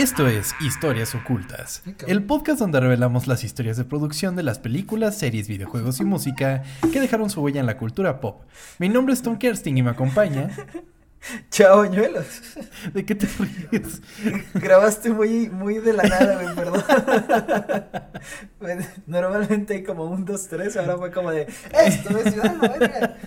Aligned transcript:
Esto 0.00 0.26
es 0.26 0.54
Historias 0.62 1.14
Ocultas, 1.14 1.82
el 2.06 2.24
podcast 2.24 2.58
donde 2.58 2.80
revelamos 2.80 3.26
las 3.26 3.44
historias 3.44 3.76
de 3.76 3.84
producción 3.84 4.34
de 4.34 4.42
las 4.42 4.58
películas, 4.58 5.18
series, 5.18 5.46
videojuegos 5.46 6.00
y 6.00 6.04
música 6.04 6.62
que 6.90 7.00
dejaron 7.00 7.28
su 7.28 7.42
huella 7.42 7.60
en 7.60 7.66
la 7.66 7.76
cultura 7.76 8.18
pop. 8.18 8.40
Mi 8.78 8.88
nombre 8.88 9.12
es 9.12 9.20
Tom 9.20 9.36
Kersting 9.36 9.76
y 9.76 9.82
me 9.82 9.90
acompaña. 9.90 10.48
Chao, 11.50 11.84
ñuelos. 11.84 12.24
¿De 12.94 13.04
qué 13.04 13.14
te 13.14 13.28
ríes? 13.70 14.00
Grabaste 14.54 15.10
muy, 15.10 15.50
muy 15.50 15.80
de 15.80 15.92
la 15.92 16.04
nada, 16.04 16.42
güey, 16.44 16.54
perdón. 16.56 16.82
Normalmente 19.06 19.74
hay 19.74 19.82
como 19.82 20.04
un, 20.04 20.24
dos, 20.24 20.48
tres, 20.48 20.78
ahora 20.78 20.96
fue 20.96 21.10
como 21.10 21.30
de, 21.30 21.46
esto 21.74 22.18
es 22.20 22.32
Ciudad. 22.32 23.18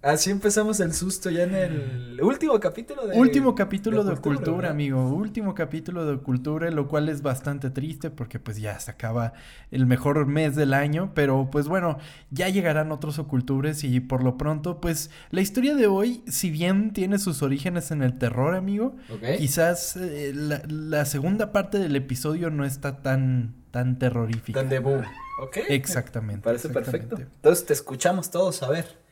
Así 0.00 0.30
empezamos 0.30 0.78
el 0.78 0.94
susto 0.94 1.28
ya 1.28 1.42
en 1.42 1.56
el 1.56 2.20
último 2.22 2.60
capítulo 2.60 3.04
de 3.08 3.18
Último 3.18 3.56
capítulo 3.56 4.04
de, 4.04 4.16
Cultura, 4.16 4.70
amigo. 4.70 5.08
Último 5.08 5.56
capítulo 5.56 6.06
de 6.06 6.18
Cultura, 6.18 6.70
lo 6.70 6.86
cual 6.86 7.08
es 7.08 7.20
bastante 7.20 7.70
triste 7.70 8.08
porque 8.10 8.38
pues 8.38 8.58
ya 8.58 8.78
se 8.78 8.92
acaba 8.92 9.32
el 9.72 9.86
mejor 9.86 10.24
mes 10.26 10.54
del 10.54 10.72
año, 10.72 11.10
pero 11.14 11.48
pues 11.50 11.66
bueno, 11.66 11.98
ya 12.30 12.48
llegarán 12.48 12.92
otros 12.92 13.18
ocultures 13.18 13.82
y 13.82 13.98
por 13.98 14.22
lo 14.22 14.38
pronto 14.38 14.80
pues 14.80 15.10
la 15.30 15.40
historia 15.40 15.74
de 15.74 15.88
hoy, 15.88 16.22
si 16.28 16.50
bien 16.50 16.92
tiene 16.92 17.18
sus 17.18 17.42
orígenes 17.42 17.90
en 17.90 18.02
el 18.04 18.18
terror, 18.18 18.54
amigo, 18.54 18.94
quizás 19.36 19.96
eh, 19.96 20.32
la, 20.32 21.04
segunda 21.06 21.50
parte 21.50 21.80
del 21.80 21.96
episodio 21.96 22.50
no 22.50 22.64
está 22.64 23.02
tan 23.02 23.56
tan 23.72 23.98
terrorífica. 23.98 24.60
Tan 24.60 24.68
de 24.68 24.78
boom. 24.78 25.02
Ok. 25.42 25.58
Exactamente. 25.68 26.42
Parece 26.42 26.68
perfecto. 26.68 27.16
Entonces 27.18 27.66
te 27.66 27.72
escuchamos 27.72 28.30
todos, 28.30 28.62
a 28.62 28.68
ver. 28.68 29.07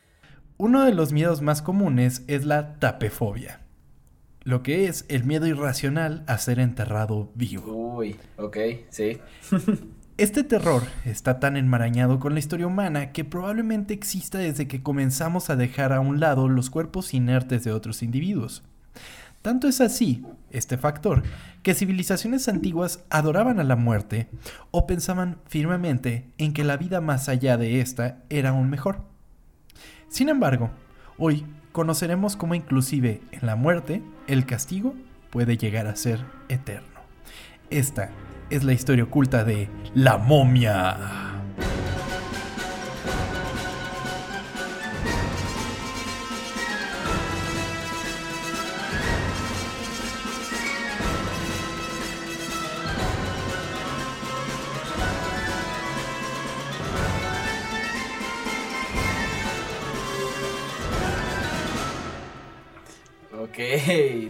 Uno 0.59 0.83
de 0.83 0.91
los 0.91 1.13
miedos 1.13 1.43
más 1.43 1.61
comunes 1.61 2.23
es 2.25 2.43
la 2.43 2.79
tapefobia, 2.79 3.59
lo 4.41 4.63
que 4.63 4.87
es 4.87 5.05
el 5.07 5.23
miedo 5.23 5.45
irracional 5.45 6.23
a 6.25 6.39
ser 6.39 6.57
enterrado 6.57 7.29
vivo. 7.35 7.95
Uy, 7.97 8.15
ok, 8.37 8.57
sí. 8.89 9.19
Este 10.17 10.43
terror 10.43 10.81
está 11.05 11.39
tan 11.39 11.57
enmarañado 11.57 12.19
con 12.19 12.33
la 12.33 12.39
historia 12.39 12.65
humana 12.65 13.11
que 13.11 13.23
probablemente 13.23 13.93
exista 13.93 14.39
desde 14.39 14.67
que 14.67 14.81
comenzamos 14.81 15.51
a 15.51 15.55
dejar 15.55 15.93
a 15.93 15.99
un 15.99 16.19
lado 16.19 16.49
los 16.49 16.71
cuerpos 16.71 17.13
inertes 17.13 17.63
de 17.63 17.71
otros 17.71 18.01
individuos. 18.01 18.63
Tanto 19.43 19.67
es 19.67 19.79
así, 19.79 20.25
este 20.49 20.75
factor, 20.75 21.21
que 21.61 21.75
civilizaciones 21.75 22.47
antiguas 22.47 23.03
adoraban 23.11 23.59
a 23.59 23.63
la 23.63 23.75
muerte 23.75 24.27
o 24.71 24.87
pensaban 24.87 25.37
firmemente 25.45 26.31
en 26.39 26.51
que 26.51 26.63
la 26.63 26.77
vida 26.77 26.99
más 26.99 27.29
allá 27.29 27.57
de 27.57 27.79
esta 27.79 28.23
era 28.31 28.49
aún 28.49 28.71
mejor. 28.71 29.03
Sin 30.09 30.29
embargo, 30.29 30.69
hoy 31.17 31.45
conoceremos 31.71 32.35
cómo 32.35 32.55
inclusive 32.55 33.21
en 33.31 33.45
la 33.45 33.55
muerte 33.55 34.01
el 34.27 34.45
castigo 34.45 34.95
puede 35.29 35.57
llegar 35.57 35.87
a 35.87 35.95
ser 35.95 36.19
eterno. 36.49 36.87
Esta 37.69 38.09
es 38.49 38.63
la 38.63 38.73
historia 38.73 39.03
oculta 39.03 39.43
de 39.43 39.69
la 39.93 40.17
momia. 40.17 41.26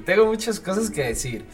Tengo 0.06 0.26
muchas 0.26 0.60
cosas 0.60 0.90
que 0.90 1.04
decir. 1.04 1.46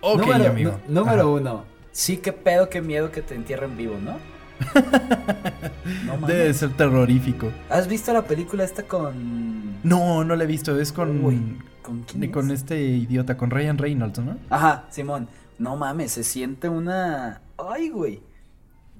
Ok, 0.00 0.20
número, 0.20 0.50
amigo. 0.50 0.80
número 0.88 1.32
uno, 1.32 1.64
sí, 1.92 2.16
qué 2.16 2.32
pedo, 2.32 2.68
qué 2.68 2.80
miedo 2.80 3.10
que 3.10 3.22
te 3.22 3.34
entierren 3.34 3.76
vivo, 3.76 3.98
¿no? 3.98 4.18
no 6.06 6.26
Debe 6.26 6.52
ser 6.54 6.76
terrorífico. 6.76 7.50
¿Has 7.68 7.88
visto 7.88 8.12
la 8.12 8.22
película 8.22 8.64
esta 8.64 8.82
con.? 8.82 9.80
No, 9.82 10.24
no 10.24 10.36
la 10.36 10.44
he 10.44 10.46
visto. 10.46 10.78
Es 10.78 10.92
con. 10.92 11.62
¿Con 11.82 12.02
quién? 12.02 12.30
Con 12.30 12.50
este 12.50 12.80
idiota, 12.80 13.36
con 13.36 13.50
Ryan 13.50 13.78
Reynolds, 13.78 14.18
¿no? 14.18 14.36
Ajá, 14.50 14.86
Simón. 14.90 15.28
No 15.58 15.76
mames, 15.76 16.12
se 16.12 16.24
siente 16.24 16.68
una. 16.68 17.42
Ay, 17.58 17.90
güey. 17.90 18.22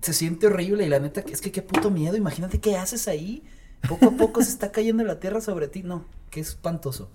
Se 0.00 0.12
siente 0.14 0.46
horrible 0.46 0.86
y 0.86 0.88
la 0.88 0.98
neta, 0.98 1.20
es 1.20 1.40
que 1.40 1.52
qué 1.52 1.62
puto 1.62 1.90
miedo. 1.90 2.16
Imagínate 2.16 2.58
qué 2.58 2.76
haces 2.76 3.06
ahí. 3.08 3.42
Poco 3.86 4.06
a 4.06 4.10
poco 4.12 4.42
se 4.42 4.50
está 4.50 4.72
cayendo 4.72 5.04
la 5.04 5.20
tierra 5.20 5.40
sobre 5.40 5.68
ti. 5.68 5.82
No, 5.82 6.04
qué 6.30 6.40
espantoso. 6.40 7.10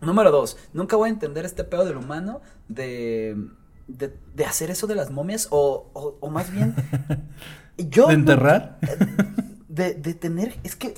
Número 0.00 0.30
dos, 0.30 0.56
nunca 0.72 0.96
voy 0.96 1.08
a 1.08 1.12
entender 1.12 1.44
este 1.44 1.64
pedo 1.64 1.84
del 1.84 1.96
humano 1.96 2.40
de, 2.68 3.36
de, 3.86 4.44
hacer 4.44 4.70
eso 4.70 4.86
de 4.86 4.94
las 4.94 5.10
momias 5.10 5.48
o, 5.50 5.90
o, 5.92 6.30
más 6.30 6.50
bien... 6.52 6.74
Yo 7.76 8.08
¿De 8.08 8.14
enterrar? 8.14 8.78
de, 9.68 9.94
de 9.94 10.14
tener, 10.14 10.58
es 10.64 10.76
que 10.76 10.94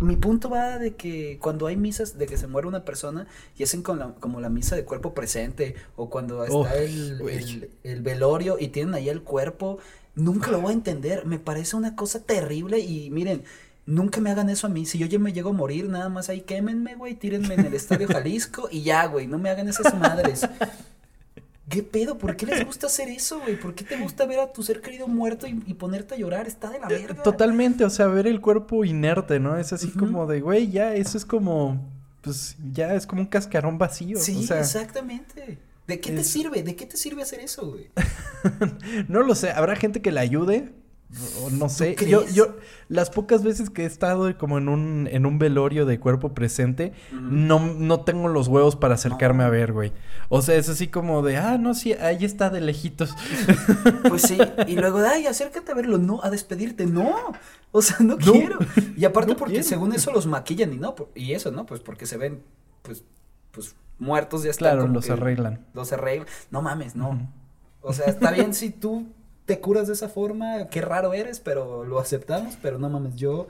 mi 0.00 0.16
punto 0.16 0.50
va 0.50 0.78
de 0.78 0.94
que 0.96 1.38
cuando 1.40 1.66
hay 1.66 1.76
misas 1.76 2.18
de 2.18 2.26
que 2.26 2.36
se 2.36 2.46
muere 2.46 2.68
una 2.68 2.84
persona 2.84 3.26
y 3.56 3.62
hacen 3.62 3.82
con 3.82 3.98
la, 3.98 4.14
como 4.14 4.40
la 4.40 4.50
misa 4.50 4.76
de 4.76 4.84
cuerpo 4.84 5.14
presente 5.14 5.74
o 5.96 6.10
cuando 6.10 6.44
está 6.44 6.76
el, 6.76 7.70
el, 7.82 8.02
velorio 8.02 8.56
y 8.58 8.68
tienen 8.68 8.94
ahí 8.94 9.08
el 9.08 9.22
cuerpo, 9.22 9.78
nunca 10.14 10.50
lo 10.50 10.60
voy 10.60 10.72
a 10.72 10.74
entender, 10.74 11.24
me 11.24 11.38
parece 11.38 11.76
una 11.76 11.96
cosa 11.96 12.22
terrible 12.22 12.80
y 12.80 13.10
miren, 13.10 13.44
Nunca 13.84 14.20
me 14.20 14.30
hagan 14.30 14.48
eso 14.48 14.66
a 14.66 14.70
mí. 14.70 14.86
Si 14.86 14.98
yo 14.98 15.06
ya 15.06 15.18
me 15.18 15.32
llego 15.32 15.50
a 15.50 15.52
morir, 15.52 15.88
nada 15.88 16.08
más 16.08 16.28
ahí 16.28 16.42
quémenme, 16.42 16.94
güey. 16.94 17.14
Tírenme 17.14 17.54
en 17.54 17.66
el 17.66 17.74
estadio 17.74 18.06
Jalisco 18.06 18.68
y 18.70 18.82
ya, 18.82 19.06
güey. 19.06 19.26
No 19.26 19.38
me 19.38 19.50
hagan 19.50 19.68
esas 19.68 19.98
madres. 19.98 20.48
¿Qué 21.68 21.82
pedo? 21.82 22.18
¿Por 22.18 22.36
qué 22.36 22.44
les 22.44 22.66
gusta 22.66 22.86
hacer 22.86 23.08
eso, 23.08 23.40
güey? 23.40 23.58
¿Por 23.58 23.74
qué 23.74 23.82
te 23.82 23.96
gusta 23.96 24.26
ver 24.26 24.40
a 24.40 24.52
tu 24.52 24.62
ser 24.62 24.82
querido 24.82 25.08
muerto 25.08 25.46
y, 25.46 25.54
ponerte 25.74 26.14
a 26.14 26.18
llorar? 26.18 26.46
Está 26.46 26.68
de 26.68 26.78
la 26.78 26.86
eh, 26.88 27.06
verga. 27.06 27.22
Totalmente, 27.22 27.84
o 27.84 27.90
sea, 27.90 28.08
ver 28.08 28.26
el 28.26 28.40
cuerpo 28.40 28.84
inerte, 28.84 29.40
¿no? 29.40 29.56
Es 29.56 29.72
así 29.72 29.88
como 29.90 30.26
de, 30.26 30.40
güey, 30.40 30.70
ya, 30.70 30.94
eso 30.94 31.16
es 31.16 31.24
como, 31.24 31.80
pues, 32.20 32.56
ya 32.72 32.94
es 32.94 33.06
como 33.06 33.22
un 33.22 33.28
cascarón 33.28 33.78
vacío. 33.78 34.18
Sí, 34.18 34.46
exactamente. 34.50 35.58
¿De 35.86 35.98
qué 35.98 36.12
te 36.12 36.24
sirve? 36.24 36.62
¿De 36.62 36.76
qué 36.76 36.84
te 36.84 36.96
sirve 36.96 37.22
hacer 37.22 37.40
eso, 37.40 37.70
güey? 37.70 37.90
no 39.08 39.22
lo 39.22 39.34
sé, 39.34 39.50
habrá 39.50 39.74
gente 39.74 40.02
que 40.02 40.12
le 40.12 40.20
ayude, 40.20 40.72
no 41.50 41.68
sé, 41.68 41.94
yo, 42.08 42.26
yo 42.28 42.56
las 42.88 43.10
pocas 43.10 43.42
veces 43.42 43.68
que 43.68 43.82
he 43.82 43.86
estado 43.86 44.36
como 44.38 44.56
en 44.56 44.68
un, 44.68 45.08
en 45.10 45.26
un 45.26 45.38
velorio 45.38 45.84
de 45.84 46.00
cuerpo 46.00 46.32
presente, 46.32 46.94
no, 47.12 47.58
no 47.58 48.00
tengo 48.00 48.28
los 48.28 48.48
huevos 48.48 48.76
para 48.76 48.94
acercarme 48.94 49.44
a 49.44 49.50
ver, 49.50 49.72
güey. 49.72 49.92
O 50.30 50.40
sea, 50.40 50.56
es 50.56 50.70
así 50.70 50.88
como 50.88 51.22
de, 51.22 51.36
ah, 51.36 51.58
no, 51.58 51.74
sí, 51.74 51.92
ahí 51.92 52.24
está 52.24 52.50
de 52.50 52.60
lejitos. 52.60 53.14
Pues 54.08 54.22
sí, 54.22 54.38
y 54.66 54.76
luego, 54.76 54.98
ay, 54.98 55.26
acércate 55.26 55.72
a 55.72 55.74
verlo, 55.74 55.96
no, 55.98 56.20
a 56.22 56.30
despedirte, 56.30 56.86
no. 56.86 57.14
O 57.70 57.82
sea, 57.82 57.98
no, 58.00 58.16
quiero. 58.18 58.58
Y 58.96 59.04
aparte 59.04 59.34
porque 59.34 59.62
según 59.62 59.92
eso 59.92 60.12
los 60.12 60.26
maquillan 60.26 60.72
y 60.72 60.76
no, 60.76 60.94
y 61.14 61.32
eso, 61.32 61.50
¿no? 61.50 61.66
Pues 61.66 61.80
porque 61.80 62.06
se 62.06 62.16
ven, 62.16 62.42
pues, 62.82 63.04
pues 63.50 63.74
muertos 63.98 64.42
ya 64.42 64.50
están. 64.50 64.76
Claro, 64.76 64.88
los 64.88 65.08
arreglan. 65.08 65.66
Los 65.72 65.92
arreglan. 65.92 66.26
No 66.50 66.62
mames, 66.62 66.96
no. 66.96 67.32
O 67.80 67.92
sea, 67.92 68.06
está 68.06 68.30
bien 68.30 68.54
si 68.54 68.70
tú 68.70 69.06
te 69.46 69.60
curas 69.60 69.86
de 69.86 69.94
esa 69.94 70.08
forma, 70.08 70.68
qué 70.68 70.80
raro 70.80 71.14
eres, 71.14 71.40
pero 71.40 71.84
lo 71.84 71.98
aceptamos, 71.98 72.56
pero 72.62 72.78
no 72.78 72.88
mames, 72.88 73.16
yo 73.16 73.48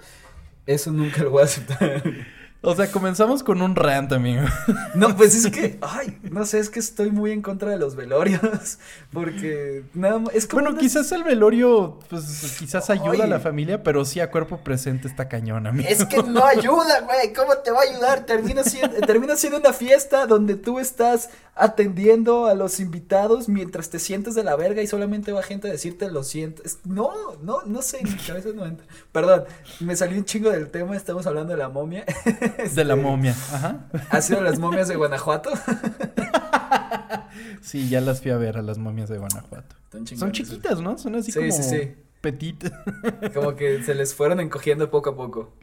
eso 0.66 0.92
nunca 0.92 1.22
lo 1.22 1.30
voy 1.30 1.42
a 1.42 1.46
aceptar. 1.46 2.02
O 2.64 2.76
sea, 2.76 2.90
comenzamos 2.92 3.42
con 3.42 3.60
un 3.60 3.74
rant, 3.74 4.12
amigo. 4.12 4.42
No, 4.94 5.16
pues 5.16 5.34
es 5.34 5.50
que, 5.50 5.78
ay, 5.80 6.18
no 6.30 6.44
sé, 6.44 6.58
es 6.58 6.70
que 6.70 6.78
estoy 6.78 7.10
muy 7.10 7.32
en 7.32 7.42
contra 7.42 7.70
de 7.70 7.78
los 7.78 7.96
velorios. 7.96 8.78
Porque 9.12 9.84
nada 9.94 10.18
más. 10.18 10.34
Es 10.34 10.46
como 10.46 10.62
bueno, 10.62 10.78
quizás 10.78 11.10
el 11.12 11.24
velorio, 11.24 11.98
pues 12.08 12.56
quizás 12.58 12.88
ayuda 12.90 13.24
a 13.24 13.26
la 13.26 13.40
familia, 13.40 13.82
pero 13.82 14.04
sí 14.04 14.20
a 14.20 14.30
cuerpo 14.30 14.58
presente 14.58 15.08
está 15.08 15.28
cañón, 15.28 15.66
amigo. 15.66 15.88
Es 15.88 16.04
que 16.04 16.22
no 16.22 16.44
ayuda, 16.44 17.00
güey. 17.00 17.32
¿Cómo 17.32 17.56
te 17.58 17.70
va 17.70 17.80
a 17.80 17.90
ayudar? 17.90 18.26
Termina 18.26 18.62
siendo, 18.62 18.96
termina 19.00 19.36
siendo 19.36 19.58
una 19.58 19.72
fiesta 19.72 20.26
donde 20.26 20.54
tú 20.54 20.78
estás 20.78 21.30
atendiendo 21.54 22.46
a 22.46 22.54
los 22.54 22.80
invitados 22.80 23.48
mientras 23.48 23.90
te 23.90 23.98
sientes 23.98 24.34
de 24.34 24.42
la 24.42 24.56
verga 24.56 24.80
y 24.80 24.86
solamente 24.86 25.32
va 25.32 25.42
gente 25.42 25.68
a 25.68 25.70
decirte 25.72 26.10
lo 26.10 26.24
siento. 26.24 26.62
No, 26.84 27.10
no, 27.42 27.62
no 27.66 27.82
sé, 27.82 28.02
mi 28.02 28.14
cabeza 28.16 28.50
no 28.54 28.64
entra. 28.64 28.86
Perdón, 29.10 29.44
me 29.80 29.94
salió 29.96 30.16
un 30.16 30.24
chingo 30.24 30.50
del 30.50 30.70
tema, 30.70 30.96
estamos 30.96 31.26
hablando 31.26 31.52
de 31.52 31.58
la 31.58 31.68
momia. 31.68 32.04
de 32.74 32.84
la 32.84 32.94
este, 32.94 33.06
momia, 33.06 33.32
ajá. 33.32 33.86
¿Has 34.10 34.26
sido 34.26 34.40
las 34.40 34.58
momias 34.58 34.88
de 34.88 34.96
Guanajuato? 34.96 35.50
sí, 37.60 37.88
ya 37.88 38.00
las 38.00 38.20
fui 38.20 38.30
a 38.30 38.36
ver 38.36 38.58
a 38.58 38.62
las 38.62 38.78
momias 38.78 39.08
de 39.08 39.18
Guanajuato. 39.18 39.76
Son 40.16 40.32
chiquitas, 40.32 40.80
¿no? 40.80 40.98
Son 40.98 41.14
así 41.16 41.32
como 41.32 41.52
sí, 41.52 41.62
sí. 41.62 41.94
como 43.34 43.56
que 43.56 43.82
se 43.82 43.94
les 43.94 44.14
fueron 44.14 44.38
encogiendo 44.38 44.90
poco 44.90 45.10
a 45.10 45.16
poco. 45.16 45.54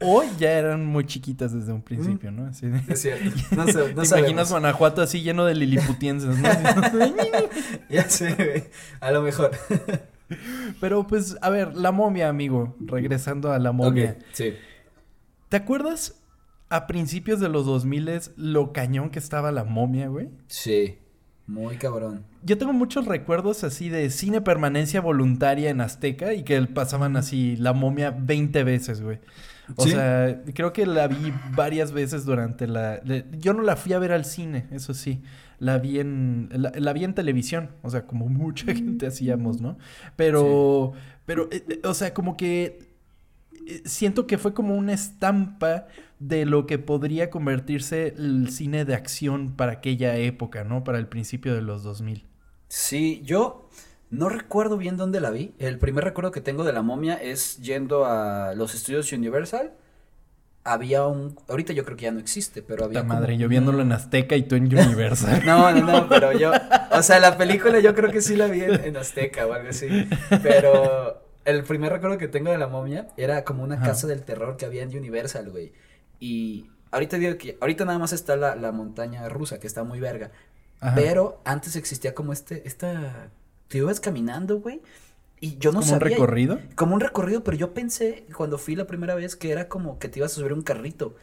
o 0.00 0.22
ya 0.38 0.52
eran 0.52 0.84
muy 0.84 1.06
chiquitas 1.06 1.54
desde 1.54 1.72
un 1.72 1.80
principio, 1.80 2.30
¿no? 2.30 2.46
Así 2.46 2.66
Es 2.86 3.00
cierto. 3.00 3.30
No 3.56 3.66
sé, 3.66 3.94
no 3.94 4.02
¿Te 4.02 4.08
imaginas 4.08 4.50
Guanajuato 4.50 5.00
así 5.00 5.22
lleno 5.22 5.46
de 5.46 5.54
liliputienses, 5.54 6.36
¿no? 6.36 6.48
ya 7.88 8.08
sé, 8.10 8.70
a 9.00 9.10
lo 9.10 9.22
mejor. 9.22 9.52
Pero 10.80 11.06
pues, 11.06 11.38
a 11.40 11.48
ver, 11.48 11.74
la 11.74 11.92
momia, 11.92 12.28
amigo, 12.28 12.76
regresando 12.80 13.50
a 13.50 13.58
la 13.58 13.72
momia. 13.72 14.18
sí. 14.32 14.54
¿Te 15.48 15.56
acuerdas 15.56 16.20
a 16.68 16.86
principios 16.86 17.40
de 17.40 17.48
los 17.48 17.64
2000 17.66 18.20
lo 18.36 18.72
cañón 18.72 19.10
que 19.10 19.18
estaba 19.18 19.52
la 19.52 19.64
momia, 19.64 20.08
güey? 20.08 20.28
Sí. 20.46 20.98
Muy 21.46 21.76
cabrón. 21.76 22.24
Yo 22.42 22.58
tengo 22.58 22.74
muchos 22.74 23.06
recuerdos 23.06 23.64
así 23.64 23.88
de 23.88 24.10
cine 24.10 24.42
permanencia 24.42 25.00
voluntaria 25.00 25.70
en 25.70 25.80
Azteca 25.80 26.34
y 26.34 26.42
que 26.42 26.60
pasaban 26.62 27.16
así 27.16 27.56
la 27.56 27.72
momia 27.72 28.10
20 28.10 28.64
veces, 28.64 29.00
güey. 29.00 29.18
O 29.76 29.86
sea, 29.86 30.42
creo 30.54 30.72
que 30.72 30.86
la 30.86 31.08
vi 31.08 31.32
varias 31.54 31.92
veces 31.92 32.24
durante 32.24 32.66
la... 32.66 33.02
yo 33.38 33.54
no 33.54 33.62
la 33.62 33.76
fui 33.76 33.92
a 33.92 33.98
ver 33.98 34.12
al 34.12 34.24
cine, 34.24 34.66
eso 34.70 34.92
sí. 34.92 35.22
La 35.58 35.78
vi 35.78 36.00
en... 36.00 36.50
La, 36.52 36.92
vi 36.92 37.04
en 37.04 37.14
televisión. 37.14 37.70
O 37.82 37.90
sea, 37.90 38.06
como 38.06 38.28
mucha 38.28 38.66
gente 38.74 39.06
hacíamos, 39.06 39.60
¿no? 39.60 39.78
Pero... 40.16 40.92
Pero, 41.26 41.48
eh, 41.50 41.64
eh, 41.68 41.80
o 41.84 41.94
sea, 41.94 42.12
como 42.12 42.36
que... 42.36 42.87
Eh, 43.68 43.82
siento 43.84 44.26
que 44.26 44.38
fue 44.38 44.54
como 44.54 44.74
una 44.74 44.94
estampa 44.94 45.86
de 46.18 46.46
lo 46.46 46.66
que 46.66 46.78
podría 46.78 47.28
convertirse 47.28 48.14
el 48.16 48.48
cine 48.50 48.84
de 48.86 48.94
acción 48.94 49.54
para 49.54 49.72
aquella 49.72 50.16
época, 50.16 50.64
¿no? 50.64 50.84
Para 50.84 50.98
el 50.98 51.06
principio 51.06 51.54
de 51.54 51.60
los 51.60 51.82
2000. 51.82 52.24
Sí, 52.68 53.20
yo 53.24 53.68
no 54.10 54.30
recuerdo 54.30 54.78
bien 54.78 54.96
dónde 54.96 55.20
la 55.20 55.30
vi. 55.30 55.54
El 55.58 55.78
primer 55.78 56.04
recuerdo 56.04 56.30
que 56.30 56.40
tengo 56.40 56.64
de 56.64 56.72
la 56.72 56.82
momia 56.82 57.14
es 57.14 57.58
yendo 57.58 58.06
a 58.06 58.54
los 58.54 58.74
estudios 58.74 59.12
Universal. 59.12 59.72
Había 60.64 61.06
un. 61.06 61.38
Ahorita 61.48 61.72
yo 61.72 61.84
creo 61.84 61.96
que 61.96 62.04
ya 62.04 62.10
no 62.10 62.20
existe, 62.20 62.62
pero 62.62 62.86
había. 62.86 63.00
Como... 63.00 63.14
madre, 63.14 63.36
yo 63.36 63.48
viéndolo 63.48 63.82
en 63.82 63.92
Azteca 63.92 64.34
y 64.34 64.42
tú 64.42 64.54
en 64.54 64.64
Universal. 64.78 65.44
no, 65.44 65.70
no, 65.72 65.80
no, 65.80 66.08
pero 66.08 66.32
yo. 66.32 66.52
O 66.90 67.02
sea, 67.02 67.20
la 67.20 67.36
película 67.36 67.80
yo 67.80 67.94
creo 67.94 68.10
que 68.10 68.22
sí 68.22 68.34
la 68.34 68.46
vi 68.46 68.62
en, 68.62 68.96
Azteca 68.96 69.46
o 69.46 69.52
algo 69.52 69.68
así. 69.68 69.88
Pero 70.42 71.27
el 71.48 71.64
primer 71.64 71.90
recuerdo 71.92 72.18
que 72.18 72.28
tengo 72.28 72.50
de 72.50 72.58
la 72.58 72.68
momia 72.68 73.08
era 73.16 73.42
como 73.42 73.62
una 73.62 73.80
casa 73.80 74.06
del 74.06 74.22
terror 74.22 74.58
que 74.58 74.66
había 74.66 74.82
en 74.82 74.94
Universal, 74.94 75.50
güey. 75.50 75.72
Y 76.20 76.66
ahorita 76.90 77.16
digo 77.16 77.38
que. 77.38 77.56
Ahorita 77.60 77.86
nada 77.86 77.98
más 77.98 78.12
está 78.12 78.36
la, 78.36 78.54
la 78.54 78.70
montaña 78.70 79.26
rusa, 79.30 79.58
que 79.58 79.66
está 79.66 79.82
muy 79.82 79.98
verga. 79.98 80.30
Pero 80.94 81.40
antes 81.44 81.74
existía 81.74 82.14
como 82.14 82.34
este. 82.34 82.68
Esta 82.68 83.30
te 83.68 83.78
ibas 83.78 83.98
caminando, 83.98 84.60
güey. 84.60 84.82
Y 85.40 85.56
yo 85.56 85.72
no 85.72 85.80
sabía. 85.80 85.98
¿Como 85.98 86.04
un 86.04 86.10
recorrido? 86.10 86.60
Como 86.74 86.94
un 86.94 87.00
recorrido, 87.00 87.44
pero 87.44 87.56
yo 87.56 87.72
pensé 87.72 88.26
cuando 88.36 88.58
fui 88.58 88.76
la 88.76 88.86
primera 88.86 89.14
vez 89.14 89.34
que 89.34 89.50
era 89.50 89.68
como 89.68 89.98
que 89.98 90.08
te 90.08 90.18
ibas 90.18 90.32
a 90.32 90.34
subir 90.34 90.52
un 90.52 90.62
carrito. 90.62 91.16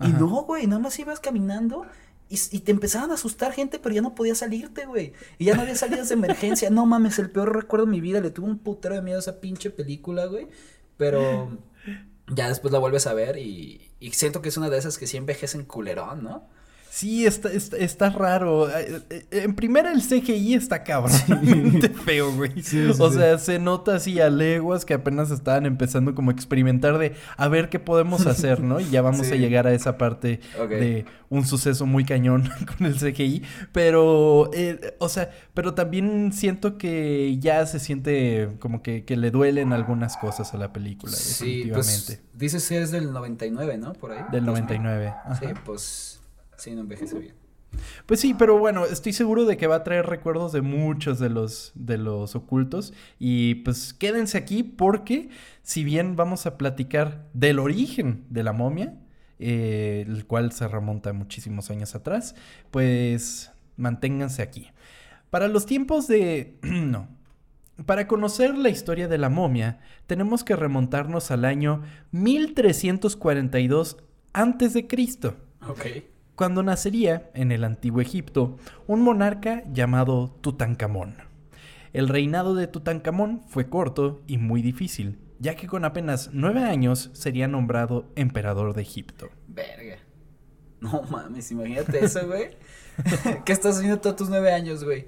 Y 0.00 0.08
no, 0.08 0.42
güey, 0.42 0.66
nada 0.68 0.80
más 0.80 0.98
ibas 1.00 1.18
caminando 1.18 1.86
y, 2.28 2.60
te 2.60 2.72
empezaban 2.72 3.10
a 3.10 3.14
asustar 3.14 3.52
gente, 3.52 3.78
pero 3.78 3.94
ya 3.94 4.02
no 4.02 4.14
podías 4.14 4.38
salirte, 4.38 4.86
güey. 4.86 5.12
Y 5.38 5.44
ya 5.44 5.54
no 5.54 5.62
había 5.62 5.76
salidas 5.76 6.08
de 6.08 6.14
emergencia. 6.14 6.70
No 6.70 6.86
mames, 6.86 7.18
el 7.18 7.30
peor 7.30 7.54
recuerdo 7.54 7.86
de 7.86 7.92
mi 7.92 8.00
vida. 8.00 8.20
Le 8.20 8.30
tuve 8.30 8.46
un 8.46 8.58
putero 8.58 8.94
de 8.94 9.02
miedo 9.02 9.18
a 9.18 9.20
esa 9.20 9.40
pinche 9.40 9.70
película, 9.70 10.26
güey. 10.26 10.48
Pero 10.96 11.58
ya 12.28 12.48
después 12.48 12.72
la 12.72 12.78
vuelves 12.78 13.06
a 13.06 13.14
ver 13.14 13.36
y, 13.38 13.90
y 14.00 14.12
siento 14.12 14.42
que 14.42 14.48
es 14.48 14.56
una 14.56 14.70
de 14.70 14.78
esas 14.78 14.98
que 14.98 15.06
sí 15.06 15.16
envejecen 15.16 15.64
culerón, 15.64 16.24
¿no? 16.24 16.48
Sí, 16.94 17.26
está, 17.26 17.50
está, 17.50 18.08
raro. 18.08 18.70
Eh, 18.70 19.02
eh, 19.10 19.26
en 19.32 19.56
primera, 19.56 19.90
el 19.90 20.00
CGI 20.00 20.54
está 20.54 20.84
cabrón. 20.84 21.10
feo, 22.04 22.32
güey. 22.32 22.52
o 23.00 23.10
sea, 23.10 23.36
se 23.38 23.58
nota 23.58 23.96
así 23.96 24.20
a 24.20 24.30
leguas 24.30 24.84
que 24.84 24.94
apenas 24.94 25.32
estaban 25.32 25.66
empezando 25.66 26.14
como 26.14 26.30
a 26.30 26.34
experimentar 26.34 26.98
de 26.98 27.16
a 27.36 27.48
ver 27.48 27.68
qué 27.68 27.80
podemos 27.80 28.26
hacer, 28.28 28.60
¿no? 28.60 28.78
Y 28.78 28.90
ya 28.90 29.02
vamos 29.02 29.28
a 29.32 29.34
llegar 29.34 29.66
a 29.66 29.72
esa 29.72 29.98
parte 29.98 30.38
de 30.68 31.04
un 31.30 31.44
suceso 31.44 31.84
muy 31.84 32.04
cañón 32.04 32.48
con 32.78 32.86
el 32.86 32.94
CGI. 32.94 33.42
Pero, 33.72 34.50
eh, 34.54 34.94
o 35.00 35.08
sea, 35.08 35.32
pero 35.52 35.74
también 35.74 36.32
siento 36.32 36.78
que 36.78 37.36
ya 37.40 37.66
se 37.66 37.80
siente 37.80 38.50
como 38.60 38.84
que, 38.84 39.04
que 39.04 39.16
le 39.16 39.32
duelen 39.32 39.72
algunas 39.72 40.16
cosas 40.16 40.54
a 40.54 40.58
la 40.58 40.72
película. 40.72 41.12
Sí, 41.12 41.68
pues 41.74 42.22
dices 42.34 42.68
que 42.68 42.80
es 42.80 42.92
del 42.92 43.12
99, 43.12 43.78
¿no? 43.78 43.94
Por 43.94 44.12
ahí. 44.12 44.22
Del 44.30 44.46
99. 44.46 45.12
Sí, 45.40 45.46
pues 45.64 46.13
Sí, 46.64 46.74
no 46.74 46.80
envejece 46.80 47.18
bien. 47.18 47.34
Pues 48.06 48.20
sí, 48.20 48.32
pero 48.32 48.58
bueno, 48.58 48.86
estoy 48.86 49.12
seguro 49.12 49.44
de 49.44 49.58
que 49.58 49.66
va 49.66 49.76
a 49.76 49.84
traer 49.84 50.06
recuerdos 50.06 50.50
de 50.52 50.62
muchos 50.62 51.18
de 51.18 51.28
los, 51.28 51.72
de 51.74 51.98
los 51.98 52.34
ocultos. 52.34 52.94
Y 53.18 53.56
pues 53.56 53.92
quédense 53.92 54.38
aquí 54.38 54.62
porque 54.62 55.28
si 55.62 55.84
bien 55.84 56.16
vamos 56.16 56.46
a 56.46 56.56
platicar 56.56 57.28
del 57.34 57.58
origen 57.58 58.24
de 58.30 58.44
la 58.44 58.54
momia, 58.54 58.94
eh, 59.38 60.06
el 60.08 60.24
cual 60.24 60.52
se 60.52 60.66
remonta 60.66 61.12
muchísimos 61.12 61.70
años 61.70 61.94
atrás, 61.94 62.34
pues 62.70 63.52
manténganse 63.76 64.40
aquí. 64.40 64.70
Para 65.28 65.48
los 65.48 65.66
tiempos 65.66 66.08
de... 66.08 66.56
no. 66.62 67.08
Para 67.84 68.08
conocer 68.08 68.56
la 68.56 68.70
historia 68.70 69.06
de 69.06 69.18
la 69.18 69.28
momia, 69.28 69.80
tenemos 70.06 70.44
que 70.44 70.56
remontarnos 70.56 71.30
al 71.30 71.44
año 71.44 71.82
1342 72.12 73.98
a.C. 74.32 74.86
Ok 75.68 76.13
cuando 76.34 76.62
nacería 76.62 77.30
en 77.34 77.52
el 77.52 77.64
antiguo 77.64 78.00
Egipto 78.00 78.56
un 78.86 79.02
monarca 79.02 79.62
llamado 79.72 80.36
Tutankamón. 80.40 81.16
El 81.92 82.08
reinado 82.08 82.54
de 82.54 82.66
Tutankamón 82.66 83.42
fue 83.48 83.68
corto 83.68 84.22
y 84.26 84.38
muy 84.38 84.62
difícil, 84.62 85.18
ya 85.38 85.54
que 85.54 85.68
con 85.68 85.84
apenas 85.84 86.30
nueve 86.32 86.64
años 86.64 87.10
sería 87.12 87.46
nombrado 87.46 88.10
emperador 88.16 88.74
de 88.74 88.82
Egipto. 88.82 89.28
Verga. 89.46 89.98
No 90.80 91.02
mames, 91.02 91.50
imagínate 91.52 92.04
eso, 92.04 92.26
güey. 92.26 92.50
¿Qué 93.44 93.52
estás 93.52 93.76
haciendo 93.76 94.00
todos 94.00 94.16
tus 94.16 94.28
nueve 94.28 94.52
años, 94.52 94.84
güey? 94.84 95.06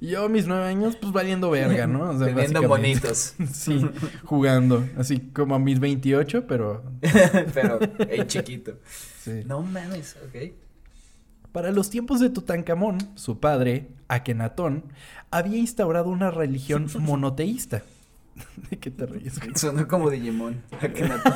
Yo 0.00 0.28
mis 0.28 0.46
nueve 0.46 0.64
años, 0.64 0.96
pues 0.96 1.12
valiendo 1.12 1.50
verga, 1.50 1.86
¿no? 1.86 2.10
O 2.10 2.18
sea, 2.18 2.60
bonitos. 2.60 3.34
sí, 3.52 3.86
jugando. 4.24 4.86
Así 4.96 5.20
como 5.20 5.54
a 5.54 5.58
mis 5.58 5.80
28, 5.80 6.46
pero. 6.46 6.82
pero 7.54 7.78
en 7.98 8.26
chiquito. 8.26 8.78
No 9.46 9.62
mames, 9.62 10.16
ok. 10.26 10.52
Para 11.52 11.70
los 11.70 11.88
tiempos 11.88 12.18
de 12.18 12.30
Tutankamón, 12.30 12.98
su 13.14 13.38
padre, 13.38 13.88
Akenatón, 14.08 14.84
había 15.30 15.58
instaurado 15.58 16.10
una 16.10 16.30
religión 16.30 16.88
monoteísta. 16.98 17.84
¿De 18.68 18.78
qué 18.78 18.90
te 18.90 19.06
ríes? 19.06 19.40
Sonó 19.54 19.86
como 19.86 20.10
Digimon. 20.10 20.62
Akenatón. 20.80 21.32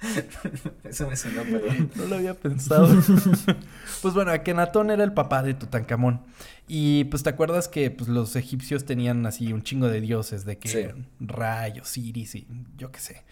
Eso 0.84 1.08
me 1.08 1.16
sonó, 1.16 1.42
perdón. 1.42 1.90
No 1.94 2.06
lo 2.06 2.16
había 2.16 2.34
pensado. 2.34 2.88
pues 4.02 4.14
bueno, 4.14 4.30
Akenatón 4.30 4.90
era 4.90 5.04
el 5.04 5.12
papá 5.12 5.42
de 5.42 5.54
Tutankamón. 5.54 6.22
Y 6.68 7.04
pues 7.04 7.22
te 7.22 7.30
acuerdas 7.30 7.68
que 7.68 7.90
pues, 7.90 8.08
los 8.08 8.36
egipcios 8.36 8.84
tenían 8.84 9.24
así 9.26 9.52
un 9.52 9.62
chingo 9.62 9.88
de 9.88 10.00
dioses, 10.00 10.44
de 10.44 10.58
que 10.58 10.94
rayos, 11.20 11.96
iris 11.96 12.34
y 12.34 12.46
yo 12.76 12.90
qué 12.90 13.00
sé. 13.00 13.24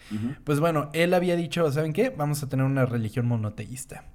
Pues 0.43 0.59
bueno, 0.59 0.89
él 0.93 1.13
había 1.13 1.35
dicho, 1.35 1.69
¿saben 1.71 1.93
qué? 1.93 2.09
Vamos 2.09 2.41
a 2.43 2.49
tener 2.49 2.65
una 2.65 2.85
religión 2.85 3.27
monoteísta. 3.27 4.05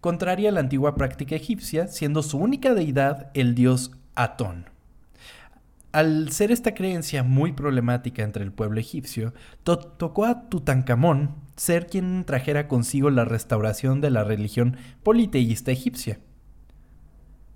Contraria 0.00 0.50
a 0.50 0.52
la 0.52 0.60
antigua 0.60 0.94
práctica 0.94 1.34
egipcia, 1.34 1.88
siendo 1.88 2.22
su 2.22 2.38
única 2.38 2.74
deidad 2.74 3.30
el 3.34 3.54
dios 3.54 3.92
Atón. 4.14 4.66
Al 5.92 6.30
ser 6.32 6.52
esta 6.52 6.74
creencia 6.74 7.22
muy 7.22 7.52
problemática 7.52 8.22
entre 8.22 8.44
el 8.44 8.52
pueblo 8.52 8.78
egipcio, 8.78 9.32
tocó 9.64 10.26
a 10.26 10.48
Tutankamón 10.48 11.34
ser 11.56 11.86
quien 11.86 12.24
trajera 12.24 12.68
consigo 12.68 13.10
la 13.10 13.24
restauración 13.24 14.00
de 14.00 14.10
la 14.10 14.22
religión 14.22 14.76
politeísta 15.02 15.70
egipcia. 15.70 16.18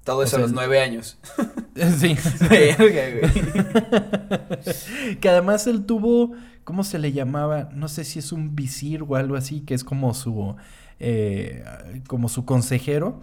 Todo 0.04 0.22
eso 0.22 0.36
a 0.36 0.40
los 0.40 0.52
nueve 0.52 0.80
años. 0.80 1.18
Sí. 1.74 2.14
que 5.20 5.28
además 5.30 5.66
él 5.66 5.86
tuvo, 5.86 6.32
¿cómo 6.64 6.84
se 6.84 6.98
le 6.98 7.12
llamaba? 7.12 7.70
No 7.72 7.88
sé 7.88 8.04
si 8.04 8.18
es 8.18 8.30
un 8.30 8.54
visir 8.54 9.02
o 9.08 9.16
algo 9.16 9.36
así, 9.36 9.62
que 9.62 9.72
es 9.72 9.82
como 9.82 10.12
su 10.12 10.54
eh, 11.04 11.64
como 12.06 12.28
su 12.28 12.44
consejero, 12.44 13.20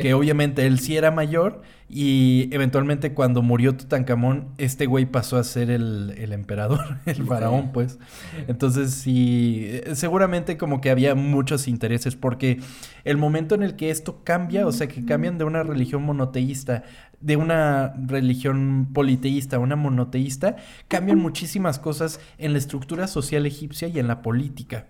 que 0.00 0.14
obviamente 0.14 0.66
él 0.66 0.78
sí 0.78 0.96
era 0.96 1.10
mayor 1.10 1.62
y 1.88 2.48
eventualmente 2.52 3.14
cuando 3.14 3.42
murió 3.42 3.76
Tutankamón, 3.76 4.48
este 4.58 4.86
güey 4.86 5.06
pasó 5.06 5.36
a 5.36 5.44
ser 5.44 5.70
el, 5.70 6.32
emperador, 6.32 6.98
el 7.06 7.24
faraón, 7.24 7.72
pues. 7.72 7.98
Entonces 8.46 8.92
sí, 8.92 9.66
eh, 9.66 9.94
seguramente 9.94 10.56
como 10.56 10.80
que 10.80 10.90
había 10.90 11.14
muchos 11.14 11.68
intereses 11.68 12.14
porque 12.14 12.60
el 13.04 13.16
momento 13.16 13.54
en 13.56 13.64
el 13.64 13.74
que 13.74 13.90
esto 13.90 14.22
cambia, 14.22 14.66
o 14.66 14.72
sea, 14.72 14.86
que 14.86 15.04
cambian 15.04 15.36
de 15.36 15.44
una 15.44 15.64
religión 15.64 16.02
monoteísta 16.02 16.84
de 17.20 17.36
una 17.36 17.94
religión 18.06 18.88
politeísta 18.92 19.56
a 19.56 19.58
una 19.58 19.74
monoteísta, 19.74 20.56
cambian 20.86 21.18
muchísimas 21.18 21.78
cosas 21.78 22.20
en 22.38 22.52
la 22.52 22.58
estructura 22.58 23.06
social 23.06 23.46
egipcia 23.46 23.88
y 23.88 23.98
en 23.98 24.06
la 24.06 24.22
política. 24.22 24.86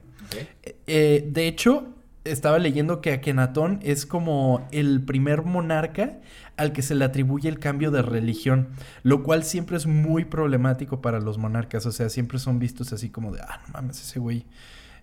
Eh, 0.86 1.28
de 1.30 1.48
hecho, 1.48 1.94
estaba 2.26 2.58
leyendo 2.58 3.00
que 3.00 3.12
Akenatón 3.12 3.80
es 3.82 4.06
como 4.06 4.66
el 4.70 5.02
primer 5.02 5.42
monarca 5.42 6.18
al 6.56 6.72
que 6.72 6.82
se 6.82 6.94
le 6.94 7.04
atribuye 7.04 7.48
el 7.48 7.58
cambio 7.58 7.90
de 7.90 8.02
religión, 8.02 8.68
lo 9.02 9.22
cual 9.22 9.44
siempre 9.44 9.76
es 9.76 9.86
muy 9.86 10.24
problemático 10.24 11.00
para 11.00 11.20
los 11.20 11.38
monarcas, 11.38 11.86
o 11.86 11.92
sea, 11.92 12.08
siempre 12.08 12.38
son 12.38 12.58
vistos 12.58 12.92
así 12.92 13.10
como 13.10 13.32
de, 13.32 13.40
ah, 13.40 13.60
no 13.66 13.72
mames, 13.74 14.00
ese 14.02 14.18
güey 14.18 14.44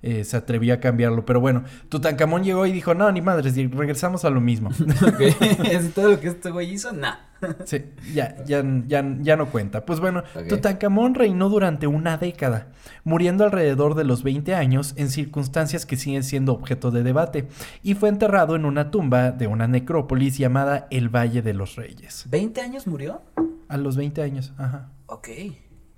eh, 0.04 0.26
se 0.26 0.38
atrevió 0.38 0.74
a 0.74 0.78
cambiarlo. 0.78 1.26
Pero 1.26 1.40
bueno, 1.40 1.64
Tutankamón 1.90 2.44
llegó 2.44 2.66
y 2.66 2.72
dijo, 2.72 2.94
no, 2.94 3.12
ni 3.12 3.22
madres, 3.22 3.56
regresamos 3.56 4.26
a 4.26 4.30
lo 4.30 4.42
mismo. 4.42 4.70
ok, 5.08 5.92
todo 5.96 6.12
lo 6.12 6.20
que 6.20 6.28
este 6.28 6.52
güey 6.52 6.72
hizo, 6.72 6.92
nah. 6.92 7.16
sí, 7.66 7.84
ya, 8.14 8.36
ya, 8.46 8.64
ya, 8.88 9.18
ya, 9.22 9.36
no 9.36 9.50
cuenta. 9.50 9.86
Pues 9.86 10.00
bueno, 10.00 10.24
Tutankamón 10.48 11.16
reinó 11.16 11.50
durante 11.50 11.88
una 11.88 12.18
década, 12.18 12.68
muriendo 13.04 13.44
alrededor 13.44 13.96
de 13.96 14.04
los 14.04 14.24
20 14.24 14.56
años 14.56 14.94
en 14.98 15.10
circunstancias 15.10 15.86
que 15.86 15.98
siguen 15.98 16.24
siendo 16.24 16.54
objeto 16.54 16.92
de 16.92 17.04
debate, 17.04 17.48
y 17.82 17.96
fue 17.96 18.10
enterrado 18.10 18.56
en 18.56 18.66
una 18.66 18.92
tumba 18.92 19.32
de 19.32 19.48
una 19.48 19.68
necrópolis 19.68 20.38
llamada 20.38 20.88
el 20.90 21.10
Valle 21.10 21.42
de 21.42 21.54
los 21.54 21.76
Reyes. 21.76 22.28
¿20 22.30 22.60
años 22.60 22.88
murió? 22.88 23.22
A 23.68 23.78
los 23.78 23.98
20 23.98 24.22
años, 24.22 24.54
ajá. 24.58 24.90
Ok. 25.08 25.30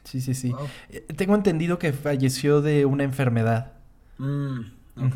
Sí, 0.04 0.22
sí, 0.22 0.36
sí. 0.36 0.54
Eh, 0.90 1.02
tengo 1.16 1.36
entendido 1.36 1.80
que 1.80 1.92
falleció 1.92 2.62
de 2.62 2.86
una 2.86 3.04
enfermedad. 3.04 3.74
Mm, 4.18 4.60
ok. 4.98 5.16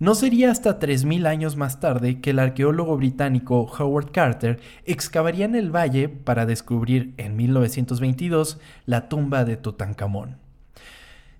No 0.00 0.14
sería 0.14 0.50
hasta 0.50 0.80
3.000 0.80 1.26
años 1.26 1.56
más 1.56 1.80
tarde 1.80 2.20
que 2.20 2.30
el 2.30 2.40
arqueólogo 2.40 2.96
británico 2.96 3.70
Howard 3.78 4.10
Carter 4.10 4.60
excavaría 4.84 5.44
en 5.44 5.54
el 5.54 5.74
valle 5.74 6.08
para 6.08 6.46
descubrir 6.46 7.14
en 7.16 7.36
1922 7.36 8.58
la 8.86 9.08
tumba 9.08 9.44
de 9.44 9.56
Tutankamón. 9.56 10.44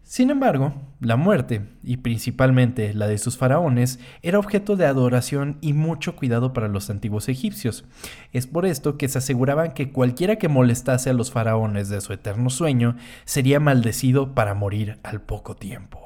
Sin 0.04 0.30
embargo, 0.30 0.74
la 1.00 1.16
muerte, 1.16 1.66
y 1.82 1.96
principalmente 1.96 2.92
la 2.94 3.08
de 3.08 3.18
sus 3.18 3.38
faraones, 3.38 3.98
era 4.22 4.38
objeto 4.38 4.76
de 4.76 4.86
adoración 4.86 5.56
y 5.62 5.72
mucho 5.72 6.14
cuidado 6.14 6.52
para 6.52 6.68
los 6.68 6.90
antiguos 6.90 7.28
egipcios. 7.28 7.84
Es 8.32 8.46
por 8.46 8.66
esto 8.66 8.98
que 8.98 9.08
se 9.08 9.18
aseguraban 9.18 9.72
que 9.72 9.90
cualquiera 9.92 10.36
que 10.36 10.48
molestase 10.48 11.08
a 11.08 11.14
los 11.14 11.32
faraones 11.32 11.88
de 11.88 12.02
su 12.02 12.12
eterno 12.12 12.50
sueño 12.50 12.96
sería 13.24 13.60
maldecido 13.60 14.34
para 14.34 14.52
morir 14.54 14.98
al 15.02 15.22
poco 15.22 15.56
tiempo. 15.56 16.03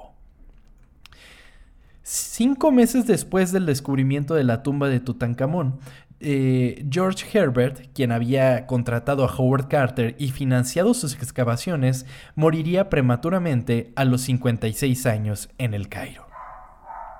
Cinco 2.11 2.73
meses 2.73 3.07
después 3.07 3.53
del 3.53 3.67
descubrimiento 3.67 4.35
de 4.35 4.43
la 4.43 4.62
tumba 4.62 4.88
de 4.88 4.99
Tutankamón, 4.99 5.79
eh, 6.21 6.87
George 6.91 7.27
Herbert, 7.38 7.93
quien 7.93 8.12
había 8.12 8.67
contratado 8.67 9.27
a 9.27 9.37
Howard 9.37 9.69
Carter 9.69 10.17
y 10.19 10.31
financiado 10.31 10.95
sus 10.95 11.12
excavaciones, 11.17 12.07
moriría 12.35 12.88
prematuramente 12.88 13.93
a 13.95 14.07
los 14.07 14.23
56 14.23 15.05
años 15.05 15.50
en 15.59 15.75
el 15.75 15.91
Cairo. 15.91 16.27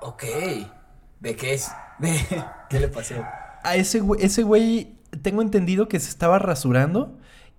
Ok. 0.01 0.23
¿De 1.19 1.35
qué 1.35 1.53
es? 1.53 1.71
¿Qué 2.71 2.79
le 2.79 2.87
pasó? 2.87 3.13
A 3.63 3.75
ese 3.75 4.01
ese 4.17 4.41
güey, 4.41 4.95
tengo 5.21 5.43
entendido 5.43 5.87
que 5.87 5.99
se 5.99 6.09
estaba 6.09 6.39
rasurando, 6.39 7.15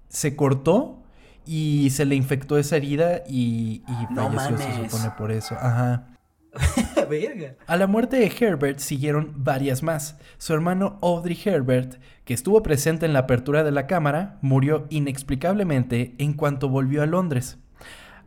se 0.09 0.35
cortó 0.35 1.05
y 1.47 1.91
se 1.91 2.07
le 2.07 2.17
infectó 2.17 2.59
esa 2.59 2.77
herida 2.77 3.23
y, 3.29 3.85
falleció, 4.17 4.59
se 4.59 4.89
supone 4.89 5.13
por 5.17 5.31
eso. 5.31 5.55
Ajá. 5.55 6.09
A 7.67 7.77
la 7.77 7.87
muerte 7.87 8.17
de 8.17 8.33
Herbert 8.39 8.79
siguieron 8.79 9.33
varias 9.37 9.83
más. 9.83 10.19
Su 10.39 10.53
hermano 10.55 10.99
Audrey 11.03 11.39
Herbert, 11.45 12.01
que 12.25 12.35
estuvo 12.35 12.63
presente 12.63 13.07
en 13.07 13.13
la 13.13 13.21
apertura 13.21 13.65
de 13.65 13.71
la 13.71 13.87
cámara, 13.87 14.39
murió 14.43 14.87
inexplicablemente 14.91 16.15
en 16.19 16.35
cuanto 16.35 16.69
volvió 16.69 17.03
a 17.03 17.07
Londres. 17.07 17.59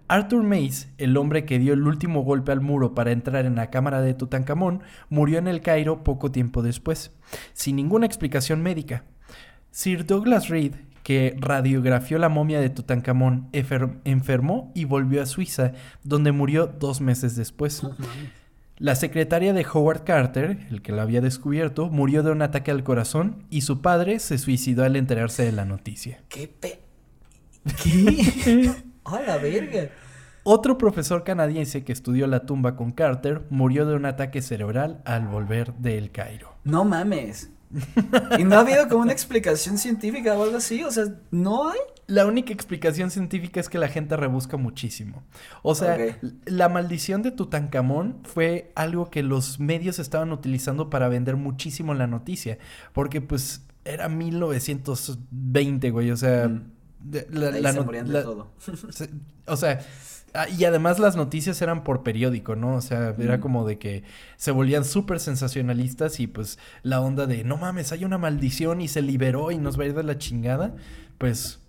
Arthur 0.07 0.43
Mace, 0.43 0.89
el 0.97 1.15
hombre 1.17 1.45
que 1.45 1.59
dio 1.59 1.73
el 1.73 1.87
último 1.87 2.23
golpe 2.23 2.51
al 2.51 2.61
muro 2.61 2.93
para 2.93 3.11
entrar 3.11 3.45
en 3.45 3.55
la 3.55 3.69
cámara 3.69 4.01
de 4.01 4.13
Tutankamón, 4.13 4.83
murió 5.09 5.39
en 5.39 5.47
el 5.47 5.61
Cairo 5.61 6.03
poco 6.03 6.31
tiempo 6.31 6.61
después, 6.61 7.11
sin 7.53 7.77
ninguna 7.77 8.05
explicación 8.05 8.61
médica. 8.61 9.05
Sir 9.71 10.05
Douglas 10.05 10.49
Reed, 10.49 10.75
que 11.03 11.35
radiografió 11.37 12.17
la 12.17 12.29
momia 12.29 12.59
de 12.59 12.69
Tutankamón, 12.69 13.49
enfermó 13.51 14.71
y 14.73 14.85
volvió 14.85 15.21
a 15.21 15.25
Suiza, 15.25 15.73
donde 16.03 16.31
murió 16.31 16.67
dos 16.67 17.01
meses 17.01 17.35
después. 17.35 17.83
La 18.77 18.95
secretaria 18.95 19.53
de 19.53 19.65
Howard 19.71 20.03
Carter, 20.03 20.65
el 20.71 20.81
que 20.81 20.91
la 20.91 21.03
había 21.03 21.21
descubierto, 21.21 21.89
murió 21.89 22.23
de 22.23 22.31
un 22.31 22.41
ataque 22.41 22.71
al 22.71 22.83
corazón 22.83 23.45
y 23.49 23.61
su 23.61 23.81
padre 23.81 24.19
se 24.19 24.37
suicidó 24.37 24.83
al 24.83 24.95
enterarse 24.95 25.43
de 25.43 25.51
la 25.51 25.65
noticia. 25.65 26.21
¿Qué 26.29 26.47
pe... 26.47 26.79
¿Qué? 27.81 28.71
¡A 29.05 29.21
la 29.21 29.37
verga! 29.37 29.89
Otro 30.45 30.77
profesor 30.77 31.23
canadiense 31.23 31.85
que 31.85 31.93
estudió 31.93 32.27
la 32.27 32.45
tumba 32.45 32.75
con 32.75 32.91
Carter 32.91 33.43
murió 33.49 33.85
de 33.85 33.95
un 33.95 34.05
ataque 34.05 34.41
cerebral 34.41 35.01
al 35.05 35.27
volver 35.27 35.73
de 35.75 35.97
El 35.97 36.11
Cairo. 36.11 36.55
No 36.65 36.83
mames. 36.83 37.51
y 38.39 38.43
no 38.43 38.55
ha 38.55 38.59
habido 38.59 38.87
como 38.87 39.01
una 39.01 39.13
explicación 39.13 39.77
científica 39.77 40.37
o 40.37 40.43
algo 40.43 40.57
así, 40.57 40.83
o 40.83 40.91
sea, 40.91 41.05
no 41.31 41.69
hay. 41.69 41.79
La 42.05 42.25
única 42.25 42.53
explicación 42.53 43.11
científica 43.11 43.59
es 43.59 43.69
que 43.69 43.77
la 43.77 43.87
gente 43.87 44.17
rebusca 44.17 44.57
muchísimo. 44.57 45.23
O 45.61 45.73
sea, 45.73 45.97
la 46.45 46.69
maldición 46.69 47.21
de 47.21 47.31
Tutankamón 47.31 48.19
fue 48.23 48.71
algo 48.75 49.09
que 49.09 49.23
los 49.23 49.59
medios 49.59 49.99
estaban 49.99 50.31
utilizando 50.31 50.89
para 50.89 51.07
vender 51.07 51.37
muchísimo 51.37 51.93
la 51.93 52.07
noticia, 52.07 52.57
porque 52.91 53.21
pues 53.21 53.65
era 53.85 54.09
1920, 54.09 55.89
güey, 55.91 56.11
o 56.11 56.17
sea, 56.17 56.49
mm. 56.49 56.71
la, 57.31 57.51
la, 57.51 57.71
de 57.71 58.21
todo. 58.21 58.51
o 59.47 59.57
sea, 59.57 59.79
Ah, 60.33 60.49
y 60.49 60.65
además 60.65 60.97
las 60.97 61.15
noticias 61.15 61.61
eran 61.61 61.83
por 61.83 62.01
periódico, 62.01 62.55
¿no? 62.55 62.75
O 62.75 62.81
sea, 62.81 63.15
era 63.19 63.39
como 63.39 63.67
de 63.67 63.77
que 63.77 64.03
se 64.35 64.49
volvían 64.51 64.83
súper 64.83 65.19
sensacionalistas 65.19 66.19
y 66.19 66.25
pues 66.25 66.57
la 66.81 67.01
onda 67.01 67.27
de, 67.27 67.43
no 67.43 67.57
mames, 67.57 67.91
hay 67.91 68.03
una 68.03 68.17
maldición 68.17 68.81
y 68.81 68.87
se 68.87 69.03
liberó 69.03 69.51
y 69.51 69.57
nos 69.57 69.79
va 69.79 69.83
a 69.83 69.87
ir 69.87 69.93
de 69.93 70.03
la 70.03 70.17
chingada, 70.17 70.75
pues 71.19 71.59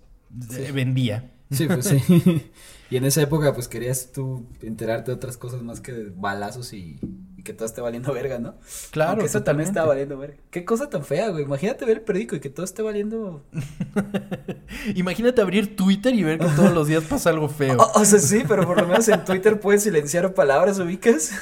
vendía. 0.73 1.31
Sí, 1.51 1.67
pues 1.67 1.87
sí. 1.87 2.51
y 2.91 2.97
en 2.97 3.05
esa 3.05 3.21
época 3.21 3.53
pues 3.53 3.69
querías 3.69 4.13
tú 4.13 4.47
enterarte 4.63 5.11
de 5.11 5.17
otras 5.17 5.37
cosas 5.37 5.63
más 5.63 5.81
que 5.81 5.93
de 5.93 6.11
balazos 6.11 6.73
y 6.73 6.99
que 7.45 7.53
todo 7.53 7.67
esté 7.67 7.81
valiendo 7.81 8.13
verga, 8.13 8.39
¿no? 8.39 8.57
Claro. 8.91 9.21
Que 9.21 9.27
eso 9.27 9.43
también 9.43 9.69
está 9.69 9.85
valiendo 9.85 10.19
verga. 10.19 10.37
Qué 10.51 10.65
cosa 10.65 10.89
tan 10.89 11.05
fea, 11.05 11.29
güey. 11.29 11.45
Imagínate 11.45 11.85
ver 11.85 11.99
el 11.99 12.03
periódico 12.03 12.37
y 12.37 12.41
que 12.41 12.51
todo 12.51 12.65
esté 12.65 12.83
valiendo. 12.83 13.45
Imagínate 14.95 15.41
abrir 15.43 15.77
Twitter 15.77 16.15
y 16.15 16.25
ver 16.25 16.39
que 16.39 16.47
todos 16.47 16.73
los 16.73 16.89
días 16.89 17.05
pasa 17.05 17.31
algo 17.31 17.49
feo. 17.49 17.77
O, 17.95 18.05
sea, 18.05 18.19
sí, 18.19 18.45
pero 18.49 18.67
por 18.67 18.81
lo 18.81 18.89
menos 18.89 19.07
en 19.09 19.25
Twitter 19.25 19.61
puedes 19.61 19.83
silenciar 19.83 20.35
palabras, 20.35 20.79
ubicas. 20.79 21.33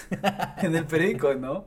en 0.59 0.77
el 0.77 0.85
periódico, 0.85 1.35
¿no? 1.35 1.67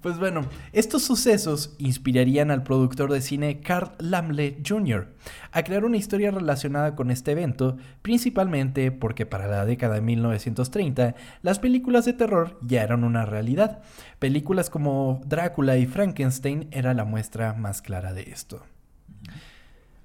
Pues 0.00 0.16
bueno, 0.16 0.42
estos 0.72 1.02
sucesos 1.02 1.74
inspirarían 1.78 2.52
al 2.52 2.62
productor 2.62 3.12
de 3.12 3.20
cine 3.20 3.58
Carl 3.60 3.90
Lamle 3.98 4.58
Jr. 4.64 5.08
a 5.50 5.64
crear 5.64 5.84
una 5.84 5.96
historia 5.96 6.30
relacionada 6.30 6.94
con 6.94 7.10
este 7.10 7.32
evento, 7.32 7.76
principalmente 8.00 8.92
porque 8.92 9.26
para 9.26 9.48
la 9.48 9.66
década 9.66 9.96
de 9.96 10.02
1930 10.02 11.16
las 11.42 11.58
películas 11.58 12.04
de 12.04 12.12
terror 12.12 12.60
ya 12.62 12.84
eran 12.84 13.02
una 13.02 13.26
realidad. 13.26 13.82
Películas 14.20 14.70
como 14.70 15.20
Drácula 15.26 15.76
y 15.78 15.86
Frankenstein 15.86 16.68
era 16.70 16.94
la 16.94 17.04
muestra 17.04 17.54
más 17.54 17.82
clara 17.82 18.12
de 18.12 18.22
esto. 18.22 18.62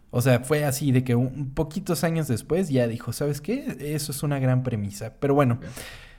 O 0.10 0.22
sea, 0.22 0.40
fue 0.40 0.66
así 0.66 0.92
de 0.92 1.04
que 1.04 1.14
un 1.14 1.54
poquitos 1.54 2.04
años 2.04 2.28
después 2.28 2.70
ya 2.70 2.88
dijo, 2.88 3.14
¿sabes 3.14 3.42
qué? 3.42 3.78
Eso 3.80 4.12
es 4.12 4.24
una 4.24 4.40
gran 4.40 4.64
premisa. 4.64 5.14
Pero 5.20 5.36
bueno. 5.36 5.60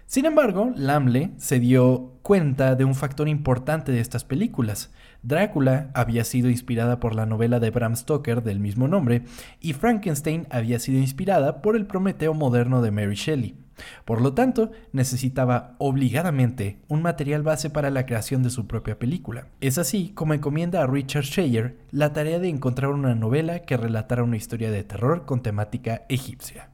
Sin 0.07 0.27
embargo, 0.27 0.73
Lamle 0.77 1.33
se 1.39 1.59
dio 1.59 2.13
cuenta 2.23 2.75
de 2.75 2.85
un 2.85 2.95
factor 2.95 3.29
importante 3.29 3.93
de 3.93 4.01
estas 4.01 4.25
películas. 4.25 4.93
Drácula 5.23 5.91
había 5.95 6.25
sido 6.25 6.51
inspirada 6.51 7.01
por 7.01 7.15
la 7.15 7.27
novela 7.27 7.59
de 7.59 7.71
Bram 7.71 7.97
Stoker 7.97 8.43
del 8.43 8.61
mismo 8.61 8.87
nombre 8.87 9.25
y 9.61 9.73
Frankenstein 9.73 10.47
había 10.51 10.79
sido 10.79 10.99
inspirada 10.99 11.63
por 11.63 11.75
el 11.77 11.87
Prometeo 11.87 12.35
moderno 12.35 12.83
de 12.83 12.91
Mary 12.91 13.15
Shelley. 13.15 13.57
Por 14.05 14.21
lo 14.21 14.35
tanto, 14.35 14.71
necesitaba 14.93 15.75
obligadamente 15.79 16.79
un 16.89 17.03
material 17.03 17.43
base 17.43 17.71
para 17.71 17.91
la 17.91 18.07
creación 18.07 18.43
de 18.43 18.51
su 18.51 18.67
propia 18.67 18.99
película. 18.99 19.49
Es 19.61 19.79
así 19.79 20.11
como 20.15 20.35
encomienda 20.35 20.83
a 20.83 20.87
Richard 20.87 21.25
Shayer 21.25 21.79
la 21.91 22.13
tarea 22.13 22.39
de 22.39 22.49
encontrar 22.49 22.91
una 22.91 23.15
novela 23.15 23.61
que 23.61 23.77
relatara 23.77 24.23
una 24.23 24.37
historia 24.37 24.71
de 24.71 24.85
terror 24.85 25.25
con 25.25 25.43
temática 25.43 26.05
egipcia. 26.09 26.71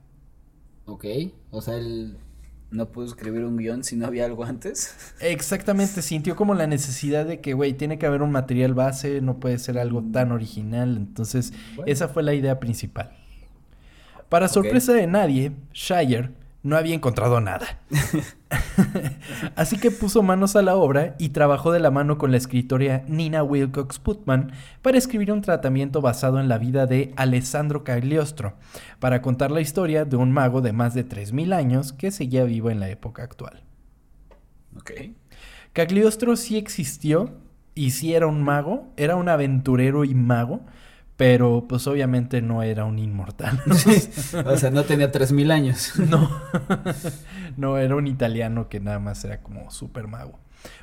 Ok, 0.84 1.06
o 1.50 1.62
sea, 1.62 1.76
el, 1.76 2.18
no 2.70 2.86
pudo 2.86 3.06
escribir 3.06 3.44
un 3.44 3.56
guion 3.56 3.84
si 3.84 3.96
no 3.96 4.06
había 4.06 4.24
algo 4.24 4.44
antes. 4.44 4.94
Exactamente, 5.20 6.02
sintió 6.02 6.36
como 6.36 6.54
la 6.54 6.66
necesidad 6.66 7.26
de 7.26 7.40
que, 7.40 7.54
güey, 7.54 7.74
tiene 7.74 7.98
que 7.98 8.06
haber 8.06 8.22
un 8.22 8.30
material 8.30 8.74
base, 8.74 9.20
no 9.20 9.38
puede 9.38 9.58
ser 9.58 9.78
algo 9.78 10.02
tan 10.12 10.28
mm. 10.28 10.32
original. 10.32 10.96
Entonces, 10.96 11.52
esa 11.86 12.08
fue 12.08 12.22
la 12.22 12.34
idea 12.34 12.60
principal. 12.60 13.16
Para 14.28 14.48
sorpresa 14.48 14.92
de 14.92 15.06
nadie, 15.06 15.52
Shire 15.72 16.30
no 16.62 16.76
había 16.76 16.94
encontrado 16.94 17.40
nada. 17.40 17.80
Así 19.56 19.78
que 19.78 19.90
puso 19.90 20.22
manos 20.22 20.56
a 20.56 20.62
la 20.62 20.76
obra 20.76 21.14
y 21.18 21.30
trabajó 21.30 21.72
de 21.72 21.80
la 21.80 21.90
mano 21.90 22.18
con 22.18 22.30
la 22.30 22.36
escritora 22.36 23.02
Nina 23.08 23.42
Wilcox 23.42 23.98
Putman 23.98 24.52
para 24.82 24.98
escribir 24.98 25.32
un 25.32 25.40
tratamiento 25.40 26.00
basado 26.00 26.38
en 26.38 26.48
la 26.48 26.58
vida 26.58 26.86
de 26.86 27.12
Alessandro 27.16 27.82
Cagliostro, 27.84 28.54
para 28.98 29.22
contar 29.22 29.50
la 29.50 29.60
historia 29.60 30.04
de 30.04 30.16
un 30.16 30.32
mago 30.32 30.60
de 30.60 30.72
más 30.72 30.94
de 30.94 31.08
3.000 31.08 31.54
años 31.54 31.92
que 31.92 32.10
seguía 32.10 32.44
vivo 32.44 32.70
en 32.70 32.80
la 32.80 32.90
época 32.90 33.22
actual. 33.22 33.64
Ok. 34.76 34.92
Cagliostro 35.72 36.36
sí 36.36 36.56
existió 36.56 37.32
y 37.74 37.92
sí 37.92 38.14
era 38.14 38.26
un 38.26 38.42
mago, 38.42 38.92
era 38.96 39.16
un 39.16 39.28
aventurero 39.28 40.04
y 40.04 40.14
mago, 40.14 40.60
pero 41.20 41.66
pues 41.68 41.86
obviamente 41.86 42.40
no 42.40 42.62
era 42.62 42.86
un 42.86 42.98
inmortal. 42.98 43.60
o 44.46 44.56
sea, 44.56 44.70
no 44.70 44.84
tenía 44.84 45.12
3000 45.12 45.50
años. 45.50 45.92
no, 45.98 46.30
no 47.58 47.76
era 47.76 47.94
un 47.94 48.06
italiano 48.06 48.70
que 48.70 48.80
nada 48.80 49.00
más 49.00 49.22
era 49.22 49.42
como 49.42 49.70
super 49.70 50.08
mago. 50.08 50.38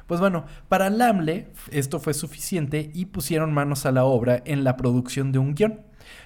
Pues 0.05 0.19
bueno, 0.19 0.45
para 0.69 0.91
Lamle 0.91 1.47
esto 1.71 1.99
fue 1.99 2.13
suficiente 2.13 2.91
y 2.93 3.05
pusieron 3.05 3.51
manos 3.51 3.87
a 3.87 3.91
la 3.91 4.03
obra 4.03 4.43
en 4.45 4.63
la 4.63 4.77
producción 4.77 5.31
de 5.31 5.39
un 5.39 5.55
guion. 5.55 5.81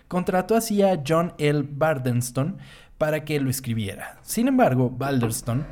Contrató 0.10 0.58
así 0.58 0.82
a 0.82 1.02
John 1.08 1.32
L. 1.38 1.66
Bardenston 1.72 2.58
para 3.02 3.26
que 3.26 3.40
lo 3.40 3.50
escribiera. 3.50 4.20
Sin 4.22 4.48
embargo, 4.48 4.92
Balderston 4.92 5.66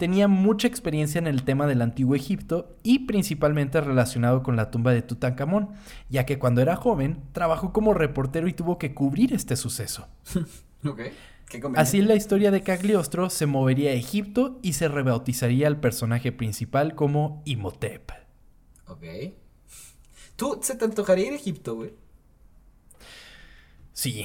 tenía 0.00 0.26
mucha 0.26 0.66
experiencia 0.66 1.20
en 1.20 1.28
el 1.28 1.44
tema 1.44 1.68
del 1.68 1.80
antiguo 1.80 2.16
Egipto 2.16 2.76
y 2.82 3.06
principalmente 3.06 3.80
relacionado 3.80 4.42
con 4.42 4.56
la 4.56 4.72
tumba 4.72 4.90
de 4.90 5.02
Tutankamón, 5.02 5.68
ya 6.08 6.26
que 6.26 6.40
cuando 6.40 6.60
era 6.60 6.74
joven 6.74 7.22
trabajó 7.30 7.72
como 7.72 7.94
reportero 7.94 8.48
y 8.48 8.52
tuvo 8.52 8.78
que 8.78 8.94
cubrir 8.94 9.32
este 9.32 9.54
suceso. 9.54 10.08
Así 11.76 12.02
la 12.02 12.16
historia 12.16 12.50
de 12.50 12.62
Cagliostro 12.64 13.30
se 13.30 13.46
movería 13.46 13.90
a 13.90 13.94
Egipto 13.94 14.58
y 14.60 14.72
se 14.72 14.88
rebautizaría 14.88 15.68
al 15.68 15.78
personaje 15.78 16.32
principal 16.32 16.96
como 16.96 17.42
Imhotep. 17.44 18.10
Ok. 18.88 19.04
¿Tú 20.34 20.58
se 20.60 20.74
te 20.74 20.84
antojaría 20.84 21.28
ir 21.28 21.32
a 21.34 21.36
Egipto, 21.36 21.76
güey? 21.76 21.94
Sí. 23.92 24.24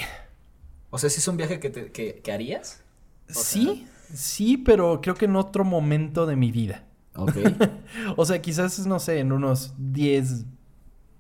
O 0.89 0.98
sea, 0.98 1.10
si 1.10 1.20
es 1.20 1.27
un 1.27 1.38
viaje 1.38 1.60
que, 1.60 1.70
te, 1.70 2.32
harías. 2.32 2.82
Sí, 3.27 3.88
sí, 4.13 4.58
pero 4.58 5.01
creo 5.01 5.15
que 5.15 5.25
en 5.25 5.36
otro 5.36 5.63
momento 5.63 6.25
de 6.25 6.36
mi 6.36 6.51
vida. 6.51 6.86
Ok. 7.15 7.36
o 8.15 8.25
sea, 8.25 8.41
quizás, 8.41 8.86
no 8.88 9.00
sé, 9.00 9.20
en 9.20 9.32
unos 9.32 9.74
10, 9.77 10.46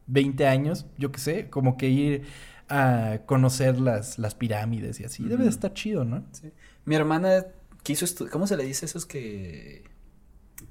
20 0.07 0.47
años, 0.47 0.85
yo 0.97 1.11
qué 1.11 1.19
sé, 1.19 1.49
como 1.49 1.77
que 1.77 1.89
ir 1.89 2.23
a 2.69 3.19
conocer 3.25 3.79
las, 3.79 4.19
las 4.19 4.35
pirámides 4.35 4.99
y 4.99 5.05
así. 5.05 5.23
Debe 5.23 5.43
de 5.43 5.49
estar 5.49 5.73
chido, 5.73 6.05
¿no? 6.05 6.23
Sí. 6.31 6.51
Mi 6.85 6.95
hermana 6.95 7.45
quiso 7.83 8.05
estudiar, 8.05 8.31
¿cómo 8.31 8.47
se 8.47 8.57
le 8.57 8.63
dice 8.63 8.85
esos 8.85 9.05
que, 9.05 9.83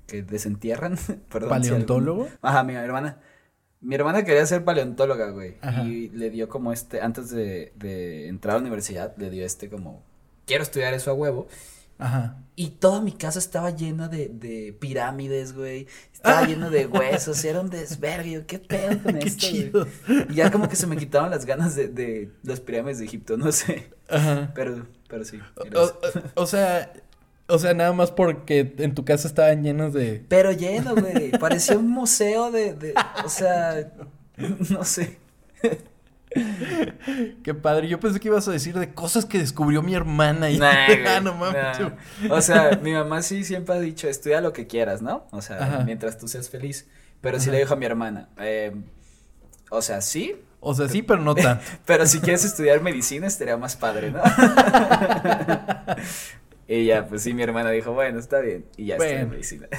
que 0.07 0.23
desentierran? 0.23 0.97
Perdón. 1.31 1.51
¿Paleontólogo? 1.51 2.29
Ajá, 2.41 2.65
mi 2.65 2.75
hermana 2.75 3.19
mi 3.81 3.95
hermana 3.95 4.25
quería 4.25 4.45
ser 4.47 4.65
paleontóloga, 4.65 5.31
güey. 5.31 5.57
Y 5.85 6.09
le 6.11 6.31
dio 6.31 6.49
como 6.49 6.73
este, 6.73 7.01
antes 7.01 7.31
de, 7.31 7.73
de, 7.77 8.29
entrar 8.29 8.57
a 8.57 8.59
la 8.59 8.63
universidad, 8.63 9.15
le 9.17 9.31
dio 9.31 9.45
este 9.45 9.69
como, 9.69 10.03
quiero 10.47 10.63
estudiar 10.63 10.95
eso 10.95 11.11
a 11.11 11.15
huevo. 11.15 11.49
Ajá. 11.99 12.37
Y 12.57 12.71
toda 12.71 13.01
mi 13.01 13.13
casa 13.13 13.39
estaba 13.39 13.71
llena 13.71 14.09
de, 14.09 14.29
de 14.29 14.77
pirámides, 14.79 15.55
güey. 15.55 15.87
Estaba 16.13 16.41
ah. 16.41 16.47
lleno 16.47 16.71
de 16.71 16.87
huesos, 16.87 17.43
era 17.45 17.61
un 17.61 17.71
desvergue. 17.71 18.45
¿Qué 18.47 18.59
pedo 18.59 18.99
con 19.03 19.19
Qué 19.19 19.29
esto, 19.29 19.47
chido. 19.47 19.87
Y 20.29 20.35
ya 20.35 20.51
como 20.51 20.69
que 20.69 20.77
se 20.77 20.87
me 20.87 20.97
quitaron 20.97 21.31
las 21.31 21.47
ganas 21.47 21.75
de, 21.75 21.89
de 21.89 22.33
las 22.43 22.61
pirámides 22.61 22.99
de 22.99 23.07
Egipto, 23.07 23.37
no 23.37 23.51
sé. 23.53 23.91
Ajá. 24.09 24.53
Pero, 24.55 24.87
pero 25.09 25.25
sí. 25.25 25.39
o 26.35 26.47
sea, 26.47 26.93
o 27.49 27.59
sea, 27.59 27.75
nada 27.75 27.93
más 27.93 28.11
porque 28.11 28.75
en 28.79 28.95
tu 28.95 29.05
casa 29.05 29.29
estaban 29.29 29.63
llenos 29.63 29.93
de. 29.93 30.25
Pero 30.29 30.53
lleno, 30.53 30.95
güey. 30.95 31.31
Parecía 31.31 31.79
un 31.79 31.91
museo 31.91 32.51
de, 32.51 32.75
de. 32.75 32.95
O 33.25 33.29
sea. 33.29 33.93
No 34.71 34.85
sé. 34.85 35.19
Qué 37.43 37.55
padre. 37.55 37.89
Yo 37.89 38.01
pensé 38.01 38.21
que 38.21 38.29
ibas 38.29 38.47
a 38.49 38.53
decir 38.53 38.79
de 38.79 38.93
cosas 38.93 39.25
que 39.25 39.39
descubrió 39.39 39.83
mi 39.83 39.95
hermana 39.95 40.51
y. 40.51 40.59
ah, 40.63 41.21
no 41.23 41.35
mames. 41.35 41.79
O 42.31 42.41
sea, 42.41 42.79
mi 42.83 42.93
mamá 42.95 43.23
sí 43.23 43.45
siempre 43.45 43.75
ha 43.75 43.81
dicho, 43.81 44.09
estudia 44.09 44.41
lo 44.41 44.53
que 44.53 44.67
quieras, 44.67 45.03
¿no? 45.03 45.27
O 45.31 45.41
sea, 45.41 45.83
mientras 45.85 46.19
tú 46.19 46.29
seas 46.29 46.51
feliz. 46.51 46.89
Pero 47.21 47.41
sí 47.41 47.51
le 47.51 47.59
dijo 47.59 47.75
a 47.75 47.77
mi 47.77 47.87
hermana, 47.87 48.29
eh, 48.39 48.75
o 49.71 49.83
sea, 49.83 50.01
sí. 50.01 50.37
O 50.61 50.75
sea, 50.75 50.89
sí, 50.89 51.03
pero 51.03 51.21
no 51.23 51.35
tanto. 51.35 51.65
pero 51.87 52.07
si 52.07 52.21
quieres 52.21 52.45
estudiar 52.45 52.83
medicina 52.83 53.27
estaría 53.27 53.57
más 53.57 53.77
padre, 53.77 54.11
¿no? 54.11 54.23
Y 56.69 56.87
ya, 56.87 57.07
pues 57.07 57.23
sí, 57.23 57.33
mi 57.33 57.43
hermana 57.43 57.71
dijo, 57.71 57.93
bueno, 57.93 58.19
está 58.19 58.41
bien. 58.41 58.65
Y 58.77 58.87
ya 58.87 58.97
está 58.97 59.21
en 59.21 59.31
medicina. 59.31 59.69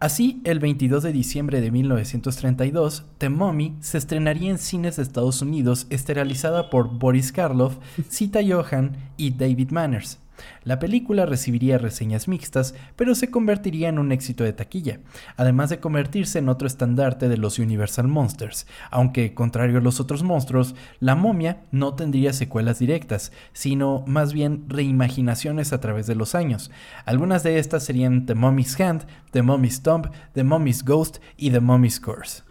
Así, 0.00 0.40
el 0.44 0.60
22 0.60 1.02
de 1.02 1.12
diciembre 1.12 1.60
de 1.60 1.70
1932, 1.70 3.04
The 3.18 3.28
Mummy 3.28 3.76
se 3.80 3.98
estrenaría 3.98 4.50
en 4.50 4.56
cines 4.56 4.96
de 4.96 5.02
Estados 5.02 5.42
Unidos, 5.42 5.86
esterilizada 5.90 6.70
por 6.70 6.88
Boris 6.98 7.32
Karloff, 7.32 7.76
Sita 8.08 8.40
Johan 8.42 8.96
y 9.18 9.32
David 9.32 9.72
Manners. 9.72 10.18
La 10.64 10.78
película 10.78 11.26
recibiría 11.26 11.78
reseñas 11.78 12.28
mixtas, 12.28 12.74
pero 12.96 13.14
se 13.14 13.30
convertiría 13.30 13.88
en 13.88 13.98
un 13.98 14.12
éxito 14.12 14.44
de 14.44 14.52
taquilla, 14.52 15.00
además 15.36 15.70
de 15.70 15.80
convertirse 15.80 16.38
en 16.38 16.48
otro 16.48 16.66
estandarte 16.66 17.28
de 17.28 17.36
los 17.36 17.58
Universal 17.58 18.08
Monsters, 18.08 18.66
aunque, 18.90 19.34
contrario 19.34 19.78
a 19.78 19.80
los 19.80 20.00
otros 20.00 20.22
monstruos, 20.22 20.74
la 20.98 21.14
momia 21.14 21.62
no 21.70 21.94
tendría 21.94 22.32
secuelas 22.32 22.78
directas, 22.78 23.32
sino 23.52 24.04
más 24.06 24.32
bien 24.32 24.64
reimaginaciones 24.68 25.72
a 25.72 25.80
través 25.80 26.06
de 26.06 26.14
los 26.14 26.34
años. 26.34 26.70
Algunas 27.04 27.42
de 27.42 27.58
estas 27.58 27.84
serían 27.84 28.26
The 28.26 28.34
Mummy's 28.34 28.80
Hand, 28.80 29.06
The 29.32 29.42
Mummy's 29.42 29.82
Tomb, 29.82 30.10
The 30.32 30.44
Mummy's 30.44 30.84
Ghost 30.84 31.18
y 31.36 31.50
The 31.50 31.60
Mummy's 31.60 32.00
Curse. 32.00 32.42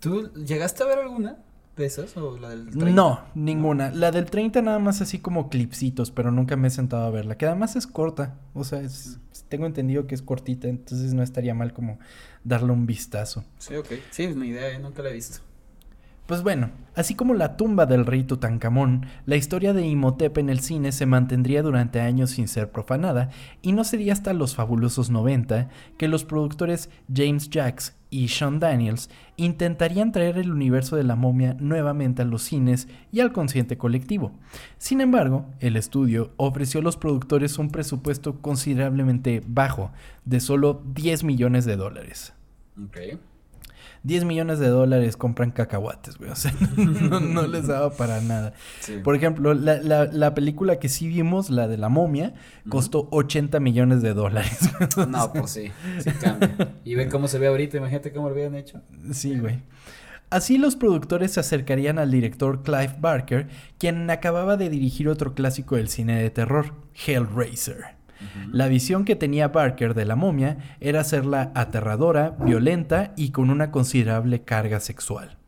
¿Tú 0.00 0.32
llegaste 0.34 0.82
a 0.82 0.86
ver 0.86 0.98
alguna? 0.98 1.36
De 1.76 1.86
esas 1.86 2.16
o 2.16 2.38
la 2.38 2.50
del 2.50 2.66
30? 2.70 2.90
No, 2.90 3.20
ninguna. 3.34 3.90
La 3.90 4.10
del 4.10 4.26
30 4.26 4.62
nada 4.62 4.78
más 4.78 5.00
así 5.00 5.18
como 5.18 5.48
clipsitos, 5.48 6.10
pero 6.10 6.30
nunca 6.30 6.56
me 6.56 6.68
he 6.68 6.70
sentado 6.70 7.04
a 7.04 7.10
verla. 7.10 7.36
Que 7.36 7.46
además 7.46 7.76
es 7.76 7.86
corta. 7.86 8.38
O 8.54 8.64
sea, 8.64 8.82
tengo 9.48 9.66
entendido 9.66 10.06
que 10.06 10.14
es 10.14 10.22
cortita, 10.22 10.68
entonces 10.68 11.14
no 11.14 11.22
estaría 11.22 11.54
mal 11.54 11.72
como 11.72 11.98
darle 12.44 12.72
un 12.72 12.86
vistazo. 12.86 13.44
Sí, 13.58 13.74
ok. 13.76 13.88
Sí, 14.10 14.24
es 14.24 14.36
mi 14.36 14.48
idea, 14.48 14.70
¿eh? 14.70 14.78
nunca 14.78 15.02
la 15.02 15.10
he 15.10 15.14
visto. 15.14 15.40
Pues 16.26 16.42
bueno, 16.42 16.70
así 16.94 17.14
como 17.16 17.34
la 17.34 17.56
tumba 17.56 17.84
del 17.84 18.06
rey 18.06 18.22
Tutankamón, 18.22 19.06
la 19.26 19.36
historia 19.36 19.72
de 19.72 19.86
Imhotep 19.86 20.38
en 20.38 20.50
el 20.50 20.60
cine 20.60 20.92
se 20.92 21.04
mantendría 21.04 21.62
durante 21.62 22.00
años 22.00 22.30
sin 22.30 22.46
ser 22.46 22.70
profanada, 22.70 23.30
y 23.60 23.72
no 23.72 23.82
sería 23.82 24.12
hasta 24.12 24.32
los 24.32 24.54
fabulosos 24.54 25.10
90 25.10 25.68
que 25.98 26.06
los 26.06 26.24
productores 26.24 26.90
James 27.12 27.50
Jacks 27.50 27.96
y 28.08 28.28
Sean 28.28 28.60
Daniels 28.60 29.10
intentarían 29.36 30.12
traer 30.12 30.38
el 30.38 30.52
universo 30.52 30.94
de 30.96 31.02
la 31.02 31.16
momia 31.16 31.56
nuevamente 31.58 32.22
a 32.22 32.26
los 32.26 32.42
cines 32.42 32.86
y 33.10 33.20
al 33.20 33.32
consciente 33.32 33.76
colectivo. 33.76 34.32
Sin 34.78 35.00
embargo, 35.00 35.46
el 35.58 35.76
estudio 35.76 36.32
ofreció 36.36 36.80
a 36.80 36.84
los 36.84 36.96
productores 36.96 37.58
un 37.58 37.70
presupuesto 37.70 38.40
considerablemente 38.40 39.42
bajo, 39.46 39.90
de 40.24 40.38
solo 40.40 40.82
10 40.94 41.24
millones 41.24 41.64
de 41.64 41.76
dólares. 41.76 42.32
10 44.04 44.24
millones 44.24 44.58
de 44.58 44.68
dólares 44.68 45.16
compran 45.16 45.52
cacahuates, 45.52 46.18
güey. 46.18 46.30
O 46.30 46.36
sea, 46.36 46.52
no, 46.76 47.46
les 47.46 47.68
daba 47.68 47.90
para 47.90 48.20
nada. 48.20 48.52
Por 49.04 49.14
ejemplo, 49.14 49.54
la, 49.54 50.34
película 50.34 50.78
que 50.78 50.88
sí 50.88 51.08
vimos, 51.08 51.50
la 51.50 51.68
de 51.68 51.78
la 51.78 51.88
momia, 51.88 52.34
costó 52.68 53.08
80 53.10 53.60
millones 53.60 54.02
de 54.02 54.14
dólares. 54.14 54.70
no, 55.08 55.32
pues 55.32 55.50
sí, 55.50 55.70
sí 56.00 56.10
cambia. 56.20 56.74
Y 56.84 56.94
ven 56.94 57.10
cómo 57.10 57.28
se 57.28 57.38
ve 57.38 57.46
ahorita, 57.46 57.76
imagínate 57.76 58.12
cómo 58.12 58.28
lo 58.28 58.34
habían 58.34 58.54
hecho. 58.54 58.80
Sí, 59.12 59.38
güey. 59.38 59.60
Así 60.30 60.56
los 60.56 60.76
productores 60.76 61.32
se 61.32 61.40
acercarían 61.40 61.98
al 61.98 62.10
director 62.10 62.62
Clive 62.62 62.96
Barker, 62.98 63.48
quien 63.78 64.08
acababa 64.08 64.56
de 64.56 64.70
dirigir 64.70 65.08
otro 65.10 65.34
clásico 65.34 65.76
del 65.76 65.88
cine 65.88 66.20
de 66.22 66.30
terror, 66.30 66.72
Hellraiser. 67.06 68.01
La 68.50 68.68
visión 68.68 69.04
que 69.04 69.16
tenía 69.16 69.48
Barker 69.48 69.94
de 69.94 70.04
la 70.04 70.16
momia 70.16 70.58
era 70.80 71.00
hacerla 71.00 71.52
aterradora, 71.54 72.36
violenta 72.44 73.12
y 73.16 73.30
con 73.30 73.50
una 73.50 73.70
considerable 73.70 74.42
carga 74.42 74.80
sexual. 74.80 75.38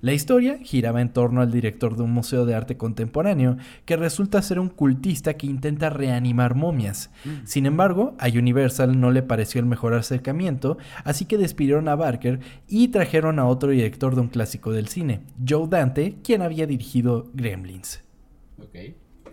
La 0.00 0.12
historia 0.12 0.58
giraba 0.62 1.00
en 1.00 1.08
torno 1.08 1.40
al 1.40 1.50
director 1.50 1.96
de 1.96 2.04
un 2.04 2.12
museo 2.12 2.46
de 2.46 2.54
arte 2.54 2.76
contemporáneo 2.76 3.56
que 3.84 3.96
resulta 3.96 4.40
ser 4.42 4.60
un 4.60 4.68
cultista 4.68 5.34
que 5.34 5.48
intenta 5.48 5.90
reanimar 5.90 6.54
momias. 6.54 7.10
Mm. 7.24 7.46
Sin 7.46 7.66
embargo, 7.66 8.14
a 8.20 8.28
Universal 8.28 9.00
no 9.00 9.10
le 9.10 9.24
pareció 9.24 9.60
el 9.60 9.66
mejor 9.66 9.94
acercamiento, 9.94 10.78
así 11.02 11.24
que 11.24 11.36
despidieron 11.36 11.88
a 11.88 11.96
Barker 11.96 12.38
y 12.68 12.88
trajeron 12.88 13.40
a 13.40 13.46
otro 13.46 13.70
director 13.70 14.14
de 14.14 14.20
un 14.20 14.28
clásico 14.28 14.70
del 14.70 14.86
cine, 14.86 15.20
Joe 15.46 15.66
Dante, 15.68 16.18
quien 16.22 16.42
había 16.42 16.66
dirigido 16.68 17.28
Gremlins. 17.34 18.04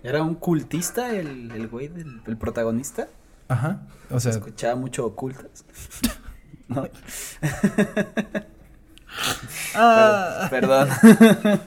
¿Era 0.06 0.22
un 0.22 0.36
cultista 0.36 1.16
el, 1.16 1.50
el 1.52 1.68
güey 1.68 1.88
del 1.88 2.22
el 2.28 2.38
protagonista? 2.38 3.08
Ajá. 3.48 3.88
O 4.12 4.20
sea. 4.20 4.34
Escuchaba 4.34 4.76
mucho 4.76 5.04
ocultas. 5.04 5.66
¿No? 6.68 6.88
ah. 9.74 10.48
Perdón. 10.52 10.90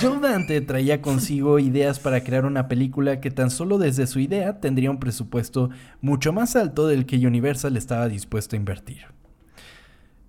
Joe 0.00 0.18
Dante 0.18 0.60
traía 0.62 1.00
consigo 1.00 1.60
ideas 1.60 2.00
para 2.00 2.24
crear 2.24 2.44
una 2.44 2.66
película 2.66 3.20
que 3.20 3.30
tan 3.30 3.50
solo 3.50 3.78
desde 3.78 4.08
su 4.08 4.18
idea 4.18 4.58
tendría 4.58 4.90
un 4.90 4.98
presupuesto 4.98 5.70
mucho 6.00 6.32
más 6.32 6.56
alto 6.56 6.88
del 6.88 7.06
que 7.06 7.24
Universal 7.24 7.76
estaba 7.76 8.08
dispuesto 8.08 8.56
a 8.56 8.58
invertir. 8.58 9.06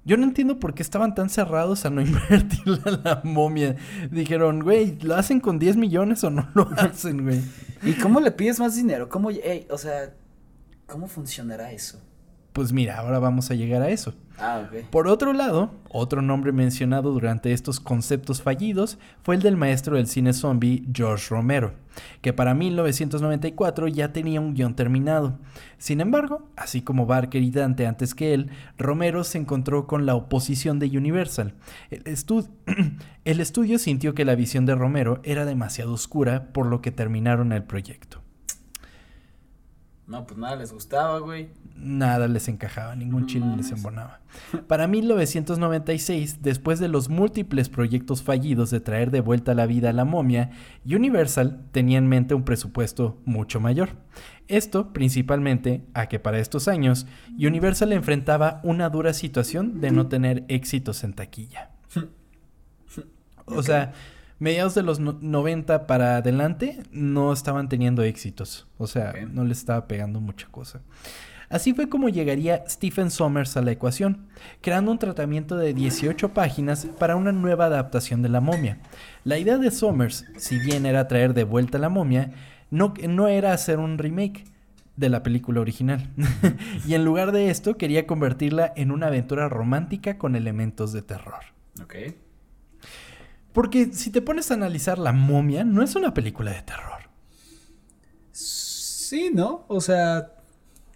Yo 0.06 0.18
no 0.18 0.24
entiendo 0.24 0.60
por 0.60 0.74
qué 0.74 0.84
estaban 0.84 1.16
tan 1.16 1.30
cerrados 1.30 1.86
a 1.86 1.90
no 1.90 2.02
invertir 2.06 2.82
a 2.86 2.92
la 2.92 3.22
momia. 3.24 3.76
Dijeron, 4.12 4.62
güey, 4.62 4.98
¿lo 5.02 5.16
hacen 5.16 5.40
con 5.40 5.60
10 5.60 5.78
millones 5.78 6.24
o 6.24 6.30
no 6.30 6.50
lo 6.54 6.70
hacen, 6.78 7.24
güey? 7.24 7.42
¿Y 7.84 7.94
cómo 7.94 8.20
le 8.20 8.32
pides 8.32 8.60
más 8.60 8.76
dinero? 8.76 9.10
¿Cómo, 9.10 9.30
o 9.70 9.78
sea, 9.78 10.14
cómo 10.88 11.08
funcionará 11.08 11.72
eso? 11.72 12.02
Pues 12.52 12.72
mira, 12.72 13.00
ahora 13.00 13.20
vamos 13.20 13.50
a 13.50 13.56
llegar 13.56 13.82
a 13.82 13.90
eso. 13.90 14.14
Ah. 14.40 14.68
Por 14.90 15.08
otro 15.08 15.32
lado, 15.32 15.72
otro 15.90 16.22
nombre 16.22 16.52
mencionado 16.52 17.12
durante 17.12 17.54
estos 17.54 17.80
conceptos 17.80 18.42
fallidos 18.42 18.98
fue 19.22 19.36
el 19.36 19.42
del 19.42 19.58
maestro 19.58 19.96
del 19.96 20.08
cine 20.08 20.34
zombie 20.34 20.86
George 20.92 21.28
Romero, 21.30 21.74
que 22.22 22.34
para 22.34 22.56
1994 22.56 23.88
ya 23.90 24.12
tenía 24.12 24.42
un 24.42 24.56
guion 24.56 24.76
terminado. 24.76 25.38
Sin 25.78 26.02
embargo, 26.02 26.50
así 26.56 26.82
como 26.82 27.06
Barker 27.06 27.44
y 27.44 27.52
Dante 27.52 27.86
antes 27.86 28.16
que 28.16 28.34
él, 28.34 28.50
Romero 28.78 29.24
se 29.24 29.38
encontró 29.38 29.86
con 29.86 30.06
la 30.06 30.16
oposición 30.16 30.80
de 30.80 30.98
Universal. 30.98 31.54
El 31.92 32.04
estudio 33.40 33.78
sintió 33.78 34.16
que 34.16 34.26
la 34.26 34.36
visión 34.36 34.66
de 34.66 34.76
Romero 34.76 35.22
era 35.24 35.46
demasiado 35.46 35.94
oscura, 35.94 36.52
por 36.54 36.66
lo 36.66 36.82
que 36.82 36.92
terminaron 36.92 37.52
el 37.52 37.64
proyecto. 37.64 38.23
No, 40.06 40.26
pues 40.26 40.38
nada 40.38 40.58
les 40.58 40.74
gustaba, 40.74 41.20
güey. 41.20 41.50
Nada 41.76 42.28
les 42.28 42.48
encajaba, 42.50 42.96
ningún 42.96 43.26
chile 43.26 43.46
les 43.56 43.72
embonaba. 43.72 44.20
Para 44.68 44.88
1996, 44.88 46.42
después 46.42 46.80
de 46.80 46.88
los 46.88 47.10
múltiples 47.10 47.70
proyectos 47.70 48.22
fallidos 48.22 48.70
de 48.70 48.82
traer 48.82 49.12
de 49.12 49.22
vuelta 49.22 49.54
a 49.54 49.56
la 49.56 49.66
vida 49.66 49.90
a 49.90 49.94
la 49.94 50.06
momia, 50.06 50.52
Universal 50.86 51.66
tenía 51.72 51.98
en 51.98 52.08
mente 52.08 52.36
un 52.36 52.44
presupuesto 52.44 53.22
mucho 53.26 53.60
mayor. 53.60 53.90
Esto 54.48 54.92
principalmente 54.92 55.86
a 55.94 56.08
que 56.08 56.20
para 56.20 56.40
estos 56.40 56.68
años 56.68 57.08
Universal 57.38 57.94
enfrentaba 57.94 58.60
una 58.64 58.90
dura 58.90 59.14
situación 59.14 59.80
de 59.80 59.92
no 59.92 60.08
tener 60.08 60.44
éxitos 60.48 61.04
en 61.04 61.14
taquilla. 61.14 61.72
O 63.46 63.62
sea, 63.62 63.92
mediados 64.44 64.76
de 64.76 64.84
los 64.84 65.00
90 65.00 65.88
para 65.88 66.18
adelante 66.18 66.84
no 66.92 67.32
estaban 67.32 67.70
teniendo 67.70 68.04
éxitos. 68.04 68.68
O 68.78 68.88
sea, 68.88 69.14
no 69.32 69.46
les 69.46 69.60
estaba 69.60 69.88
pegando 69.88 70.20
mucha 70.20 70.50
cosa. 70.52 70.82
Así 71.48 71.74
fue 71.74 71.88
como 71.88 72.10
llegaría 72.10 72.66
Stephen 72.68 73.10
Sommers 73.10 73.56
a 73.56 73.62
la 73.62 73.72
ecuación, 73.72 74.28
creando 74.60 74.92
un 74.92 75.00
tratamiento 75.00 75.56
de 75.56 75.74
18 75.74 76.34
páginas 76.34 76.88
para 77.00 77.16
una 77.16 77.32
nueva 77.32 77.68
adaptación 77.68 78.22
de 78.22 78.28
la 78.28 78.42
momia. 78.42 78.80
La 79.24 79.38
idea 79.38 79.58
de 79.58 79.72
Sommers, 79.72 80.26
si 80.36 80.60
bien 80.60 80.86
era 80.86 81.08
traer 81.08 81.34
de 81.34 81.46
vuelta 81.46 81.78
la 81.78 81.88
momia, 81.88 82.34
no, 82.70 82.94
no 83.08 83.30
era 83.30 83.54
hacer 83.54 83.80
un 83.80 83.98
remake 83.98 84.44
de 84.98 85.08
la 85.08 85.24
película 85.24 85.62
original. 85.62 86.10
y 86.86 86.96
en 86.96 87.06
lugar 87.06 87.32
de 87.32 87.50
esto 87.50 87.78
quería 87.78 88.06
convertirla 88.06 88.74
en 88.76 88.92
una 88.92 89.08
aventura 89.08 89.48
romántica 89.48 90.18
con 90.18 90.36
elementos 90.36 90.92
de 90.92 91.02
terror. 91.02 91.46
Ok. 91.82 91.96
Porque 93.54 93.94
si 93.94 94.10
te 94.10 94.22
pones 94.22 94.52
a 94.52 94.56
analizar 94.56 94.98
La 94.98 95.14
momia, 95.14 95.64
no 95.64 95.84
es 95.84 95.96
una 95.96 96.14
película 96.14 96.52
de 96.52 96.62
terror. 96.64 97.04
Sí, 98.32 99.30
¿no? 99.34 99.64
O 99.68 99.80
sea, 99.80 100.32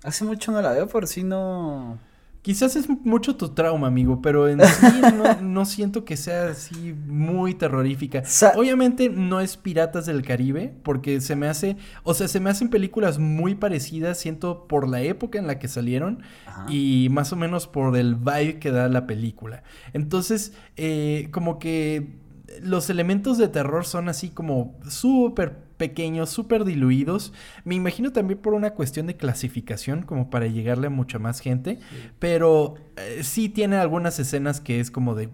hace 0.04 0.26
mucho 0.26 0.52
no 0.52 0.62
la 0.62 0.72
veo, 0.72 0.88
por 0.88 1.08
si 1.08 1.24
no... 1.24 2.00
Quizás 2.42 2.78
es 2.78 2.88
mucho 2.88 3.36
tu 3.36 3.50
trauma, 3.50 3.88
amigo, 3.88 4.22
pero 4.22 4.48
en 4.48 4.62
sí 4.62 5.02
no, 5.42 5.66
siento 5.66 6.06
que 6.06 6.16
sea 6.16 6.48
así 6.52 6.96
muy 7.06 7.54
terrorífica. 7.56 8.24
Obviamente 8.56 9.10
no 9.10 9.42
es 9.42 9.58
Piratas 9.58 10.06
del 10.06 10.22
Caribe, 10.22 10.74
porque 10.84 11.20
se 11.20 11.36
me 11.36 11.50
hace, 11.50 11.76
o 12.04 12.14
sea, 12.14 12.30
se 12.30 12.40
me 12.40 12.50
hacen 12.50 12.70
películas 12.70 13.20
muy 13.20 13.56
parecidas, 13.56 14.18
siento 14.18 14.66
por 14.66 14.88
la 14.88 15.02
época 15.02 15.38
en 15.38 15.46
la 15.46 15.60
que 15.60 15.68
salieron 15.68 16.24
y 16.70 17.10
más 17.12 17.34
o 17.34 17.36
menos 17.36 17.68
por 17.68 17.98
el 17.98 18.16
vibe 18.16 18.60
que 18.60 18.72
da 18.72 18.88
la 18.88 19.08
película. 19.08 19.64
Entonces, 19.92 20.54
eh, 20.78 21.28
como 21.32 21.60
que 21.60 22.27
los 22.62 22.90
elementos 22.90 23.38
de 23.38 23.48
terror 23.48 23.86
son 23.86 24.10
así 24.10 24.30
como 24.30 24.80
súper 24.88 25.68
pequeños, 25.78 26.30
súper 26.30 26.66
diluidos. 26.66 27.34
Me 27.64 27.76
imagino 27.76 28.12
también 28.12 28.40
por 28.40 28.54
una 28.54 28.72
cuestión 28.72 29.08
de 29.08 29.16
clasificación, 29.16 30.02
como 30.02 30.30
para 30.30 30.48
llegarle 30.48 30.88
a 30.88 30.90
mucha 30.90 31.20
más 31.20 31.40
gente. 31.40 31.80
Pero 32.20 32.76
eh, 32.98 33.24
sí 33.24 33.50
tiene 33.50 33.78
algunas 33.78 34.20
escenas 34.20 34.60
que 34.60 34.80
es 34.80 34.92
como 34.92 35.14
de, 35.14 35.30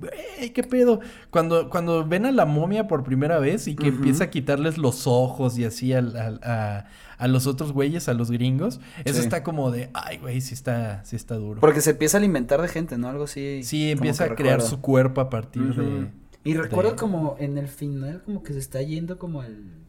¿qué 0.54 0.64
pedo? 0.64 1.00
Cuando, 1.30 1.70
cuando 1.70 2.06
ven 2.06 2.26
a 2.26 2.32
la 2.32 2.46
momia 2.46 2.88
por 2.88 3.04
primera 3.04 3.40
vez 3.40 3.68
y 3.68 3.76
que 3.76 3.88
empieza 3.88 4.26
a 4.26 4.30
quitarles 4.30 4.78
los 4.78 5.08
ojos 5.08 5.58
y 5.58 5.66
así 5.66 5.94
a, 5.94 6.00
a, 6.00 7.28
los 7.28 7.48
otros 7.48 7.72
güeyes, 7.72 8.10
a 8.10 8.14
los 8.14 8.30
gringos, 8.30 8.82
eso 9.06 9.22
está 9.22 9.44
como 9.44 9.72
de, 9.72 9.90
ay, 9.94 10.18
güey, 10.18 10.42
sí 10.42 10.54
está, 10.54 11.06
sí 11.06 11.16
está 11.16 11.36
duro. 11.36 11.62
Porque 11.62 11.80
se 11.80 11.92
empieza 11.92 12.18
a 12.18 12.20
alimentar 12.20 12.62
de 12.62 12.68
gente, 12.68 12.98
¿no? 12.98 13.08
Algo 13.08 13.24
así. 13.24 13.62
Sí, 13.64 13.92
empieza 13.92 14.26
a 14.26 14.36
crear 14.36 14.62
su 14.62 14.82
cuerpo 14.82 15.22
a 15.22 15.30
partir 15.30 15.74
de 15.74 16.23
y 16.44 16.54
recuerdo 16.56 16.96
como 16.96 17.36
en 17.40 17.58
el 17.58 17.68
final 17.68 18.22
como 18.24 18.44
que 18.44 18.54
se 18.54 18.60
está 18.60 18.82
yendo 18.82 19.18
como 19.18 19.42
al 19.42 19.84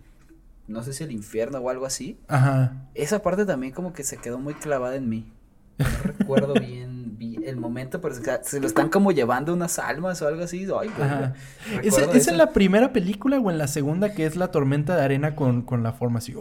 no 0.66 0.82
sé 0.82 0.92
si 0.92 1.04
el 1.04 1.12
infierno 1.12 1.58
o 1.58 1.68
algo 1.68 1.86
así. 1.86 2.18
Ajá. 2.28 2.88
Esa 2.94 3.22
parte 3.22 3.44
también 3.44 3.72
como 3.72 3.92
que 3.92 4.02
se 4.02 4.16
quedó 4.16 4.38
muy 4.38 4.54
clavada 4.54 4.96
en 4.96 5.08
mí. 5.08 5.32
No 5.78 5.86
recuerdo 6.04 6.54
bien, 6.54 7.04
el 7.44 7.56
momento, 7.56 8.00
pero 8.00 8.14
se 8.14 8.60
lo 8.60 8.66
están 8.66 8.88
como 8.88 9.12
llevando 9.12 9.52
unas 9.52 9.78
almas 9.78 10.22
o 10.22 10.28
algo 10.28 10.42
así. 10.42 10.66
Ay, 10.78 10.88
Ajá. 11.00 11.34
¿Es, 11.82 12.28
en 12.28 12.38
la 12.38 12.52
primera 12.52 12.92
película 12.92 13.38
o 13.38 13.50
en 13.50 13.58
la 13.58 13.68
segunda 13.68 14.14
que 14.14 14.26
es 14.26 14.36
la 14.36 14.50
tormenta 14.50 14.96
de 14.96 15.02
arena 15.02 15.36
con, 15.36 15.62
con 15.62 15.82
la 15.82 15.92
forma 15.92 16.18
así? 16.18 16.34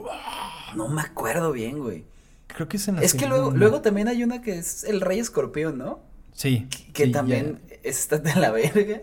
No 0.76 0.88
me 0.88 1.02
acuerdo 1.02 1.52
bien, 1.52 1.80
güey. 1.80 2.06
Creo 2.47 2.67
que 2.67 2.78
es 2.78 2.88
en 2.88 2.97
la 2.97 3.02
Es 3.02 3.13
que 3.13 3.28
luego, 3.28 3.52
luego 3.52 3.82
también 3.82 4.08
hay 4.08 4.23
una 4.23 4.41
que 4.41 4.58
es 4.58 4.84
el 4.84 5.02
rey 5.02 5.19
escorpión, 5.19 5.78
¿no? 5.78 5.99
Sí. 6.34 6.67
Que 6.93 7.08
también 7.08 7.62
está 7.84 8.17
de 8.17 8.34
la 8.39 8.52
verga. 8.52 9.00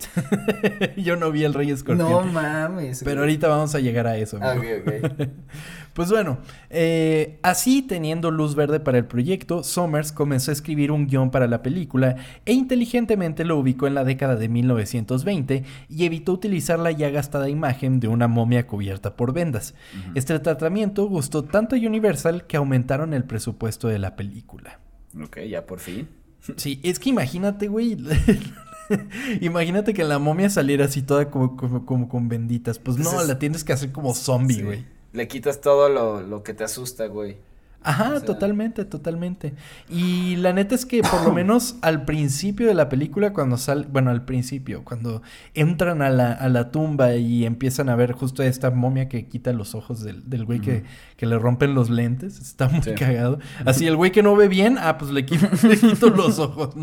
Yo 0.96 1.16
no 1.16 1.30
vi 1.30 1.44
el 1.44 1.54
Rey 1.54 1.70
Escorpión. 1.70 2.08
No 2.08 2.22
mames. 2.22 3.02
Pero 3.04 3.20
ahorita 3.20 3.48
vamos 3.48 3.74
a 3.74 3.80
llegar 3.80 4.06
a 4.06 4.16
eso. 4.16 4.38
Ah, 4.40 4.56
ok, 4.56 4.64
ok. 5.04 5.28
pues 5.94 6.10
bueno, 6.10 6.38
eh, 6.70 7.38
así 7.42 7.82
teniendo 7.82 8.30
luz 8.30 8.54
verde 8.54 8.80
para 8.80 8.98
el 8.98 9.04
proyecto, 9.04 9.62
Somers 9.62 10.12
comenzó 10.12 10.50
a 10.50 10.54
escribir 10.54 10.92
un 10.92 11.06
guion 11.06 11.30
para 11.30 11.46
la 11.46 11.62
película 11.62 12.16
e 12.46 12.52
inteligentemente 12.52 13.44
lo 13.44 13.58
ubicó 13.58 13.86
en 13.86 13.94
la 13.94 14.04
década 14.04 14.36
de 14.36 14.48
1920 14.48 15.64
y 15.88 16.04
evitó 16.04 16.32
utilizar 16.32 16.78
la 16.78 16.90
ya 16.90 17.10
gastada 17.10 17.48
imagen 17.48 18.00
de 18.00 18.08
una 18.08 18.28
momia 18.28 18.66
cubierta 18.66 19.14
por 19.16 19.32
vendas. 19.32 19.74
Este 20.14 20.38
tratamiento 20.38 21.06
gustó 21.06 21.44
tanto 21.44 21.76
a 21.76 21.78
Universal 21.78 22.46
que 22.46 22.56
aumentaron 22.56 23.14
el 23.14 23.24
presupuesto 23.24 23.88
de 23.88 23.98
la 23.98 24.16
película. 24.16 24.80
Ok, 25.22 25.40
ya 25.48 25.66
por 25.66 25.80
fin. 25.80 26.08
Sí, 26.56 26.80
es 26.82 26.98
que 26.98 27.10
imagínate, 27.10 27.68
güey. 27.68 27.96
imagínate 29.40 29.94
que 29.94 30.04
la 30.04 30.18
momia 30.18 30.50
saliera 30.50 30.86
así 30.86 31.02
toda 31.02 31.30
como, 31.30 31.56
como, 31.56 32.08
con 32.08 32.28
benditas. 32.28 32.78
Pues 32.78 32.96
no, 32.98 33.22
la 33.24 33.38
tienes 33.38 33.64
que 33.64 33.72
hacer 33.72 33.92
como 33.92 34.14
zombie, 34.14 34.62
güey. 34.62 34.84
Le 35.12 35.28
quitas 35.28 35.60
todo 35.60 35.88
lo, 35.88 36.20
lo 36.20 36.42
que 36.42 36.54
te 36.54 36.64
asusta, 36.64 37.06
güey. 37.06 37.36
Ajá, 37.82 38.20
totalmente, 38.20 38.84
totalmente. 38.84 39.54
Y 39.88 40.36
la 40.36 40.52
neta 40.52 40.74
es 40.74 40.84
que 40.84 41.02
por 41.02 41.24
lo 41.24 41.32
menos 41.34 41.76
al 41.80 42.04
principio 42.04 42.66
de 42.68 42.74
la 42.74 42.88
película, 42.88 43.32
cuando 43.32 43.56
sale, 43.56 43.86
bueno, 43.90 44.10
al 44.10 44.24
principio, 44.24 44.84
cuando 44.84 45.22
entran 45.54 46.02
a 46.02 46.10
la, 46.10 46.32
a 46.32 46.48
la 46.48 46.70
tumba 46.70 47.16
y 47.16 47.46
empiezan 47.46 47.88
a 47.88 47.96
ver 47.96 48.12
justo 48.12 48.42
esta 48.42 48.70
momia 48.70 49.08
que 49.08 49.26
quita 49.26 49.52
los 49.52 49.74
ojos 49.74 50.02
del, 50.02 50.28
del 50.28 50.44
güey 50.44 50.60
que, 50.60 50.84
que, 51.16 51.26
le 51.26 51.38
rompen 51.38 51.74
los 51.74 51.88
lentes, 51.88 52.38
está 52.38 52.68
muy 52.68 52.80
cagado. 52.80 53.38
Así 53.64 53.86
el 53.86 53.96
güey 53.96 54.12
que 54.12 54.22
no 54.22 54.36
ve 54.36 54.48
bien, 54.48 54.76
ah, 54.78 54.98
pues 54.98 55.10
le 55.10 55.24
quito, 55.24 55.46
le 55.66 55.78
quito 55.78 56.10
los 56.10 56.38
ojos. 56.38 56.74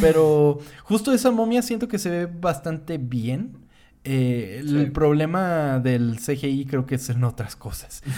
Pero 0.00 0.58
justo 0.84 1.12
esa 1.12 1.30
momia 1.30 1.60
siento 1.60 1.86
que 1.86 1.98
se 1.98 2.08
ve 2.08 2.26
bastante 2.26 2.96
bien. 2.98 3.58
Eh, 4.02 4.62
el 4.64 4.92
problema 4.92 5.78
del 5.78 6.16
CGI 6.16 6.64
creo 6.64 6.86
que 6.86 6.94
es 6.94 7.10
en 7.10 7.22
otras 7.24 7.56
cosas. 7.56 8.02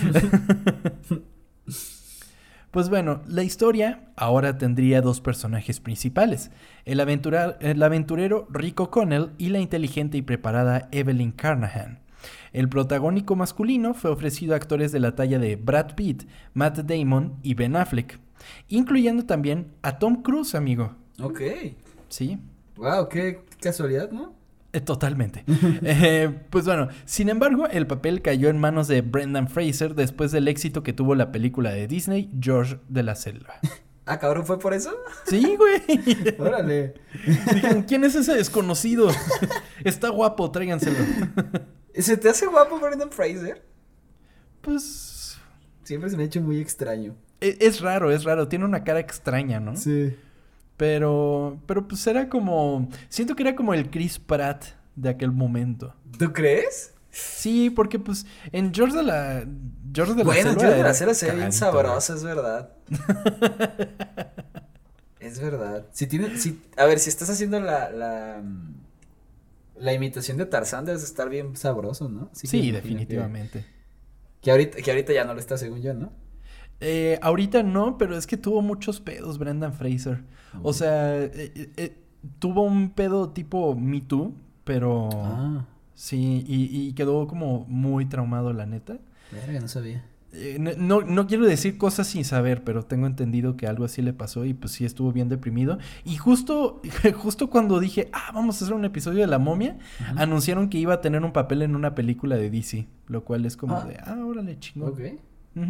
Pues 2.72 2.88
bueno, 2.88 3.20
la 3.26 3.42
historia 3.42 4.08
ahora 4.16 4.56
tendría 4.56 5.02
dos 5.02 5.20
personajes 5.20 5.78
principales, 5.78 6.50
el, 6.86 7.00
el 7.00 7.82
aventurero 7.82 8.48
Rick 8.50 8.80
O'Connell 8.80 9.32
y 9.36 9.50
la 9.50 9.60
inteligente 9.60 10.16
y 10.16 10.22
preparada 10.22 10.88
Evelyn 10.90 11.32
Carnahan. 11.32 12.00
El 12.54 12.70
protagónico 12.70 13.36
masculino 13.36 13.92
fue 13.92 14.10
ofrecido 14.10 14.54
a 14.54 14.56
actores 14.56 14.90
de 14.90 15.00
la 15.00 15.14
talla 15.14 15.38
de 15.38 15.56
Brad 15.56 15.94
Pitt, 15.94 16.22
Matt 16.54 16.78
Damon 16.78 17.36
y 17.42 17.52
Ben 17.52 17.76
Affleck, 17.76 18.18
incluyendo 18.68 19.26
también 19.26 19.72
a 19.82 19.98
Tom 19.98 20.22
Cruise, 20.22 20.54
amigo. 20.54 20.96
Ok. 21.20 21.42
Sí. 22.08 22.38
Wow, 22.76 23.06
qué 23.10 23.44
casualidad, 23.60 24.10
¿no? 24.10 24.34
Eh, 24.72 24.80
totalmente. 24.80 25.44
Eh, 25.84 26.32
pues 26.50 26.64
bueno, 26.64 26.88
sin 27.04 27.28
embargo, 27.28 27.66
el 27.68 27.86
papel 27.86 28.22
cayó 28.22 28.48
en 28.48 28.58
manos 28.58 28.88
de 28.88 29.02
Brendan 29.02 29.48
Fraser 29.48 29.94
después 29.94 30.32
del 30.32 30.48
éxito 30.48 30.82
que 30.82 30.92
tuvo 30.92 31.14
la 31.14 31.32
película 31.32 31.70
de 31.70 31.86
Disney, 31.86 32.30
George 32.40 32.78
de 32.88 33.02
la 33.02 33.14
Selva. 33.14 33.54
Ah, 34.04 34.18
cabrón, 34.18 34.44
¿fue 34.44 34.58
por 34.58 34.74
eso? 34.74 34.90
Sí, 35.26 35.56
güey. 35.56 36.34
Órale. 36.38 36.94
¿quién 37.86 38.02
es 38.02 38.16
ese 38.16 38.34
desconocido? 38.34 39.08
Está 39.84 40.08
guapo, 40.08 40.50
tráiganselo. 40.50 40.96
¿Se 41.94 42.16
te 42.16 42.28
hace 42.28 42.46
guapo 42.48 42.80
Brendan 42.80 43.12
Fraser? 43.12 43.64
Pues. 44.60 45.38
Siempre 45.84 46.10
se 46.10 46.16
me 46.16 46.24
ha 46.24 46.26
hecho 46.26 46.40
muy 46.40 46.60
extraño. 46.60 47.14
Es, 47.40 47.58
es 47.60 47.80
raro, 47.80 48.10
es 48.10 48.24
raro. 48.24 48.48
Tiene 48.48 48.64
una 48.64 48.82
cara 48.82 48.98
extraña, 48.98 49.60
¿no? 49.60 49.76
Sí. 49.76 50.16
Pero, 50.82 51.60
pero 51.64 51.86
pues 51.86 52.04
era 52.08 52.28
como, 52.28 52.88
siento 53.08 53.36
que 53.36 53.44
era 53.44 53.54
como 53.54 53.72
el 53.72 53.88
Chris 53.88 54.18
Pratt 54.18 54.64
de 54.96 55.10
aquel 55.10 55.30
momento. 55.30 55.94
¿Tú 56.18 56.32
crees? 56.32 56.92
Sí, 57.08 57.70
porque 57.70 58.00
pues 58.00 58.26
en 58.50 58.74
George 58.74 58.96
de 58.96 59.04
la 59.04 59.46
George 59.94 60.14
de 60.14 60.18
la 60.18 60.24
Bueno, 60.24 60.50
George 60.58 60.76
de 60.78 60.82
la 60.82 60.92
Cera 60.92 61.14
se 61.14 61.30
ve 61.30 61.36
bien 61.36 61.52
sabroso, 61.52 62.16
es 62.16 62.24
verdad. 62.24 62.72
Es 65.20 65.38
verdad. 65.40 65.86
Si 65.92 66.08
tiene, 66.08 66.36
si, 66.36 66.60
a 66.76 66.84
ver, 66.84 66.98
si 66.98 67.08
estás 67.08 67.30
haciendo 67.30 67.60
la, 67.60 67.92
la, 67.92 68.42
la 69.76 69.92
imitación 69.92 70.36
de 70.36 70.46
Tarzán, 70.46 70.84
debes 70.84 71.04
estar 71.04 71.28
bien 71.28 71.54
sabroso, 71.56 72.08
¿no? 72.08 72.28
sí, 72.32 72.72
definitivamente. 72.72 73.64
Que, 74.40 74.50
ahorita, 74.50 74.78
que 74.78 74.90
ahorita 74.90 75.12
ya 75.12 75.24
no 75.24 75.32
lo 75.32 75.38
está, 75.38 75.56
según 75.56 75.80
yo, 75.80 75.94
¿no? 75.94 76.12
Eh, 76.82 77.18
ahorita 77.22 77.62
no, 77.62 77.96
pero 77.96 78.16
es 78.16 78.26
que 78.26 78.36
tuvo 78.36 78.60
muchos 78.60 79.00
pedos 79.00 79.38
Brendan 79.38 79.72
Fraser. 79.72 80.24
O 80.62 80.72
sea, 80.72 81.22
eh, 81.22 81.72
eh, 81.76 81.96
tuvo 82.38 82.62
un 82.62 82.90
pedo 82.90 83.30
tipo 83.30 83.74
Me 83.74 84.00
Too, 84.00 84.34
pero... 84.64 85.08
Ah. 85.12 85.66
Sí, 85.94 86.44
y, 86.48 86.88
y, 86.88 86.92
quedó 86.94 87.28
como 87.28 87.64
muy 87.68 88.06
traumado, 88.06 88.52
la 88.52 88.66
neta. 88.66 88.98
Verga, 89.30 89.60
no 89.60 89.68
sabía. 89.68 90.04
Eh, 90.34 90.56
no, 90.58 91.02
no, 91.02 91.26
quiero 91.26 91.44
decir 91.44 91.76
cosas 91.76 92.06
sin 92.06 92.24
saber, 92.24 92.64
pero 92.64 92.84
tengo 92.84 93.06
entendido 93.06 93.56
que 93.58 93.66
algo 93.66 93.84
así 93.84 94.00
le 94.00 94.14
pasó 94.14 94.46
y 94.46 94.54
pues 94.54 94.72
sí 94.72 94.86
estuvo 94.86 95.12
bien 95.12 95.28
deprimido. 95.28 95.78
Y 96.04 96.16
justo, 96.16 96.80
justo 97.16 97.50
cuando 97.50 97.80
dije, 97.80 98.08
ah, 98.12 98.32
vamos 98.32 98.60
a 98.60 98.64
hacer 98.64 98.74
un 98.74 98.84
episodio 98.86 99.20
de 99.20 99.26
La 99.26 99.38
momia, 99.38 99.78
anunciaron 100.16 100.70
que 100.70 100.78
iba 100.78 100.94
a 100.94 101.00
tener 101.02 101.22
un 101.22 101.32
papel 101.32 101.62
en 101.62 101.76
una 101.76 101.94
película 101.94 102.36
de 102.36 102.50
DC, 102.50 102.88
lo 103.08 103.24
cual 103.24 103.44
es 103.44 103.56
como 103.58 103.76
ah. 103.76 103.84
de, 103.84 103.98
ah, 103.98 104.16
órale, 104.24 104.58
chingón. 104.58 104.94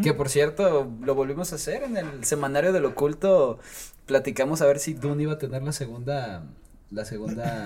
Que 0.02 0.14
por 0.14 0.28
cierto, 0.28 0.90
lo 1.02 1.14
volvimos 1.14 1.52
a 1.52 1.56
hacer 1.56 1.82
en 1.82 1.96
el 1.96 2.24
semanario 2.24 2.72
del 2.72 2.84
oculto. 2.84 3.58
Platicamos 4.06 4.62
a 4.62 4.66
ver 4.66 4.78
si 4.78 4.94
Dune 4.94 5.24
iba 5.24 5.32
a 5.32 5.38
tener 5.38 5.62
la 5.62 5.72
segunda. 5.72 6.44
La 6.90 7.04
segunda, 7.06 7.64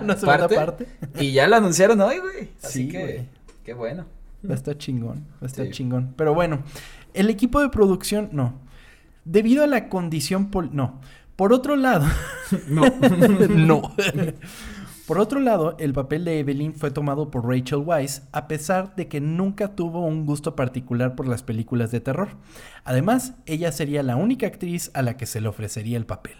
parte, 0.24 0.88
Y 1.20 1.30
ya 1.32 1.46
la 1.46 1.58
anunciaron 1.58 2.00
hoy, 2.00 2.18
güey. 2.18 2.50
Así 2.62 2.88
que, 2.88 3.26
qué 3.64 3.72
bueno. 3.72 4.04
Va 4.44 4.54
a 4.54 4.56
estar 4.56 4.76
chingón, 4.76 5.26
va 5.34 5.42
a 5.42 5.46
estar 5.46 5.70
chingón. 5.70 6.12
Pero 6.16 6.34
bueno, 6.34 6.64
el 7.14 7.30
equipo 7.30 7.60
de 7.60 7.68
producción, 7.68 8.30
no. 8.32 8.54
Debido 9.24 9.62
a 9.62 9.68
la 9.68 9.88
condición, 9.88 10.50
pol 10.50 10.70
no. 10.72 11.00
Por 11.36 11.52
otro 11.52 11.76
lado, 11.76 12.06
no. 12.68 12.82
no. 13.48 13.94
Por 15.08 15.18
otro 15.18 15.40
lado, 15.40 15.74
el 15.78 15.94
papel 15.94 16.26
de 16.26 16.38
Evelyn 16.38 16.74
fue 16.74 16.90
tomado 16.90 17.30
por 17.30 17.48
Rachel 17.48 17.78
Weisz, 17.78 18.24
a 18.30 18.46
pesar 18.46 18.94
de 18.94 19.08
que 19.08 19.22
nunca 19.22 19.74
tuvo 19.74 20.04
un 20.04 20.26
gusto 20.26 20.54
particular 20.54 21.16
por 21.16 21.26
las 21.26 21.42
películas 21.42 21.90
de 21.90 22.00
terror. 22.00 22.36
Además, 22.84 23.32
ella 23.46 23.72
sería 23.72 24.02
la 24.02 24.16
única 24.16 24.46
actriz 24.46 24.90
a 24.92 25.00
la 25.00 25.16
que 25.16 25.24
se 25.24 25.40
le 25.40 25.48
ofrecería 25.48 25.96
el 25.96 26.04
papel. 26.04 26.36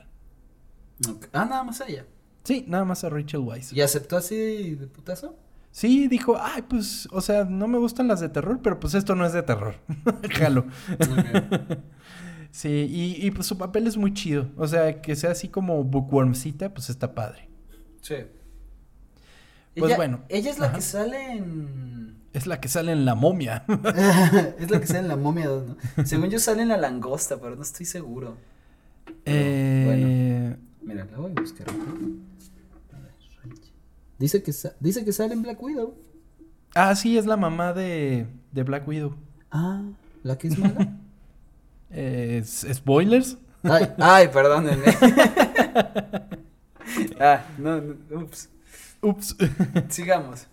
Ah, 1.32 1.46
nada 1.46 1.64
más 1.64 1.80
a 1.80 1.88
ella. 1.88 2.04
Sí, 2.44 2.66
nada 2.68 2.84
más 2.84 3.04
a 3.04 3.08
Rachel 3.08 3.40
Weisz. 3.40 3.72
¿Y 3.72 3.80
aceptó 3.80 4.18
así 4.18 4.74
de 4.74 4.86
putazo? 4.86 5.34
Sí, 5.70 6.06
dijo, 6.06 6.36
ay, 6.38 6.60
pues, 6.68 7.08
o 7.10 7.22
sea, 7.22 7.44
no 7.46 7.68
me 7.68 7.78
gustan 7.78 8.06
las 8.06 8.20
de 8.20 8.28
terror, 8.28 8.60
pero 8.62 8.78
pues 8.78 8.92
esto 8.92 9.14
no 9.14 9.24
es 9.24 9.32
de 9.32 9.44
terror. 9.44 9.76
Jalo. 10.30 10.66
sí, 12.50 12.86
y, 12.90 13.26
y, 13.26 13.30
pues 13.30 13.46
su 13.46 13.56
papel 13.56 13.86
es 13.86 13.96
muy 13.96 14.12
chido. 14.12 14.50
O 14.58 14.68
sea, 14.68 15.00
que 15.00 15.16
sea 15.16 15.30
así 15.30 15.48
como 15.48 15.82
bookwormcita, 15.84 16.74
pues 16.74 16.90
está 16.90 17.14
padre. 17.14 17.48
Sí. 18.02 18.16
Pues 19.78 19.96
bueno. 19.96 20.20
Ella 20.28 20.50
es 20.50 20.58
la 20.58 20.72
que 20.72 20.80
sale 20.80 21.32
en. 21.32 22.16
Es 22.32 22.46
la 22.46 22.60
que 22.60 22.68
sale 22.68 22.92
en 22.92 23.04
la 23.04 23.14
momia. 23.14 23.64
es 24.58 24.70
la 24.70 24.80
que 24.80 24.86
sale 24.86 25.00
en 25.00 25.08
la 25.08 25.16
momia. 25.16 25.46
¿no? 25.46 26.04
Según 26.04 26.30
yo 26.30 26.38
sale 26.38 26.62
en 26.62 26.68
la 26.68 26.76
langosta, 26.76 27.40
pero 27.40 27.56
no 27.56 27.62
estoy 27.62 27.86
seguro. 27.86 28.36
eh... 29.24 29.84
Bueno. 29.86 30.68
Mira, 30.82 31.04
la 31.10 31.18
voy 31.18 31.32
a 31.36 31.40
buscar. 31.40 31.66
Dice 34.18 34.42
que, 34.42 34.52
dice 34.80 35.04
que 35.04 35.12
sale 35.12 35.34
en 35.34 35.42
Black 35.42 35.62
Widow. 35.62 35.94
Ah, 36.74 36.94
sí, 36.94 37.16
es 37.16 37.26
la 37.26 37.36
mamá 37.36 37.72
de, 37.72 38.26
de 38.52 38.62
Black 38.62 38.86
Widow. 38.88 39.14
Ah, 39.50 39.82
¿la 40.22 40.36
que 40.38 40.48
es 40.48 40.58
mala? 40.58 40.96
¿Spoilers? 42.44 43.38
Ay, 43.62 43.88
ay, 43.98 44.28
perdónenme. 44.28 44.84
ah, 47.20 47.44
no, 47.58 47.80
no, 47.80 48.20
ups. 48.22 48.48
Ups. 49.02 49.36
Sigamos. 49.88 50.48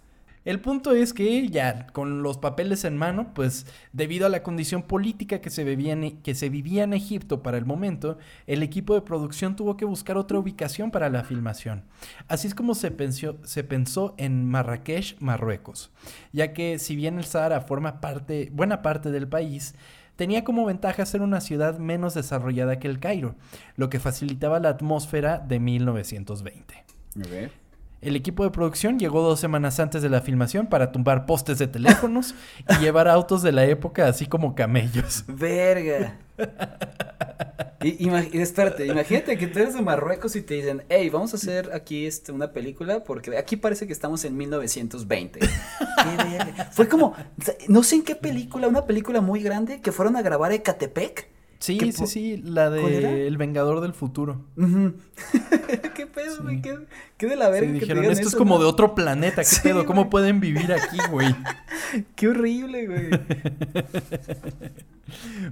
El 0.45 0.59
punto 0.59 0.93
es 0.93 1.11
que 1.11 1.47
ya 1.49 1.87
con 1.87 2.21
los 2.21 2.37
papeles 2.37 2.85
en 2.85 2.95
mano, 2.97 3.33
pues 3.33 3.65
debido 3.93 4.27
a 4.27 4.29
la 4.29 4.43
condición 4.43 4.83
política 4.83 5.41
que 5.41 5.49
se, 5.49 5.63
vivía 5.63 5.93
en, 5.93 6.21
que 6.21 6.35
se 6.35 6.49
vivía 6.49 6.83
en 6.83 6.93
Egipto 6.93 7.41
para 7.41 7.57
el 7.57 7.65
momento, 7.65 8.19
el 8.45 8.61
equipo 8.61 8.93
de 8.93 9.01
producción 9.01 9.55
tuvo 9.55 9.75
que 9.75 9.85
buscar 9.85 10.17
otra 10.17 10.37
ubicación 10.37 10.91
para 10.91 11.09
la 11.09 11.23
filmación. 11.23 11.83
Así 12.27 12.47
es 12.47 12.53
como 12.53 12.75
se 12.75 12.91
pensó, 12.91 13.37
se 13.43 13.63
pensó 13.63 14.13
en 14.19 14.47
Marrakech, 14.47 15.19
Marruecos, 15.19 15.89
ya 16.31 16.53
que 16.53 16.77
si 16.77 16.95
bien 16.95 17.17
el 17.17 17.25
Sahara 17.25 17.61
forma 17.61 17.99
parte, 17.99 18.51
buena 18.53 18.83
parte 18.83 19.09
del 19.09 19.27
país, 19.27 19.73
tenía 20.15 20.43
como 20.43 20.63
ventaja 20.65 21.07
ser 21.07 21.23
una 21.23 21.41
ciudad 21.41 21.79
menos 21.79 22.13
desarrollada 22.13 22.77
que 22.77 22.87
el 22.87 22.99
Cairo, 22.99 23.33
lo 23.77 23.89
que 23.89 23.99
facilitaba 23.99 24.59
la 24.59 24.69
atmósfera 24.69 25.39
de 25.39 25.59
1920. 25.59 26.85
El 28.05 28.15
equipo 28.15 28.43
de 28.43 28.51
producción 28.51 28.99
llegó 28.99 29.23
dos 29.23 29.39
semanas 29.39 29.79
antes 29.79 30.03
de 30.03 30.09
la 30.09 30.21
filmación 30.21 30.67
para 30.67 30.91
tumbar 30.91 31.25
postes 31.25 31.57
de 31.57 31.65
teléfonos 31.65 32.35
y 32.69 32.75
llevar 32.79 33.07
autos 33.07 33.41
de 33.41 33.51
la 33.51 33.65
época 33.65 34.07
así 34.07 34.27
como 34.27 34.53
camellos. 34.53 35.23
Verga. 35.27 36.19
Y, 37.83 38.09
espérate, 38.39 38.87
imagínate 38.87 39.37
que 39.37 39.45
tú 39.45 39.59
eres 39.59 39.75
de 39.75 39.81
Marruecos 39.81 40.35
y 40.35 40.41
te 40.41 40.55
dicen, 40.55 40.83
hey, 40.89 41.07
vamos 41.11 41.33
a 41.33 41.37
hacer 41.37 41.69
aquí 41.71 42.07
este, 42.07 42.31
una 42.31 42.51
película 42.51 43.03
porque 43.03 43.37
aquí 43.37 43.57
parece 43.57 43.85
que 43.85 43.93
estamos 43.93 44.25
en 44.25 44.35
1920. 44.35 45.41
Fue 46.71 46.87
como, 46.87 47.13
no 47.67 47.83
sé 47.83 47.97
en 47.97 48.03
qué 48.03 48.15
película, 48.15 48.67
una 48.67 48.85
película 48.87 49.21
muy 49.21 49.43
grande 49.43 49.81
que 49.81 49.91
fueron 49.91 50.15
a 50.15 50.23
grabar 50.23 50.51
Ecatepec 50.51 51.29
Sí, 51.59 51.91
sí, 51.91 52.07
sí, 52.07 52.37
la 52.37 52.69
de 52.69 53.27
El 53.27 53.37
Vengador 53.37 53.81
del 53.81 53.93
Futuro. 53.93 54.45
¿Qué 55.95 56.05
pedo, 56.07 56.43
güey? 56.43 56.61
¿Qué, 56.61 57.27
de 57.27 57.35
la 57.35 57.49
verga? 57.49 57.67
que 57.67 57.79
dijeron, 57.79 58.05
esto 58.05 58.27
es 58.27 58.35
como 58.35 58.59
de 58.59 58.65
otro 58.65 58.93
planeta, 58.93 59.41
¿qué 59.43 59.55
pedo? 59.63 59.85
¿Cómo 59.85 60.09
pueden 60.09 60.39
vivir 60.39 60.73
aquí, 60.73 60.97
güey? 61.09 61.35
Qué 62.15 62.27
horrible, 62.27 62.87
güey. 62.87 63.09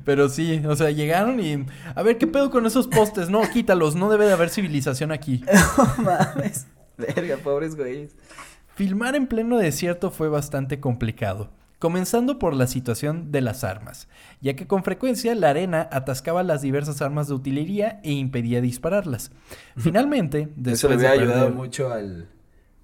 Pero 0.04 0.30
sí, 0.30 0.62
o 0.68 0.76
sea, 0.76 0.90
llegaron 0.92 1.40
y... 1.40 1.66
A 1.96 2.04
ver, 2.04 2.18
¿qué 2.18 2.28
pedo 2.28 2.50
con 2.52 2.66
esos 2.66 2.88
postes? 2.88 3.30
No, 3.30 3.42
quítalos, 3.50 3.96
no 3.96 4.10
debe 4.10 4.26
de 4.26 4.34
haber 4.34 4.50
civilización 4.50 5.12
aquí. 5.12 5.44
no 5.78 6.04
mames. 6.04 6.68
Verga, 6.98 7.38
pobres 7.38 7.76
güeyes. 7.76 8.16
Filmar 8.76 9.16
en 9.16 9.28
pleno 9.28 9.58
desierto 9.58 10.12
fue 10.12 10.28
bastante 10.28 10.80
complicado 10.80 11.50
comenzando 11.84 12.40
por 12.40 12.56
la 12.56 12.66
situación 12.66 13.34
de 13.34 13.42
las 13.42 13.66
armas, 13.66 14.08
ya 14.40 14.56
que 14.56 14.68
con 14.68 14.86
frecuencia 14.86 15.36
la 15.36 15.50
arena 15.50 15.90
atascaba 15.92 16.42
las 16.42 16.62
diversas 16.62 17.02
armas 17.02 17.28
de 17.28 17.34
utilería 17.34 18.00
e 18.06 18.14
impedía 18.14 18.62
dispararlas. 18.62 19.32
Finalmente, 19.76 20.48
después 20.56 20.80
Eso 20.80 20.88
le 20.88 20.96
había 20.96 21.12
ayudado 21.12 21.50
mucho 21.50 21.92
al... 21.92 22.30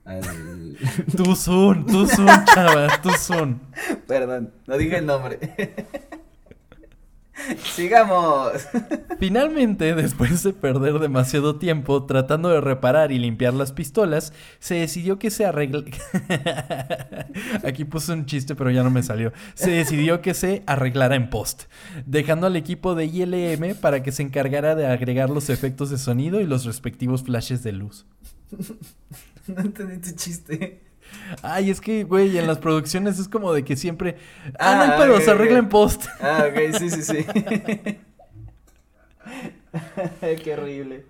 al... 0.04 0.76
tú 1.16 1.34
son, 1.38 1.86
tú 1.86 2.08
son, 2.08 2.28
chava, 2.54 2.90
tú 3.02 3.12
son. 3.12 3.62
Perdón, 4.06 4.52
no 4.68 4.78
dije 4.78 4.98
el 4.98 5.06
nombre. 5.06 5.40
Sigamos. 7.76 8.54
Finalmente, 9.20 9.96
después 9.96 10.44
de 10.44 10.54
perder 10.54 11.00
demasiado 11.00 11.58
tiempo 11.58 12.06
tratando 12.06 12.50
de 12.50 12.62
reparar 12.62 13.12
y 13.12 13.20
limpiar 13.20 13.54
las 13.54 13.72
pistolas, 13.72 14.34
se 14.60 14.76
decidió 14.76 15.20
que 15.20 15.32
se 15.32 15.46
arregla... 15.46 15.84
Aquí 17.64 17.86
puse 17.86 18.14
un 18.14 18.26
chiste, 18.26 18.56
pero 18.56 18.72
ya 18.72 18.84
no 18.84 18.92
me 18.92 19.04
salió. 19.04 19.34
Se 19.54 19.72
decidió 19.72 20.22
que 20.22 20.34
se 20.34 20.64
arreglara 20.66 21.16
en 21.16 21.30
post, 21.30 21.64
dejando 22.06 22.48
al 22.48 22.56
equipo 22.56 22.96
de 22.96 23.06
ILM 23.06 23.76
para 23.76 24.04
que 24.04 24.12
se 24.12 24.24
encargara 24.24 24.76
de 24.76 24.88
agregar 24.88 25.30
los 25.30 25.50
efectos 25.50 25.90
de 25.90 25.98
sonido 25.98 26.42
y 26.42 26.46
los 26.46 26.66
respectivos 26.66 27.24
flashes 27.24 27.64
de 27.64 27.72
luz. 27.72 28.06
No 29.48 29.62
entendí 29.62 29.98
tu 29.98 30.16
chiste. 30.16 30.89
Ay, 31.42 31.70
es 31.70 31.82
que, 31.82 32.04
güey, 32.04 32.38
en 32.38 32.48
las 32.48 32.58
producciones 32.60 33.20
es 33.20 33.28
como 33.28 33.54
de 33.54 33.64
que 33.64 33.76
siempre. 33.76 34.18
Ah, 34.58 34.88
no, 34.88 34.94
pero 34.98 35.20
se 35.22 35.32
arregla 35.32 35.60
en 35.60 35.70
post. 35.70 36.06
Ah, 36.22 36.46
ok, 36.50 36.76
sí, 36.78 36.90
sí, 36.90 37.02
sí. 37.04 37.26
Qué 40.44 40.54
horrible. 40.54 41.06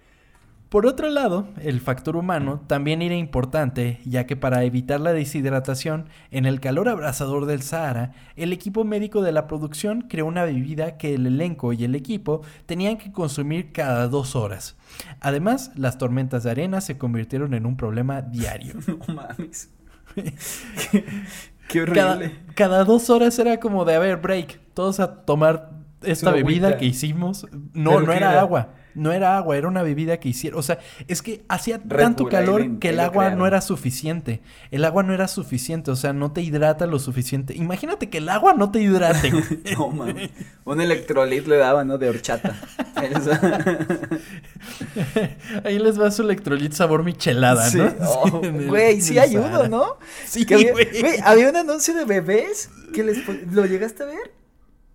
Por 0.69 0.85
otro 0.85 1.09
lado, 1.09 1.47
el 1.63 1.81
factor 1.81 2.15
humano 2.15 2.61
también 2.67 3.01
era 3.01 3.15
importante, 3.15 3.99
ya 4.05 4.27
que 4.27 4.35
para 4.35 4.63
evitar 4.63 4.99
la 4.99 5.13
deshidratación 5.13 6.09
en 6.29 6.45
el 6.45 6.59
calor 6.59 6.89
abrasador 6.89 7.47
del 7.47 7.63
Sahara, 7.63 8.13
el 8.35 8.53
equipo 8.53 8.83
médico 8.83 9.23
de 9.23 9.31
la 9.31 9.47
producción 9.47 10.01
creó 10.01 10.27
una 10.27 10.43
bebida 10.43 10.95
que 10.97 11.15
el 11.15 11.25
elenco 11.25 11.73
y 11.73 11.85
el 11.85 11.95
equipo 11.95 12.43
tenían 12.67 12.99
que 12.99 13.11
consumir 13.11 13.71
cada 13.71 14.07
dos 14.09 14.35
horas. 14.35 14.77
Además, 15.21 15.71
las 15.75 15.97
tormentas 15.97 16.43
de 16.43 16.51
arena 16.51 16.81
se 16.81 16.99
convirtieron 16.99 17.55
en 17.55 17.65
un 17.65 17.75
problema 17.75 18.21
diario. 18.21 18.75
No 18.87 19.15
mames. 19.15 19.71
Qué, 21.67 21.81
horrible. 21.81 22.35
Cada, 22.55 22.83
dos 22.83 23.09
horas 23.09 23.37
era 23.39 23.59
como 23.59 23.85
de, 23.85 23.95
a 23.95 23.99
ver, 23.99 24.17
break, 24.17 24.59
todos 24.73 24.99
a 24.99 25.23
tomar 25.23 25.71
esta 26.01 26.31
bebida 26.31 26.77
que 26.77 26.85
hicimos. 26.85 27.45
No, 27.73 28.01
no 28.01 28.11
era, 28.11 28.39
agua. 28.39 28.69
No 28.95 29.11
era 29.11 29.37
agua, 29.37 29.57
era 29.57 29.67
una 29.67 29.83
bebida 29.83 30.19
que 30.19 30.29
hicieron. 30.29 30.59
O 30.59 30.63
sea, 30.63 30.79
es 31.07 31.21
que 31.21 31.43
hacía 31.47 31.79
tanto 31.79 32.27
calor 32.27 32.79
que 32.79 32.89
el 32.89 32.99
agua 32.99 33.29
no 33.31 33.47
era 33.47 33.61
suficiente. 33.61 34.41
El 34.71 34.85
agua 34.85 35.03
no 35.03 35.13
era 35.13 35.27
suficiente, 35.27 35.91
o 35.91 35.95
sea, 35.95 36.13
no 36.13 36.31
te 36.31 36.41
hidrata 36.41 36.87
lo 36.87 36.99
suficiente. 36.99 37.55
Imagínate 37.55 38.09
que 38.09 38.19
el 38.19 38.29
agua 38.29 38.53
no 38.53 38.71
te 38.71 38.81
hidrate. 38.81 39.31
no, 39.77 39.89
mames. 39.89 40.29
Un 40.65 40.81
electrolit 40.81 41.47
le 41.47 41.57
daba, 41.57 41.83
¿no? 41.83 41.97
De 41.97 42.09
horchata. 42.09 42.55
Ahí 45.63 45.79
les 45.79 45.99
va 45.99 46.11
su 46.11 46.23
electrolit 46.23 46.73
sabor 46.73 47.03
michelada, 47.03 47.69
¿no? 47.71 47.93
Oh, 48.05 48.41
güey, 48.67 49.01
sí 49.01 49.19
ayuda, 49.19 49.67
¿no? 49.67 49.97
Sí, 50.25 50.45
güey. 50.45 51.19
Había 51.23 51.49
un 51.49 51.55
anuncio 51.55 51.93
de 51.93 52.05
bebés 52.05 52.69
que 52.93 53.03
les... 53.03 53.19
¿Lo 53.51 53.65
llegaste 53.65 54.03
a 54.03 54.07
ver? 54.07 54.31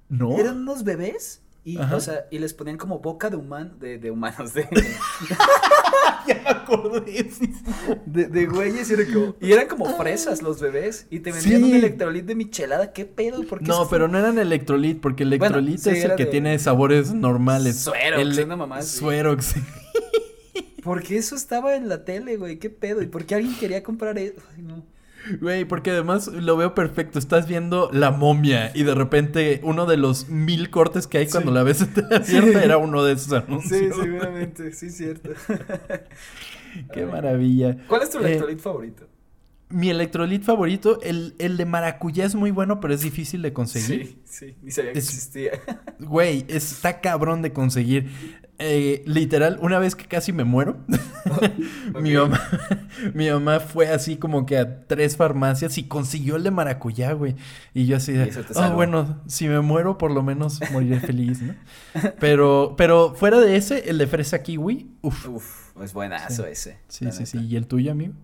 No. 0.09 0.39
Eran 0.39 0.59
unos 0.59 0.85
bebés 0.85 1.41
y, 1.65 1.79
o 1.79 1.99
sea, 1.99 2.27
y 2.31 2.39
les 2.39 2.53
ponían 2.53 2.77
como 2.77 2.99
boca 2.99 3.31
de 3.31 3.37
human, 3.37 3.79
de, 3.79 3.99
de 3.99 4.11
humanos, 4.11 4.53
de... 4.53 4.69
ya 6.27 6.35
me 6.45 6.51
acordé, 6.51 7.31
De, 8.05 8.27
de 8.27 8.47
güeyes 8.47 8.91
y, 8.91 8.93
era 8.93 9.05
como, 9.07 9.37
y 9.41 9.53
eran 9.53 9.67
como 9.67 9.87
fresas 9.97 10.43
los 10.43 10.61
bebés 10.61 11.07
y 11.09 11.21
te 11.21 11.33
vendían 11.33 11.65
un 11.65 11.75
electrolit 11.75 12.27
de 12.27 12.35
michelada, 12.35 12.93
¿qué 12.93 13.07
pedo? 13.07 13.43
¿Por 13.45 13.61
qué 13.61 13.65
no, 13.65 13.89
pero 13.89 14.09
no 14.09 14.19
eran 14.19 14.39
electrolit, 14.39 15.01
porque 15.01 15.23
el 15.23 15.33
electrolit 15.33 15.87
es 15.87 16.05
el 16.05 16.17
que 16.17 16.27
tiene 16.27 16.59
sabores 16.59 17.15
normales. 17.15 17.77
Suero, 17.81 18.19
el, 18.19 18.39
una 18.45 18.57
mamá 18.57 18.83
Suero, 18.83 19.41
sí. 19.41 19.61
Porque 20.83 21.17
eso 21.17 21.35
estaba 21.35 21.77
en 21.77 21.89
la 21.89 22.05
tele, 22.05 22.37
güey, 22.37 22.59
qué 22.59 22.69
pedo, 22.69 23.01
y 23.01 23.07
por 23.07 23.25
qué 23.25 23.37
alguien 23.37 23.57
quería 23.57 23.83
comprar 23.83 24.19
eso, 24.19 24.43
ay 24.55 24.63
no. 24.63 24.85
Güey, 25.41 25.65
porque 25.65 25.91
además 25.91 26.29
lo 26.29 26.57
veo 26.57 26.75
perfecto. 26.75 27.19
Estás 27.19 27.49
viendo 27.49 27.91
la 27.93 28.11
momia 28.11 28.71
y 28.75 28.83
de 28.83 28.95
repente 28.95 29.61
uno 29.63 29.87
de 29.87 29.97
los 29.97 30.29
mil 30.29 30.71
cortes 30.71 31.07
que 31.07 31.19
hay 31.19 31.27
cuando 31.27 31.51
la 31.51 31.63
ves 31.63 31.83
abierta 32.11 32.63
era 32.63 32.79
uno 32.79 33.03
de 33.05 33.15
esos 33.15 33.33
anuncios. 33.33 33.81
Sí, 33.81 34.03
seguramente, 34.03 34.73
sí, 34.73 34.91
cierto. 34.91 35.31
Qué 36.93 37.07
maravilla. 37.07 37.77
¿Cuál 37.87 38.03
es 38.03 38.11
tu 38.11 38.19
eh, 38.19 38.27
electrolit 38.27 38.59
favorito? 38.61 39.07
Mi 39.71 39.91
electrolit 39.91 40.43
favorito, 40.43 41.01
el, 41.03 41.35
el, 41.39 41.57
de 41.57 41.65
maracuyá 41.65 42.25
es 42.27 42.35
muy 42.35 42.51
bueno, 42.51 42.81
pero 42.81 42.95
es 42.95 43.01
difícil 43.01 43.43
de 43.43 43.53
conseguir. 43.53 44.07
Sí, 44.07 44.23
sí, 44.25 44.57
ni 44.63 44.71
sabía 44.71 44.93
que 44.93 44.99
existía. 44.99 45.53
Güey, 45.99 46.45
está 46.49 47.01
cabrón 47.01 47.43
de 47.43 47.53
conseguir. 47.53 48.11
Eh, 48.59 49.03
literal, 49.05 49.59
una 49.61 49.81
vez 49.81 49.97
que 49.97 50.07
casi 50.07 50.33
me 50.33 50.45
muero, 50.45 50.77
mi, 52.01 52.15
mamá, 52.15 52.41
mi 53.15 53.29
mamá 53.29 53.59
fue 53.59 53.89
así 53.89 54.17
como 54.17 54.47
que 54.47 54.59
a 54.59 54.87
tres 54.87 55.17
farmacias 55.17 55.77
y 55.77 55.89
consiguió 55.89 56.37
el 56.37 56.45
de 56.45 56.53
maracuyá, 56.53 57.13
güey. 57.13 57.35
Y 57.73 57.87
yo 57.87 57.97
así 57.97 58.13
de, 58.13 58.31
oh, 58.55 58.71
bueno, 58.71 59.21
si 59.27 59.49
me 59.49 59.61
muero, 59.61 59.99
por 59.99 60.13
lo 60.13 60.23
menos 60.23 60.61
moriré 60.71 61.01
feliz, 61.01 61.43
¿no? 61.43 61.55
Pero, 62.21 62.75
pero 62.77 63.15
fuera 63.15 63.41
de 63.41 63.57
ese, 63.57 63.89
el 63.89 63.99
de 63.99 64.07
fresa 64.07 64.43
kiwi, 64.43 64.91
uff. 65.03 65.29
Uf, 65.29 65.83
es 65.83 65.93
buenazo 65.93 66.47
ese. 66.47 66.79
Sí, 66.89 67.11
sí, 67.13 67.27
sí. 67.27 67.39
¿Y 67.39 67.57
el 67.57 67.67
tuyo, 67.67 67.93
amigo? 67.93 68.15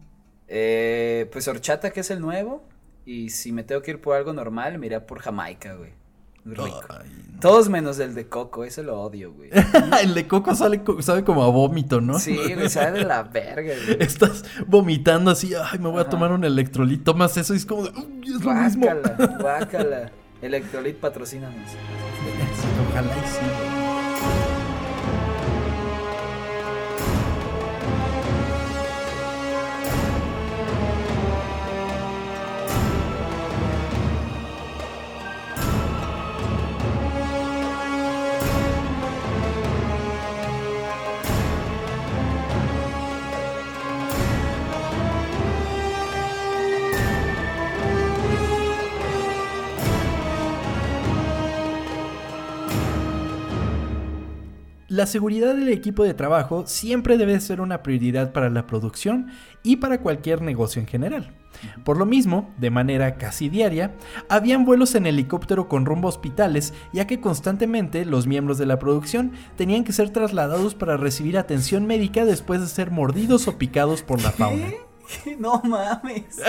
Eh, 0.49 1.29
pues 1.33 1.49
horchata, 1.49 1.90
que 1.90 2.01
es 2.01 2.11
el 2.11 2.21
nuevo. 2.21 2.69
Y 3.05 3.31
si 3.31 3.53
me 3.53 3.62
tengo 3.62 3.83
que 3.83 3.93
ir 3.93 4.01
por 4.01 4.16
algo 4.16 4.33
normal, 4.33 4.79
me 4.79 4.87
iré 4.87 5.01
por 5.01 5.21
Jamaica, 5.21 5.75
güey. 5.75 5.93
Rico. 6.44 6.83
Todos 7.40 7.70
menos 7.70 7.98
el 7.98 8.14
de 8.14 8.29
coco, 8.29 8.64
ese 8.64 8.83
lo 8.83 9.00
odio, 9.00 9.33
güey. 9.33 9.50
el 10.03 10.14
de 10.14 10.29
coco 10.29 10.55
sale, 10.55 10.83
sabe 11.00 11.24
como 11.24 11.42
a 11.42 11.48
vómito, 11.48 12.00
¿no? 12.00 12.18
Sí, 12.18 12.37
güey, 12.37 12.68
sabe 12.68 12.98
de 12.98 13.05
la 13.05 13.22
verga, 13.22 13.72
güey. 13.87 13.96
Estás 14.00 14.44
vomitando 14.66 15.31
así, 15.31 15.53
ay, 15.55 15.79
me 15.79 15.88
voy 15.88 16.00
a 16.00 16.09
tomar 16.09 16.33
un 16.33 16.44
electrolito 16.44 17.14
más 17.14 17.37
eso 17.38 17.55
y 17.55 17.57
es 17.57 17.66
como 17.66 17.85
de, 17.85 17.90
uy, 17.98 18.22
es 18.24 18.44
lo 18.44 18.53
mismo. 18.53 18.87
Guácala, 18.87 19.37
guácala. 19.40 20.12
Electrolit 20.42 20.96
patrocínanos. 20.96 21.70
Ojalá 22.90 23.14
y 23.16 23.29
sí. 23.29 23.60
La 54.90 55.07
seguridad 55.07 55.55
del 55.55 55.68
equipo 55.68 56.03
de 56.03 56.14
trabajo 56.14 56.64
siempre 56.66 57.16
debe 57.16 57.38
ser 57.38 57.61
una 57.61 57.81
prioridad 57.81 58.33
para 58.33 58.50
la 58.50 58.66
producción 58.66 59.29
y 59.62 59.76
para 59.76 60.00
cualquier 60.00 60.42
negocio 60.42 60.81
en 60.81 60.88
general. 60.88 61.33
Por 61.85 61.96
lo 61.96 62.07
mismo, 62.07 62.53
de 62.59 62.70
manera 62.70 63.14
casi 63.14 63.48
diaria, 63.48 63.94
habían 64.29 64.64
vuelos 64.64 64.96
en 64.96 65.07
helicóptero 65.07 65.68
con 65.68 65.87
rumbo 65.87 66.09
a 66.09 66.11
hospitales, 66.11 66.74
ya 66.92 67.07
que 67.07 67.20
constantemente 67.20 68.05
los 68.05 68.26
miembros 68.26 68.59
de 68.59 68.66
la 68.66 68.81
producción 68.81 69.31
tenían 69.55 69.85
que 69.85 69.92
ser 69.92 70.11
trasladados 70.11 70.74
para 70.74 70.96
recibir 70.96 71.38
atención 71.38 71.87
médica 71.87 72.24
después 72.24 72.61
de 72.61 72.66
ser 72.66 72.90
mordidos 72.90 73.46
o 73.46 73.59
picados 73.59 74.03
por 74.03 74.20
la 74.20 74.33
fauna. 74.33 74.66
No 75.38 75.61
mames. 75.64 76.40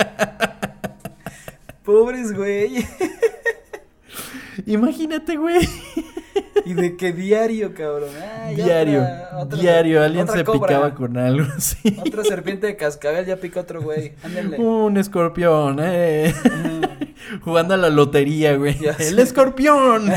Pobres 1.84 2.32
güey. 2.32 2.84
Imagínate, 4.66 5.36
güey. 5.36 5.68
¿Y 6.64 6.74
de 6.74 6.96
qué 6.96 7.12
diario, 7.12 7.74
cabrón? 7.74 8.10
diario, 8.54 9.06
diario, 9.50 10.02
alguien 10.02 10.28
se 10.28 10.44
picaba 10.44 10.94
con 10.94 11.16
algo 11.16 11.46
así. 11.56 11.96
Otra 12.00 12.24
serpiente 12.24 12.66
de 12.66 12.76
cascabel 12.76 13.26
ya 13.26 13.36
pica 13.36 13.60
otro 13.60 13.82
güey. 13.82 14.14
Un 14.58 14.96
escorpión, 14.96 15.78
eh. 15.80 16.34
Jugando 17.40 17.74
a 17.74 17.76
la 17.76 17.88
lotería, 17.88 18.56
güey. 18.56 18.76
¡El 18.98 19.18
escorpión! 19.18 20.10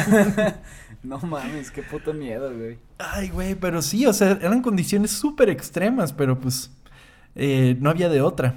no 1.04 1.20
mames, 1.20 1.72
qué 1.72 1.84
puto 1.84 2.14
miedo, 2.14 2.52
güey. 2.56 2.78
Ay, 2.98 3.30
güey, 3.30 3.56
pero 3.56 3.82
sí, 3.82 4.06
o 4.06 4.14
sea, 4.14 4.32
eran 4.42 4.62
condiciones 4.62 5.12
súper 5.12 5.50
extremas, 5.50 6.14
pero 6.14 6.40
pues 6.40 6.72
eh, 7.36 7.78
no 7.80 7.90
había 7.90 8.10
de 8.10 8.22
otra. 8.22 8.56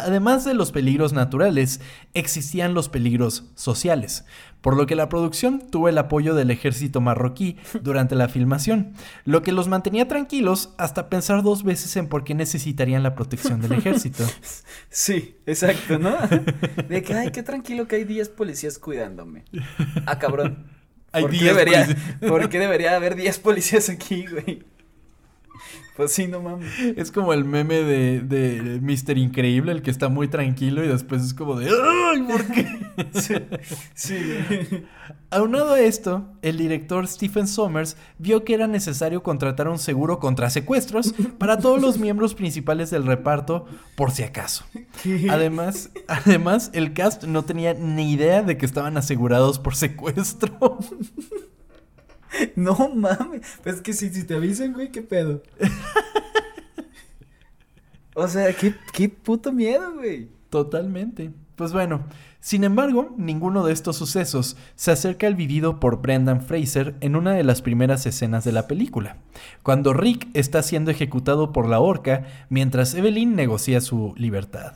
Además 0.00 0.44
de 0.44 0.54
los 0.54 0.70
peligros 0.70 1.12
naturales, 1.12 1.80
existían 2.14 2.72
los 2.72 2.88
peligros 2.88 3.50
sociales, 3.56 4.24
por 4.60 4.76
lo 4.76 4.86
que 4.86 4.94
la 4.94 5.08
producción 5.08 5.60
tuvo 5.70 5.88
el 5.88 5.98
apoyo 5.98 6.36
del 6.36 6.52
ejército 6.52 7.00
marroquí 7.00 7.56
durante 7.82 8.14
la 8.14 8.28
filmación, 8.28 8.94
lo 9.24 9.42
que 9.42 9.50
los 9.50 9.66
mantenía 9.66 10.06
tranquilos 10.06 10.72
hasta 10.78 11.08
pensar 11.08 11.42
dos 11.42 11.64
veces 11.64 11.96
en 11.96 12.08
por 12.08 12.22
qué 12.22 12.36
necesitarían 12.36 13.02
la 13.02 13.16
protección 13.16 13.60
del 13.60 13.72
ejército. 13.72 14.24
Sí, 14.90 15.36
exacto, 15.46 15.98
¿no? 15.98 16.16
De 16.88 17.02
que, 17.02 17.14
ay, 17.14 17.30
qué 17.30 17.42
tranquilo 17.42 17.86
que 17.86 17.96
hay 17.96 18.04
10 18.04 18.30
policías 18.30 18.78
cuidándome. 18.78 19.44
Ah, 20.06 20.18
cabrón. 20.18 20.66
¿Por, 21.12 21.30
qué 21.30 21.44
debería, 21.44 21.86
¿Por 22.26 22.48
qué 22.48 22.58
debería 22.58 22.96
haber 22.96 23.14
10 23.16 23.38
policías 23.40 23.88
aquí, 23.88 24.26
güey? 24.26 24.64
Pues 25.98 26.12
sí, 26.12 26.28
no 26.28 26.40
mames. 26.40 26.70
Es 26.96 27.10
como 27.10 27.32
el 27.32 27.44
meme 27.44 27.82
de, 27.82 28.20
de 28.20 28.78
Mr. 28.80 29.18
Increíble, 29.18 29.72
el 29.72 29.82
que 29.82 29.90
está 29.90 30.08
muy 30.08 30.28
tranquilo 30.28 30.84
y 30.84 30.86
después 30.86 31.24
es 31.24 31.34
como 31.34 31.58
de 31.58 31.68
¡Ay, 31.68 32.22
¿por 32.22 32.46
qué? 32.46 33.60
sí. 33.94 34.14
Aunado 35.30 35.72
a 35.72 35.80
esto, 35.80 36.28
el 36.40 36.56
director 36.56 37.08
Stephen 37.08 37.48
Sommers 37.48 37.96
vio 38.16 38.44
que 38.44 38.54
era 38.54 38.68
necesario 38.68 39.24
contratar 39.24 39.66
un 39.66 39.80
seguro 39.80 40.20
contra 40.20 40.50
secuestros 40.50 41.14
para 41.36 41.58
todos 41.58 41.82
los 41.82 41.98
miembros 41.98 42.36
principales 42.36 42.90
del 42.90 43.04
reparto, 43.04 43.66
por 43.96 44.12
si 44.12 44.22
acaso. 44.22 44.64
Además, 45.28 45.90
además, 46.06 46.70
el 46.74 46.92
cast 46.92 47.24
no 47.24 47.44
tenía 47.44 47.74
ni 47.74 48.12
idea 48.12 48.42
de 48.42 48.56
que 48.56 48.66
estaban 48.66 48.96
asegurados 48.96 49.58
por 49.58 49.74
secuestro. 49.74 50.78
No 52.56 52.90
mames. 52.94 53.42
Pues 53.62 53.80
que 53.80 53.92
si, 53.92 54.10
si 54.10 54.24
te 54.24 54.34
avisan, 54.34 54.72
güey, 54.72 54.90
qué 54.90 55.02
pedo. 55.02 55.42
o 58.14 58.28
sea, 58.28 58.52
qué, 58.52 58.74
qué 58.92 59.08
puto 59.08 59.52
miedo, 59.52 59.94
güey. 59.94 60.28
Totalmente. 60.50 61.30
Pues 61.56 61.72
bueno, 61.72 62.04
sin 62.40 62.62
embargo, 62.62 63.14
ninguno 63.18 63.66
de 63.66 63.72
estos 63.72 63.96
sucesos 63.96 64.56
se 64.76 64.92
acerca 64.92 65.26
al 65.26 65.34
vivido 65.34 65.80
por 65.80 66.00
Brendan 66.00 66.40
Fraser 66.40 66.94
en 67.00 67.16
una 67.16 67.32
de 67.32 67.42
las 67.42 67.62
primeras 67.62 68.06
escenas 68.06 68.44
de 68.44 68.52
la 68.52 68.68
película, 68.68 69.16
cuando 69.64 69.92
Rick 69.92 70.28
está 70.34 70.62
siendo 70.62 70.92
ejecutado 70.92 71.52
por 71.52 71.68
la 71.68 71.80
horca 71.80 72.26
mientras 72.48 72.94
Evelyn 72.94 73.34
negocia 73.34 73.80
su 73.80 74.14
libertad. 74.16 74.74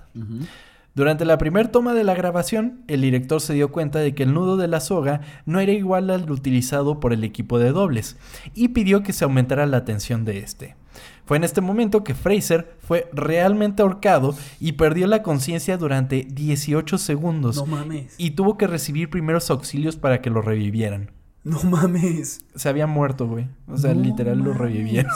Durante 0.94 1.24
la 1.24 1.38
primera 1.38 1.70
toma 1.70 1.94
de 1.94 2.04
la 2.04 2.14
grabación, 2.14 2.82
el 2.86 3.00
director 3.00 3.40
se 3.40 3.54
dio 3.54 3.72
cuenta 3.72 3.98
de 3.98 4.14
que 4.14 4.24
el 4.24 4.34
nudo 4.34 4.58
de 4.58 4.68
la 4.68 4.80
soga 4.80 5.22
no 5.46 5.58
era 5.58 5.72
igual 5.72 6.10
al 6.10 6.30
utilizado 6.30 7.00
por 7.00 7.14
el 7.14 7.24
equipo 7.24 7.58
de 7.58 7.72
dobles 7.72 8.18
y 8.54 8.68
pidió 8.68 9.02
que 9.02 9.14
se 9.14 9.24
aumentara 9.24 9.64
la 9.64 9.86
tensión 9.86 10.26
de 10.26 10.38
este. 10.40 10.76
Fue 11.24 11.38
en 11.38 11.44
este 11.44 11.62
momento 11.62 12.04
que 12.04 12.14
Fraser 12.14 12.76
fue 12.80 13.08
realmente 13.14 13.80
ahorcado 13.80 14.34
y 14.60 14.72
perdió 14.72 15.06
la 15.06 15.22
conciencia 15.22 15.78
durante 15.78 16.26
18 16.30 16.98
segundos. 16.98 17.56
No 17.56 17.64
mames. 17.64 18.14
Y 18.18 18.32
tuvo 18.32 18.58
que 18.58 18.66
recibir 18.66 19.08
primeros 19.08 19.50
auxilios 19.50 19.96
para 19.96 20.20
que 20.20 20.28
lo 20.28 20.42
revivieran. 20.42 21.10
No 21.42 21.60
mames. 21.62 22.44
Se 22.54 22.68
había 22.68 22.86
muerto, 22.86 23.26
güey. 23.26 23.48
O 23.66 23.78
sea, 23.78 23.94
literal 23.94 24.40
lo 24.40 24.52
revivieron. 24.52 25.10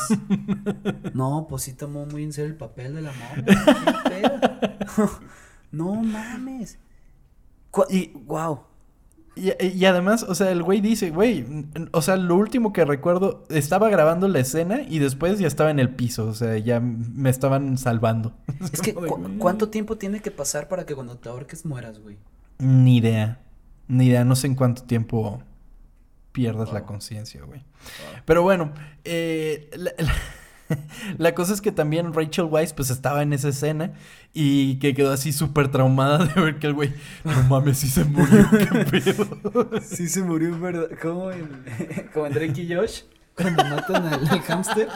no, 1.15 1.47
pues 1.51 1.65
sí 1.65 1.75
tomó 1.75 2.07
muy 2.07 2.25
en 2.25 2.33
serio 2.33 2.51
el 2.51 2.57
papel 2.57 2.95
de 2.95 3.03
la 3.03 3.13
momia. 3.13 4.41
no 5.71 5.95
mames. 5.95 6.79
Y, 7.91 8.13
wow. 8.27 8.61
Y, 9.35 9.85
además, 9.85 10.23
o 10.23 10.35
sea, 10.35 10.51
el 10.51 10.63
güey 10.63 10.81
dice, 10.81 11.11
güey, 11.11 11.45
o 11.93 12.01
sea, 12.01 12.17
lo 12.17 12.37
último 12.37 12.73
que 12.73 12.87
recuerdo, 12.87 13.45
estaba 13.51 13.91
grabando 13.91 14.29
la 14.29 14.39
escena 14.39 14.81
y 14.81 14.99
después 14.99 15.39
ya 15.39 15.47
estaba 15.47 15.71
en 15.71 15.79
el 15.79 15.91
piso, 15.91 16.27
o 16.27 16.33
sea, 16.33 16.57
ya 16.57 16.81
me 16.81 17.29
estaban 17.29 17.77
salvando. 17.77 18.33
Es 18.73 18.81
que, 18.81 18.95
¿cuánto 18.95 19.69
tiempo 19.69 19.99
tiene 19.99 20.21
que 20.21 20.31
pasar 20.31 20.69
para 20.69 20.87
que 20.87 20.95
cuando 20.95 21.19
te 21.19 21.29
ahorques 21.29 21.67
mueras, 21.67 21.99
güey? 21.99 22.17
Ni 22.59 22.97
idea, 22.97 23.41
ni 23.89 24.07
idea, 24.07 24.25
no 24.25 24.37
sé 24.37 24.47
en 24.47 24.55
cuánto 24.55 24.85
tiempo 24.85 25.43
pierdas 26.33 26.73
la 26.73 26.85
conciencia, 26.85 27.43
güey. 27.45 27.63
Pero 28.25 28.43
bueno, 28.43 28.73
eh, 29.05 29.71
la, 31.19 31.35
cosa 31.35 31.53
es 31.53 31.61
que 31.61 31.73
también 31.73 32.13
Rachel 32.13 32.47
Weisz 32.47 32.73
pues 32.73 32.91
estaba 32.91 33.23
en 33.23 33.33
esa 33.33 33.49
escena 33.49 33.93
y 34.39 34.79
que 34.81 34.93
quedó 34.93 35.13
así 35.13 35.33
súper 35.33 35.69
traumada 35.69 36.19
de 36.27 36.39
ver 36.39 36.59
que 36.59 36.67
el 36.67 36.75
güey, 36.75 36.93
no 37.25 37.43
mames, 37.45 37.79
sí 37.79 37.89
se 37.89 38.05
murió, 38.05 38.47
qué 38.51 38.85
pedo. 38.85 39.71
Sí 39.83 40.09
se 40.11 40.23
murió, 40.23 40.59
verdad. 40.61 40.91
Como 41.01 41.33
en, 41.33 41.65
como 42.13 42.27
en 42.27 42.35
Drake 42.35 42.61
y 42.61 42.75
Josh. 42.75 43.05
Cuando 43.35 43.65
matan 43.65 44.07
al, 44.07 44.29
al 44.29 44.41
hámster. 44.43 44.89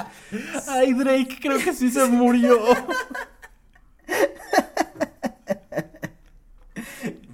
Ay, 0.69 0.93
Drake, 0.93 1.39
creo 1.41 1.59
que 1.59 1.73
sí 1.73 1.91
se 1.91 2.05
murió. 2.07 2.59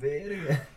Verga. 0.01 0.69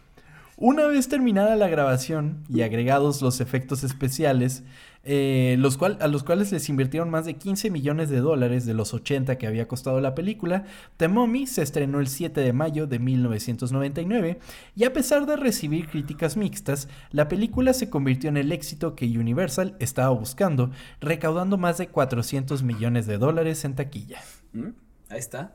Una 0.62 0.88
vez 0.88 1.08
terminada 1.08 1.56
la 1.56 1.70
grabación 1.70 2.44
y 2.50 2.64
agregados 2.64 3.22
los 3.22 3.40
efectos 3.40 3.86
especiales, 3.86 4.66
eh, 5.06 5.56
los 5.58 5.78
cual, 5.78 5.98
a 6.02 6.08
los 6.08 6.24
cuales 6.24 6.52
les 6.52 6.68
invirtieron 6.68 7.10
más 7.10 7.24
de 7.24 7.36
15 7.36 7.72
millones 7.72 8.10
de 8.10 8.20
dólares 8.20 8.66
de 8.66 8.74
los 8.74 8.94
80 8.94 9.38
que 9.38 9.48
había 9.48 9.70
costado 9.70 10.02
la 10.02 10.16
película, 10.16 10.66
The 10.98 11.08
Mummy 11.08 11.48
se 11.48 11.62
estrenó 11.62 12.02
el 12.02 12.08
7 12.08 12.42
de 12.42 12.52
mayo 12.52 12.88
de 12.88 13.00
1999 13.00 14.40
y 14.76 14.84
a 14.84 14.92
pesar 14.92 15.26
de 15.26 15.38
recibir 15.38 15.88
críticas 15.88 16.36
mixtas, 16.36 16.90
la 17.12 17.30
película 17.30 17.72
se 17.72 17.90
convirtió 17.90 18.30
en 18.30 18.36
el 18.36 18.52
éxito 18.52 18.96
que 18.96 19.06
Universal 19.06 19.78
estaba 19.80 20.10
buscando, 20.10 20.72
recaudando 21.00 21.58
más 21.58 21.78
de 21.78 21.88
400 21.88 22.64
millones 22.64 23.08
de 23.08 23.18
dólares 23.18 23.64
en 23.64 23.76
taquilla. 23.76 24.20
Mm, 24.52 24.72
ahí 25.08 25.20
está. 25.20 25.54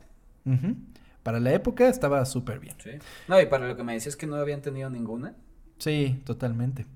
Para 1.25 1.41
la 1.41 1.53
época 1.53 1.89
estaba 1.89 2.25
súper 2.27 2.61
bien. 2.61 2.77
Sí. 2.79 2.91
No, 3.27 3.41
y 3.41 3.47
para 3.47 3.66
lo 3.66 3.77
que 3.77 3.83
me 3.83 3.95
decías 3.95 4.14
que 4.14 4.27
no 4.27 4.37
habían 4.37 4.61
tenido 4.61 4.91
ninguna. 4.91 5.35
Sí, 5.79 6.22
totalmente. 6.25 6.87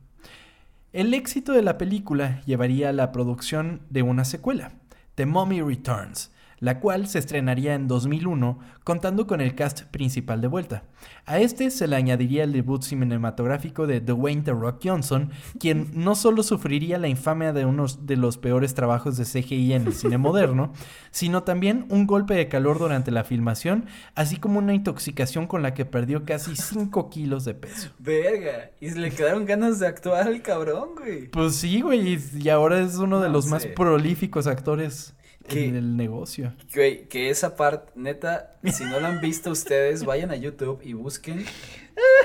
El 0.92 1.12
éxito 1.14 1.52
de 1.52 1.62
la 1.62 1.78
película 1.78 2.42
llevaría 2.44 2.90
a 2.90 2.92
la 2.92 3.10
producción 3.10 3.80
de 3.88 4.02
una 4.02 4.24
secuela, 4.24 4.72
The 5.16 5.26
Mummy 5.26 5.62
Returns, 5.62 6.30
la 6.60 6.80
cual 6.80 7.08
se 7.08 7.18
estrenaría 7.18 7.74
en 7.74 7.88
2001 7.88 8.58
contando 8.84 9.26
con 9.26 9.40
el 9.40 9.54
cast 9.54 9.82
principal 9.84 10.40
de 10.40 10.48
vuelta. 10.48 10.84
A 11.26 11.38
este 11.38 11.70
se 11.70 11.86
le 11.86 11.96
añadiría 11.96 12.44
el 12.44 12.52
debut 12.52 12.82
cinematográfico 12.82 13.86
de 13.86 14.00
Dwayne 14.00 14.42
The 14.42 14.52
Rock 14.52 14.80
Johnson, 14.84 15.30
quien 15.60 15.90
no 15.92 16.14
solo 16.14 16.42
sufriría 16.42 16.98
la 16.98 17.08
infamia 17.08 17.52
de 17.52 17.64
uno 17.64 17.86
de 17.86 18.16
los 18.16 18.38
peores 18.38 18.74
trabajos 18.74 19.16
de 19.16 19.24
CGI 19.24 19.74
en 19.74 19.86
el 19.86 19.94
cine 19.94 20.18
moderno, 20.18 20.72
sino 21.10 21.42
también 21.42 21.86
un 21.90 22.06
golpe 22.06 22.34
de 22.34 22.48
calor 22.48 22.78
durante 22.78 23.10
la 23.10 23.24
filmación, 23.24 23.86
así 24.14 24.36
como 24.36 24.58
una 24.58 24.74
intoxicación 24.74 25.46
con 25.46 25.62
la 25.62 25.74
que 25.74 25.84
perdió 25.84 26.24
casi 26.24 26.56
5 26.56 27.10
kilos 27.10 27.44
de 27.44 27.54
peso. 27.54 27.90
Verga, 27.98 28.70
y 28.80 28.90
le 28.90 29.10
quedaron 29.10 29.44
ganas 29.44 29.78
de 29.78 29.86
actuar 29.86 30.26
al 30.26 30.42
cabrón, 30.42 30.90
güey. 30.96 31.28
Pues 31.28 31.56
sí, 31.56 31.80
güey, 31.80 32.18
y 32.38 32.48
ahora 32.48 32.80
es 32.80 32.96
uno 32.96 33.20
de 33.20 33.28
los 33.28 33.46
más 33.46 33.66
prolíficos 33.66 34.46
actores 34.46 35.14
en 35.50 35.76
el 35.76 35.96
negocio. 35.96 36.54
Que, 36.72 37.06
que 37.08 37.30
esa 37.30 37.56
parte, 37.56 37.92
neta, 37.94 38.58
si 38.72 38.84
no 38.84 39.00
la 39.00 39.08
han 39.08 39.20
visto 39.20 39.50
ustedes, 39.50 40.04
vayan 40.04 40.30
a 40.30 40.36
YouTube 40.36 40.80
y 40.82 40.92
busquen 40.92 41.44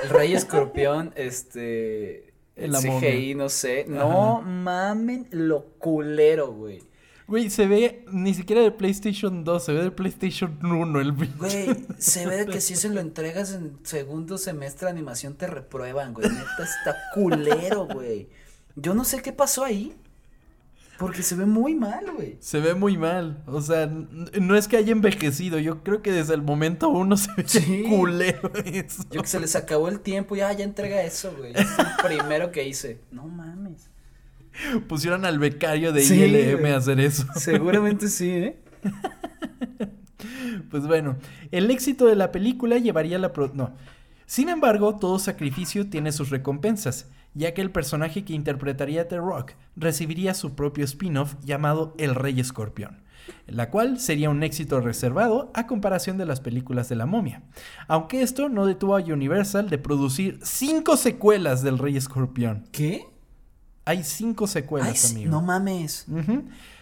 el 0.03 0.09
Rey 0.09 0.33
Escorpión, 0.33 1.13
este, 1.15 2.33
el 2.55 2.73
CGI, 2.73 3.35
no 3.35 3.49
sé. 3.49 3.85
No 3.87 4.41
mamen 4.41 5.27
lo 5.31 5.65
culero, 5.79 6.51
güey. 6.51 6.81
Güey, 7.27 7.49
se 7.49 7.67
ve 7.67 8.05
ni 8.11 8.33
siquiera 8.33 8.61
de 8.61 8.71
PlayStation 8.71 9.43
2, 9.43 9.63
se 9.63 9.73
ve 9.73 9.83
de 9.83 9.91
PlayStation 9.91 10.59
1 10.61 10.99
el 10.99 11.13
Güey, 11.13 11.85
se 11.97 12.27
ve 12.27 12.37
de 12.37 12.45
que 12.47 12.59
si 12.61 12.75
se 12.75 12.89
lo 12.89 12.99
entregas 12.99 13.53
en 13.53 13.79
segundo 13.83 14.37
semestre 14.37 14.87
de 14.87 14.91
animación 14.91 15.35
te 15.35 15.47
reprueban, 15.47 16.13
güey. 16.13 16.29
Neta 16.29 16.63
está 16.63 16.97
culero, 17.13 17.87
güey. 17.87 18.27
Yo 18.75 18.93
no 18.93 19.05
sé 19.05 19.21
qué 19.21 19.31
pasó 19.31 19.63
ahí. 19.63 19.95
Porque 20.97 21.23
se 21.23 21.35
ve 21.35 21.45
muy 21.45 21.75
mal, 21.75 22.05
güey. 22.15 22.37
Se 22.39 22.59
ve 22.59 22.75
muy 22.75 22.97
mal. 22.97 23.43
O 23.47 23.61
sea, 23.61 23.87
no 23.87 24.55
es 24.55 24.67
que 24.67 24.77
haya 24.77 24.91
envejecido. 24.91 25.57
Yo 25.59 25.83
creo 25.83 26.01
que 26.01 26.11
desde 26.11 26.35
el 26.35 26.41
momento 26.41 26.89
uno 26.89 27.17
se 27.17 27.31
ve 27.35 27.83
culero 27.89 28.51
eso. 28.65 29.03
Yo 29.09 29.21
que 29.21 29.27
se 29.27 29.39
les 29.39 29.55
acabó 29.55 29.87
el 29.89 29.99
tiempo. 29.99 30.35
Ya, 30.35 30.51
ya 30.53 30.63
entrega 30.63 31.01
eso, 31.03 31.33
güey. 31.37 31.53
Es 31.53 31.67
el 31.79 31.85
primero 32.03 32.51
que 32.51 32.67
hice. 32.67 33.01
No 33.11 33.27
mames. 33.27 33.89
Pusieron 34.87 35.25
al 35.25 35.39
becario 35.39 35.91
de 35.91 36.03
ILM 36.03 36.65
a 36.65 36.77
hacer 36.77 36.99
eso. 36.99 37.25
Seguramente 37.35 38.07
sí, 38.07 38.29
¿eh? 38.29 38.59
pues 40.69 40.85
bueno, 40.85 41.17
el 41.51 41.71
éxito 41.71 42.05
de 42.05 42.15
la 42.15 42.31
película 42.31 42.77
llevaría 42.77 43.17
a 43.17 43.19
la... 43.19 43.33
Pro 43.33 43.51
no. 43.53 43.75
Sin 44.27 44.49
embargo, 44.49 44.97
todo 44.97 45.17
sacrificio 45.17 45.89
tiene 45.89 46.11
sus 46.11 46.29
recompensas 46.29 47.07
ya 47.33 47.53
que 47.53 47.61
el 47.61 47.71
personaje 47.71 48.23
que 48.23 48.33
interpretaría 48.33 49.07
The 49.07 49.17
Rock 49.17 49.53
recibiría 49.75 50.33
su 50.33 50.55
propio 50.55 50.85
spin-off 50.85 51.35
llamado 51.43 51.93
El 51.97 52.15
Rey 52.15 52.39
Escorpión, 52.39 53.03
la 53.47 53.69
cual 53.69 53.99
sería 53.99 54.29
un 54.29 54.43
éxito 54.43 54.79
reservado 54.81 55.51
a 55.53 55.67
comparación 55.67 56.17
de 56.17 56.25
las 56.25 56.41
películas 56.41 56.89
de 56.89 56.95
la 56.95 57.05
momia. 57.05 57.43
Aunque 57.87 58.21
esto 58.21 58.49
no 58.49 58.65
detuvo 58.65 58.95
a 58.97 59.01
Universal 59.01 59.69
de 59.69 59.77
producir 59.77 60.39
cinco 60.43 60.97
secuelas 60.97 61.63
del 61.63 61.77
Rey 61.77 61.97
Escorpión. 61.97 62.65
¿Qué? 62.71 63.05
Hay 63.85 64.03
cinco 64.03 64.47
secuelas, 64.47 65.11
amigo. 65.11 65.31
No 65.31 65.41
mames. 65.41 66.05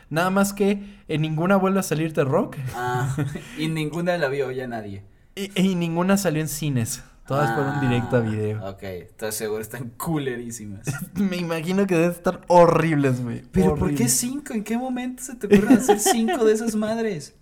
Nada 0.09 0.29
más 0.29 0.53
que 0.53 0.99
en 1.07 1.21
ninguna 1.21 1.55
vuelve 1.55 1.79
a 1.79 1.83
salir 1.83 2.13
The 2.13 2.25
Rock. 2.25 2.57
Ah, 2.75 3.15
y 3.57 3.69
ninguna 3.69 4.17
la 4.17 4.27
vio 4.27 4.51
ya 4.51 4.67
nadie. 4.67 5.03
y 5.35 5.75
ninguna 5.75 6.17
salió 6.17 6.41
en 6.41 6.49
cines. 6.49 7.03
Todas 7.31 7.55
fueron 7.55 7.79
directo 7.79 8.17
a 8.17 8.19
ah, 8.19 8.21
video. 8.21 8.69
Ok, 8.71 8.83
estás 8.83 9.35
seguro, 9.35 9.61
están 9.61 9.91
coolerísimas. 9.91 10.85
Me 11.13 11.37
imagino 11.37 11.87
que 11.87 11.95
deben 11.95 12.11
estar 12.11 12.41
horribles, 12.47 13.23
güey. 13.23 13.41
Pero 13.53 13.75
¿por 13.75 13.95
qué 13.95 14.09
cinco? 14.09 14.53
¿En 14.53 14.65
qué 14.65 14.77
momento 14.77 15.23
se 15.23 15.35
te 15.35 15.47
ocurre 15.47 15.75
hacer 15.75 15.97
cinco 16.01 16.43
de 16.43 16.51
esas 16.51 16.75
madres? 16.75 17.33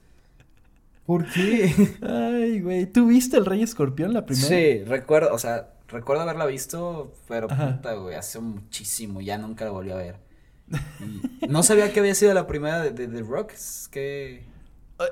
¿Por 1.08 1.26
qué? 1.26 1.74
Ay, 2.04 2.62
güey. 2.62 2.86
¿Tú 2.86 3.08
viste 3.08 3.38
el 3.38 3.48
Rey 3.48 3.64
Escorpión 3.64 4.14
la 4.14 4.28
primera? 4.28 4.48
Sí, 4.48 4.84
recuerdo, 4.84 5.34
o 5.34 5.40
sea, 5.40 5.74
recuerdo 5.88 6.22
haberla 6.22 6.46
visto, 6.46 7.16
pero 7.28 7.48
puta, 7.48 7.94
güey, 7.94 8.14
hace 8.14 8.40
muchísimo, 8.40 9.22
ya 9.22 9.40
nunca 9.40 9.66
la 9.66 9.72
volví 9.72 9.90
a 9.90 9.96
ver. 9.96 10.18
no 11.50 11.64
sabía 11.64 11.92
que 11.92 12.00
había 12.00 12.14
sido 12.14 12.36
la 12.36 12.46
primera 12.46 12.84
de, 12.84 12.92
The 12.92 13.22
Rock, 13.22 13.54
que... 13.90 14.44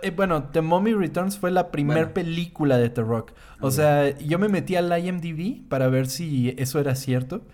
Eh, 0.02 0.12
bueno, 0.12 0.44
The 0.52 0.62
Mummy 0.62 0.94
Returns 0.94 1.38
fue 1.38 1.50
la 1.52 1.72
primera 1.72 2.14
película 2.14 2.78
de 2.78 2.90
The 2.90 3.02
Rock. 3.02 3.32
O 3.62 3.72
sea, 3.72 4.18
yo 4.20 4.38
me 4.40 4.50
metí 4.50 4.76
al 4.76 4.92
IMDb 4.98 5.68
para 5.68 5.88
ver 5.88 6.08
si 6.08 6.54
eso 6.58 6.80
era 6.80 6.96
cierto. 6.96 7.46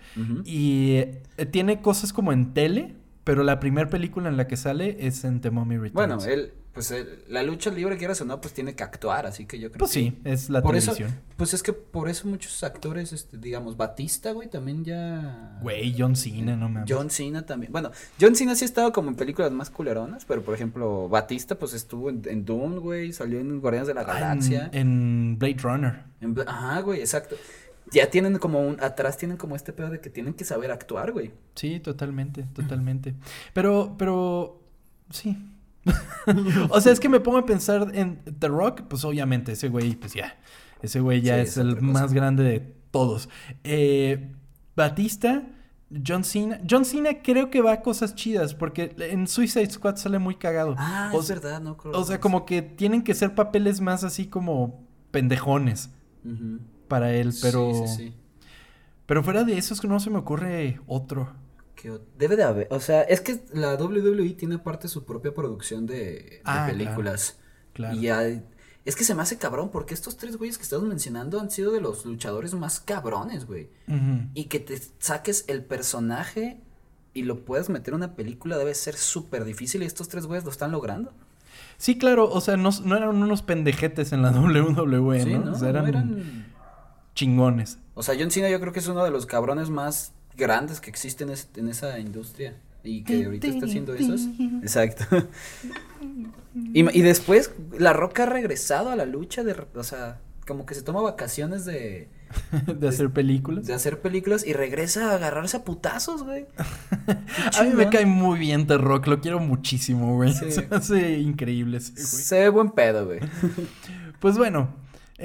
Y 0.44 0.96
eh, 0.96 1.46
tiene 1.50 1.80
cosas 1.80 2.12
como 2.12 2.32
en 2.32 2.52
tele, 2.52 2.96
pero 3.22 3.42
la 3.42 3.60
primera 3.60 3.88
película 3.88 4.28
en 4.28 4.36
la 4.36 4.46
que 4.46 4.56
sale 4.56 4.96
es 5.06 5.24
en 5.24 5.40
The 5.40 5.50
Mummy 5.50 5.76
Returns. 5.76 5.94
Bueno, 5.94 6.24
él 6.24 6.52
pues 6.74 6.92
la 7.28 7.44
lucha 7.44 7.70
libre, 7.70 7.96
quieras 7.96 8.20
o 8.20 8.24
no, 8.24 8.40
pues 8.40 8.52
tiene 8.52 8.74
que 8.74 8.82
actuar, 8.82 9.26
así 9.26 9.46
que 9.46 9.60
yo 9.60 9.70
creo 9.70 9.78
pues 9.78 9.92
sí, 9.92 10.18
es 10.24 10.50
la 10.50 10.60
televisión. 10.60 11.20
pues 11.36 11.54
es 11.54 11.62
que 11.62 11.72
por 11.72 12.08
eso 12.08 12.26
muchos 12.26 12.64
actores, 12.64 13.12
este, 13.12 13.38
digamos, 13.38 13.76
Batista, 13.76 14.32
güey, 14.32 14.50
también 14.50 14.84
ya... 14.84 15.56
Güey, 15.62 15.94
John 15.96 16.16
Cena, 16.16 16.56
no 16.56 16.68
mames. 16.68 16.90
John 16.92 17.10
Cena 17.10 17.46
también. 17.46 17.70
Bueno, 17.70 17.92
John 18.20 18.34
Cena 18.34 18.56
sí 18.56 18.64
ha 18.64 18.66
estado 18.66 18.92
como 18.92 19.08
en 19.08 19.14
películas 19.14 19.52
más 19.52 19.70
culeronas, 19.70 20.24
pero 20.24 20.42
por 20.42 20.52
ejemplo, 20.52 21.08
Batista, 21.08 21.56
pues 21.56 21.74
estuvo 21.74 22.10
en, 22.10 22.22
en 22.26 22.44
Dune, 22.44 22.78
güey, 22.78 23.12
salió 23.12 23.38
en 23.38 23.60
Guardianes 23.60 23.86
de 23.86 23.94
la 23.94 24.00
ah, 24.00 24.04
Galaxia. 24.04 24.68
en, 24.72 25.38
Blade 25.38 25.58
Runner. 25.62 26.02
Ajá, 26.44 26.80
güey, 26.80 26.98
exacto. 26.98 27.36
Ya 27.92 28.10
tienen 28.10 28.38
como 28.38 28.66
un, 28.66 28.82
atrás 28.82 29.16
tienen 29.16 29.36
como 29.36 29.54
este 29.54 29.72
pedo 29.72 29.90
de 29.90 30.00
que 30.00 30.10
tienen 30.10 30.34
que 30.34 30.44
saber 30.44 30.72
actuar, 30.72 31.12
güey. 31.12 31.30
Sí, 31.54 31.78
totalmente, 31.78 32.42
totalmente. 32.52 33.14
Pero, 33.52 33.94
pero, 33.96 34.60
sí, 35.10 35.36
o 36.70 36.80
sea, 36.80 36.92
es 36.92 37.00
que 37.00 37.08
me 37.08 37.20
pongo 37.20 37.38
a 37.38 37.46
pensar 37.46 37.90
en 37.94 38.20
The 38.38 38.48
Rock, 38.48 38.82
pues 38.88 39.04
obviamente 39.04 39.52
ese 39.52 39.68
güey, 39.68 39.94
pues 39.94 40.14
ya, 40.14 40.38
ese 40.82 41.00
güey 41.00 41.20
ya 41.20 41.38
es, 41.38 41.56
el 41.56 41.80
más 41.82 42.12
grande 42.12 42.44
de 42.44 42.60
todos. 42.90 43.28
Eh, 43.64 44.32
Batista, 44.76 45.42
John 46.06 46.24
Cena. 46.24 46.60
John 46.68 46.84
Cena 46.84 47.22
creo 47.22 47.50
que 47.50 47.60
va 47.60 47.72
a 47.72 47.82
cosas 47.82 48.14
chidas 48.14 48.54
porque 48.54 48.94
en 48.98 49.26
Suicide 49.26 49.70
Squad 49.70 49.96
sale 49.96 50.18
muy 50.18 50.36
cagado. 50.36 50.74
Ah, 50.78 51.12
es 51.14 51.28
verdad, 51.28 51.60
no 51.60 51.76
creo. 51.76 51.98
O 51.98 52.04
sea, 52.04 52.20
como 52.20 52.46
que 52.46 52.62
tienen 52.62 53.02
que 53.02 53.14
ser 53.14 53.34
papeles 53.34 53.80
más 53.80 54.04
así 54.04 54.26
como 54.26 54.82
pendejones 55.10 55.90
para 56.88 57.12
él, 57.12 57.32
pero... 57.42 57.72
Sí, 57.74 57.86
sí, 57.86 57.96
sí. 57.96 58.14
Pero 59.06 59.22
fuera 59.22 59.44
de 59.44 59.58
eso 59.58 59.74
es 59.74 59.80
que 59.80 59.88
no 59.88 60.00
se 60.00 60.10
me 60.10 60.18
ocurre 60.18 60.80
otro. 60.86 61.28
Debe 62.16 62.36
de 62.36 62.42
haber, 62.44 62.68
o 62.70 62.80
sea, 62.80 63.02
es 63.02 63.20
que 63.20 63.40
la 63.52 63.74
WWE 63.76 64.30
tiene 64.34 64.56
aparte 64.56 64.88
su 64.88 65.04
propia 65.04 65.34
producción 65.34 65.86
de, 65.86 66.40
Ah, 66.44 66.66
películas. 66.70 67.38
Claro. 67.72 67.96
Y 67.96 68.08
hay- 68.08 68.42
es 68.84 68.96
que 68.96 69.04
se 69.04 69.14
me 69.14 69.22
hace 69.22 69.38
cabrón 69.38 69.70
porque 69.70 69.94
estos 69.94 70.16
tres 70.16 70.36
güeyes 70.36 70.56
que 70.58 70.62
estamos 70.64 70.86
mencionando 70.86 71.40
han 71.40 71.50
sido 71.50 71.72
de 71.72 71.80
los 71.80 72.04
luchadores 72.06 72.54
más 72.54 72.80
cabrones, 72.80 73.46
güey. 73.46 73.68
Y 74.34 74.44
que 74.44 74.60
te 74.60 74.80
saques 74.98 75.44
el 75.48 75.64
personaje 75.64 76.60
y 77.14 77.22
lo 77.22 77.44
puedas 77.44 77.68
meter 77.70 77.90
en 77.94 77.96
una 77.96 78.14
película 78.14 78.58
debe 78.58 78.74
ser 78.74 78.94
súper 78.96 79.44
difícil 79.44 79.82
y 79.82 79.86
estos 79.86 80.08
tres 80.08 80.26
güeyes 80.26 80.44
lo 80.44 80.50
están 80.50 80.70
logrando. 80.72 81.12
Sí, 81.78 81.96
claro, 81.98 82.30
o 82.30 82.40
sea, 82.40 82.56
no, 82.56 82.70
no 82.84 82.96
eran 82.96 83.10
unos 83.22 83.42
pendejetes 83.42 84.12
en 84.12 84.22
la 84.22 84.30
WWE, 84.32 85.22
sí, 85.22 85.32
¿no? 85.34 85.44
¿no? 85.46 85.52
O 85.52 85.54
sea, 85.58 85.68
eran, 85.70 85.84
No 85.84 85.88
eran- 85.88 86.46
chingones. 87.14 87.78
O 87.94 88.02
sea, 88.02 88.14
John 88.18 88.30
Cena 88.30 88.48
yo 88.50 88.60
creo 88.60 88.72
que 88.72 88.80
es 88.80 88.88
uno 88.88 89.04
de 89.04 89.10
los 89.10 89.26
cabrones 89.26 89.70
más 89.70 90.12
grandes 90.36 90.80
que 90.80 90.90
existen 90.90 91.28
en, 91.28 91.34
es- 91.34 91.48
en 91.56 91.68
esa 91.68 91.98
industria. 91.98 92.54
Y 92.82 93.02
que 93.02 93.24
ahorita 93.24 93.46
está 93.46 93.64
haciendo 93.64 93.94
esos. 93.94 94.22
Exacto. 94.62 95.04
Y, 96.74 96.80
y 96.98 97.02
después, 97.02 97.52
La 97.78 97.92
Roca 97.92 98.24
ha 98.24 98.26
regresado 98.26 98.90
a 98.90 98.96
la 98.96 99.06
lucha 99.06 99.42
de, 99.42 99.56
o 99.74 99.82
sea, 99.82 100.20
como 100.46 100.66
que 100.66 100.74
se 100.74 100.82
toma 100.82 101.00
vacaciones 101.00 101.64
de, 101.64 102.08
de 102.66 102.88
hacer 102.88 103.10
películas. 103.10 103.66
de 103.66 103.72
hacer 103.74 104.00
películas 104.00 104.46
y 104.46 104.52
regresa 104.52 105.10
a 105.10 105.14
agarrarse 105.14 105.56
a 105.56 105.64
putazos, 105.64 106.22
güey. 106.24 106.46
A 107.58 107.62
mí 107.64 107.70
me 107.74 107.88
cae 107.88 108.04
muy 108.06 108.38
bien 108.38 108.66
The 108.66 108.76
Rock, 108.78 109.06
lo 109.06 109.20
quiero 109.20 109.40
muchísimo, 109.40 110.14
güey. 110.16 110.32
Sí. 110.34 110.50
Se 110.52 110.68
hace 110.70 111.18
increíble 111.20 111.78
ese 111.78 111.92
güey. 111.92 112.04
Se 112.04 112.38
ve 112.40 112.48
buen 112.50 112.70
pedo, 112.70 113.06
güey. 113.06 113.20
Pues 114.20 114.36
bueno, 114.36 114.68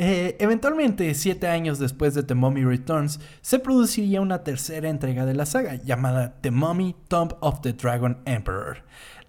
eh, 0.02 0.38
eventualmente, 0.40 1.14
siete 1.14 1.48
años 1.48 1.78
después 1.78 2.14
de 2.14 2.24
The 2.24 2.34
Mummy 2.34 2.64
Returns, 2.64 3.20
se 3.42 3.60
produciría 3.60 4.22
una 4.22 4.46
tercera 4.46 4.88
entrega 4.88 5.26
de 5.26 5.34
la 5.34 5.46
saga 5.46 5.76
llamada 5.76 6.40
The 6.40 6.52
Mummy 6.52 6.96
Tomb 7.10 7.34
of 7.42 7.60
the 7.60 7.74
Dragon 7.74 8.22
Emperor, 8.24 8.78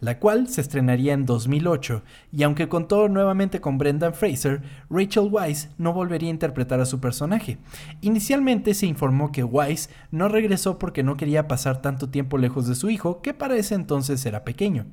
la 0.00 0.18
cual 0.18 0.48
se 0.48 0.60
estrenaría 0.60 1.12
en 1.12 1.26
2008 1.26 2.02
y 2.32 2.42
aunque 2.42 2.68
contó 2.68 3.08
nuevamente 3.08 3.60
con 3.60 3.78
Brendan 3.78 4.14
Fraser, 4.14 4.62
Rachel 4.88 5.28
Weisz 5.30 5.68
no 5.78 5.92
volvería 5.92 6.28
a 6.28 6.32
interpretar 6.32 6.80
a 6.80 6.86
su 6.86 7.00
personaje. 7.00 7.58
Inicialmente 8.00 8.74
se 8.74 8.86
informó 8.86 9.32
que 9.32 9.44
Weisz 9.44 9.90
no 10.10 10.28
regresó 10.28 10.78
porque 10.78 11.02
no 11.02 11.16
quería 11.16 11.48
pasar 11.48 11.82
tanto 11.82 12.08
tiempo 12.08 12.38
lejos 12.38 12.66
de 12.66 12.74
su 12.74 12.90
hijo, 12.90 13.20
que 13.20 13.34
para 13.34 13.56
ese 13.56 13.74
entonces 13.74 14.24
era 14.24 14.44
pequeño. 14.44 14.86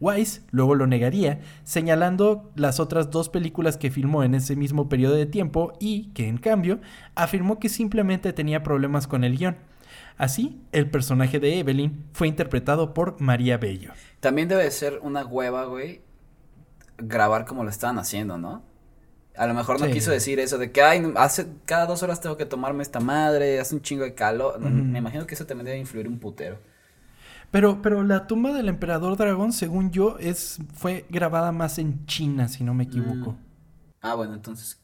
Weisz 0.00 0.42
luego 0.50 0.74
lo 0.74 0.86
negaría, 0.86 1.40
señalando 1.64 2.50
las 2.54 2.80
otras 2.80 3.10
dos 3.10 3.28
películas 3.28 3.76
que 3.76 3.90
filmó 3.90 4.22
en 4.22 4.34
ese 4.34 4.56
mismo 4.56 4.88
periodo 4.88 5.14
de 5.14 5.26
tiempo 5.26 5.72
y 5.80 6.10
que 6.12 6.28
en 6.28 6.38
cambio 6.38 6.80
afirmó 7.14 7.58
que 7.58 7.68
simplemente 7.68 8.32
tenía 8.32 8.62
problemas 8.62 9.06
con 9.06 9.24
el 9.24 9.36
guion. 9.36 9.69
Así, 10.20 10.60
el 10.72 10.90
personaje 10.90 11.40
de 11.40 11.58
Evelyn 11.60 12.04
fue 12.12 12.28
interpretado 12.28 12.92
por 12.92 13.18
María 13.22 13.56
Bello. 13.56 13.92
También 14.20 14.48
debe 14.48 14.64
de 14.64 14.70
ser 14.70 14.98
una 15.02 15.24
hueva, 15.24 15.64
güey, 15.64 16.02
grabar 16.98 17.46
como 17.46 17.64
lo 17.64 17.70
estaban 17.70 17.98
haciendo, 17.98 18.36
¿no? 18.36 18.62
A 19.34 19.46
lo 19.46 19.54
mejor 19.54 19.80
no 19.80 19.86
Sí. 19.86 19.92
quiso 19.92 20.10
decir 20.10 20.38
eso 20.38 20.58
de 20.58 20.72
que, 20.72 20.82
ay, 20.82 21.10
hace, 21.16 21.46
cada 21.64 21.86
dos 21.86 22.02
horas 22.02 22.20
tengo 22.20 22.36
que 22.36 22.44
tomarme 22.44 22.82
esta 22.82 23.00
madre, 23.00 23.60
hace 23.60 23.74
un 23.74 23.80
chingo 23.80 24.04
de 24.04 24.12
calor. 24.14 24.60
Me 24.60 24.98
imagino 24.98 25.26
que 25.26 25.34
eso 25.34 25.46
también 25.46 25.64
debe 25.64 25.78
influir 25.78 26.06
un 26.06 26.18
putero. 26.18 26.58
Pero, 27.50 27.80
pero 27.80 28.02
la 28.04 28.26
tumba 28.26 28.52
del 28.52 28.68
emperador 28.68 29.16
dragón, 29.16 29.52
según 29.54 29.90
yo, 29.90 30.18
es, 30.18 30.58
fue 30.74 31.06
grabada 31.08 31.50
más 31.50 31.78
en 31.78 32.04
China, 32.04 32.48
si 32.48 32.62
no 32.62 32.74
me 32.74 32.84
equivoco. 32.84 33.32
Mm. 33.32 33.38
Ah, 34.02 34.14
bueno, 34.14 34.34
entonces, 34.34 34.79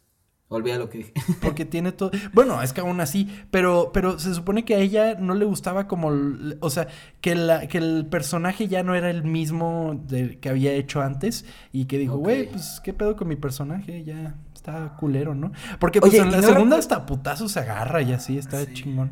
olvida 0.49 0.79
lo 0.79 0.89
que 0.89 0.99
dije. 0.99 1.13
Porque 1.43 1.65
tiene 1.65 1.93
todo. 1.93 2.11
Bueno, 2.33 2.63
es 2.63 2.73
que 2.73 2.81
aún 2.81 3.01
así. 3.01 3.29
Pero, 3.51 3.91
pero 3.93 4.19
se 4.19 4.33
supone 4.35 4.65
que 4.65 4.75
a 4.75 4.79
ella 4.79 5.15
no 5.17 5.35
le 5.35 5.45
gustaba 5.45 5.87
como. 5.89 6.13
O 6.61 6.71
sea, 6.71 6.89
que, 7.21 7.35
la, 7.35 7.67
que 7.69 7.79
el 7.79 8.07
personaje 8.07 8.69
ya 8.69 8.83
no 8.83 8.95
era 8.95 9.11
el 9.11 9.25
mismo 9.25 10.01
de, 10.07 10.39
que 10.39 10.49
había 10.49 10.73
hecho 10.73 11.03
antes. 11.03 11.45
Y 11.73 11.87
que 11.87 11.99
dijo, 11.99 12.17
güey, 12.17 12.49
pues, 12.51 12.81
¿qué 12.85 12.93
pedo 12.93 13.17
con 13.17 13.29
mi 13.29 13.37
personaje? 13.37 14.05
Ya 14.05 14.37
está 14.55 14.97
culero, 14.99 15.35
¿no? 15.35 15.53
Porque 15.79 16.01
pues 16.01 16.13
Oye, 16.13 16.23
en 16.23 16.29
¿y 16.29 16.31
la 16.33 16.41
no 16.41 16.47
segunda 16.49 16.77
hasta 16.79 17.07
putazo 17.07 17.49
se 17.49 17.61
agarra 17.61 18.03
y 18.03 18.13
así 18.13 18.39
está 18.39 18.65
Sí. 18.65 18.73
chingón. 18.75 19.11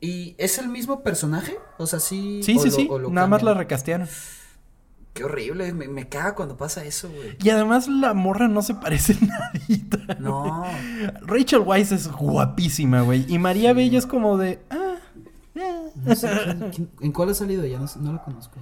¿Y 0.00 0.34
es 0.38 0.58
el 0.58 0.68
mismo 0.68 1.02
personaje? 1.02 1.56
O 1.78 1.86
sea, 1.86 2.00
sí. 2.00 2.40
Sí, 2.42 2.56
o 2.56 2.60
sí, 2.60 2.68
lo- 2.68 2.74
sí. 2.74 2.88
lo 2.88 3.10
Nada 3.10 3.26
más 3.26 3.42
la 3.42 3.54
recastearon. 3.54 4.06
Qué 5.16 5.24
horrible, 5.24 5.72
me, 5.72 5.88
me 5.88 6.08
caga 6.08 6.34
cuando 6.34 6.56
pasa 6.58 6.84
eso, 6.84 7.08
güey. 7.08 7.36
Y 7.42 7.48
además 7.48 7.88
la 7.88 8.12
morra 8.14 8.48
no 8.48 8.60
se 8.62 8.74
parece 8.74 9.16
nadita. 9.20 10.14
No. 10.20 10.64
Rachel 11.22 11.60
Weisz 11.60 11.90
es 11.92 12.06
guapísima, 12.12 13.00
güey. 13.00 13.24
Y 13.26 13.38
María 13.38 13.72
Bello 13.72 13.98
es 13.98 14.04
como 14.06 14.36
de. 14.36 14.60
Ah, 14.70 14.96
eh. 15.54 15.90
No 16.04 16.14
sé 16.14 16.28
quién- 16.28 16.70
quién- 16.70 16.90
¿En 17.00 17.12
cuál 17.12 17.30
ha 17.30 17.34
salido 17.34 17.62
ella? 17.64 17.78
No, 17.78 17.86
no 18.02 18.12
lo 18.12 18.22
conozco. 18.22 18.60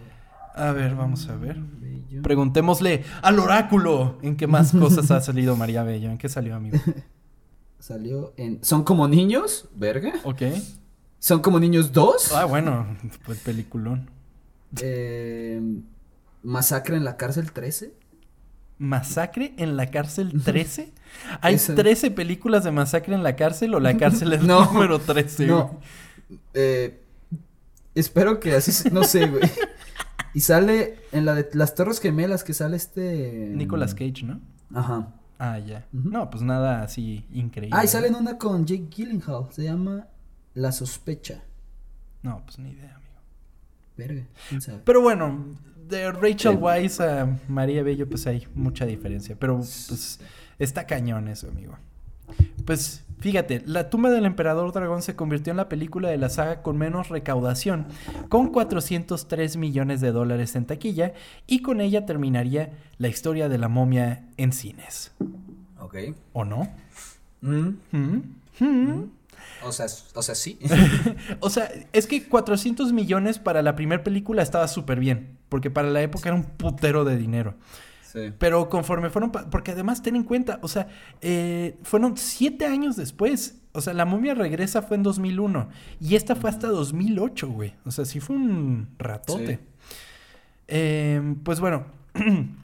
A 0.54 0.70
ver, 0.70 0.94
vamos 0.94 1.28
a 1.28 1.34
ver. 1.34 1.58
Bello. 1.58 2.22
Preguntémosle 2.22 3.02
al 3.22 3.40
oráculo 3.40 4.18
en 4.22 4.36
qué 4.36 4.46
más 4.46 4.70
cosas 4.70 5.10
ha 5.10 5.20
salido 5.20 5.56
María 5.56 5.82
Bello. 5.82 6.08
¿En 6.10 6.18
qué 6.18 6.28
salió, 6.28 6.54
amigo? 6.54 6.78
Salió 7.80 8.32
en. 8.36 8.64
¿Son 8.64 8.82
como 8.84 9.08
niños? 9.08 9.68
Verga. 9.74 10.12
Ok. 10.22 10.42
¿Son 11.18 11.40
como 11.42 11.58
niños 11.58 11.92
2? 11.92 12.32
Ah, 12.34 12.44
bueno, 12.44 12.86
pues 13.26 13.40
peliculón. 13.40 14.08
Eh, 14.80 15.60
Masacre 16.44 16.96
en 16.96 17.04
la 17.04 17.16
cárcel 17.16 17.50
13. 17.50 17.94
¿Masacre 18.78 19.54
en 19.56 19.76
la 19.76 19.90
cárcel 19.90 20.42
13? 20.42 20.92
¿Hay 21.40 21.54
Esa. 21.54 21.74
13 21.74 22.10
películas 22.10 22.64
de 22.64 22.70
masacre 22.70 23.14
en 23.14 23.22
la 23.22 23.34
cárcel 23.34 23.74
o 23.74 23.80
la 23.80 23.96
cárcel 23.96 24.32
es 24.32 24.42
No, 24.44 24.64
número 24.66 24.98
13? 25.00 25.46
No. 25.46 25.80
Eh, 26.52 27.02
espero 27.94 28.40
que 28.40 28.54
así. 28.54 28.90
No 28.90 29.04
sé, 29.04 29.26
güey. 29.26 29.42
Y 30.34 30.40
sale 30.40 30.98
en 31.12 31.24
la 31.24 31.34
de 31.34 31.48
las 31.54 31.74
Torres 31.74 32.00
Gemelas 32.00 32.44
que 32.44 32.54
sale 32.54 32.76
este. 32.76 33.50
Nicolas 33.54 33.94
Cage, 33.94 34.24
¿no? 34.24 34.40
Ajá. 34.74 35.14
Ah, 35.38 35.58
ya. 35.58 35.86
No, 35.92 36.28
pues 36.30 36.42
nada 36.42 36.82
así 36.82 37.24
increíble. 37.32 37.76
Ah, 37.78 37.84
y 37.84 37.88
sale 37.88 38.08
en 38.08 38.16
una 38.16 38.38
con 38.38 38.66
Jake 38.66 38.88
Gyllenhaal. 38.90 39.46
Se 39.52 39.62
llama 39.64 40.08
La 40.54 40.72
Sospecha. 40.72 41.42
No, 42.22 42.42
pues 42.44 42.58
ni 42.58 42.70
idea. 42.70 42.98
Verga, 43.96 44.22
quién 44.48 44.60
sabe. 44.60 44.80
Pero 44.84 45.00
bueno, 45.00 45.56
de 45.88 46.10
Rachel. 46.12 46.56
Weisz 46.56 47.00
a 47.00 47.38
María 47.48 47.82
Bello, 47.82 48.08
pues 48.08 48.26
hay 48.26 48.46
mucha 48.54 48.86
diferencia. 48.86 49.36
Pero 49.38 49.56
pues 49.56 50.20
está 50.58 50.86
cañón 50.86 51.28
eso, 51.28 51.48
amigo. 51.48 51.76
Pues 52.64 53.04
fíjate, 53.18 53.62
La 53.66 53.90
tumba 53.90 54.10
del 54.10 54.24
emperador 54.24 54.72
dragón 54.72 55.02
se 55.02 55.14
convirtió 55.14 55.50
en 55.50 55.58
la 55.58 55.68
película 55.68 56.08
de 56.08 56.16
la 56.16 56.30
saga 56.30 56.62
con 56.62 56.78
menos 56.78 57.08
recaudación, 57.08 57.86
con 58.28 58.50
403 58.50 59.56
millones 59.56 60.00
de 60.00 60.12
dólares 60.12 60.56
en 60.56 60.64
taquilla, 60.64 61.12
y 61.46 61.60
con 61.60 61.80
ella 61.80 62.06
terminaría 62.06 62.72
la 62.98 63.08
historia 63.08 63.48
de 63.48 63.58
la 63.58 63.68
momia 63.68 64.24
en 64.36 64.52
cines. 64.52 65.12
Ok. 65.78 65.96
¿O 66.32 66.44
no? 66.44 66.68
Mm, 67.42 67.68
¿Mm? 67.92 68.22
¿Mm? 68.60 69.10
O 69.62 69.72
sea, 69.72 69.86
o 70.14 70.22
sea, 70.22 70.34
sí. 70.34 70.58
O 71.40 71.50
sea, 71.50 71.70
es 71.92 72.06
que 72.06 72.28
400 72.28 72.92
millones 72.92 73.38
para 73.38 73.62
la 73.62 73.76
primera 73.76 74.02
película 74.02 74.42
estaba 74.42 74.68
súper 74.68 75.00
bien, 75.00 75.38
porque 75.48 75.70
para 75.70 75.88
la 75.90 76.02
época 76.02 76.28
era 76.28 76.36
un 76.36 76.44
putero 76.44 77.04
de 77.04 77.16
dinero. 77.16 77.54
sí. 78.02 78.32
Pero 78.38 78.68
conforme 78.68 79.10
fueron, 79.10 79.30
porque 79.30 79.72
además 79.72 80.02
ten 80.02 80.16
en 80.16 80.24
cuenta, 80.24 80.58
o 80.62 80.68
sea, 80.68 80.88
eh, 81.20 81.76
fueron 81.82 82.16
siete 82.16 82.66
años 82.66 82.96
después. 82.96 83.60
O 83.72 83.80
sea, 83.80 83.92
la 83.92 84.04
momia 84.04 84.34
regresa 84.34 84.82
fue 84.82 84.96
en 84.96 85.02
2001 85.02 85.68
y 86.00 86.14
esta 86.14 86.36
fue 86.36 86.48
hasta 86.48 86.68
2008, 86.68 87.48
güey. 87.48 87.74
O 87.84 87.90
sea, 87.90 88.04
sí 88.04 88.20
fue 88.20 88.36
un 88.36 88.88
ratote. 88.98 89.56
Sí. 89.56 89.62
Eh, 90.68 91.34
pues 91.42 91.58
bueno, 91.58 91.86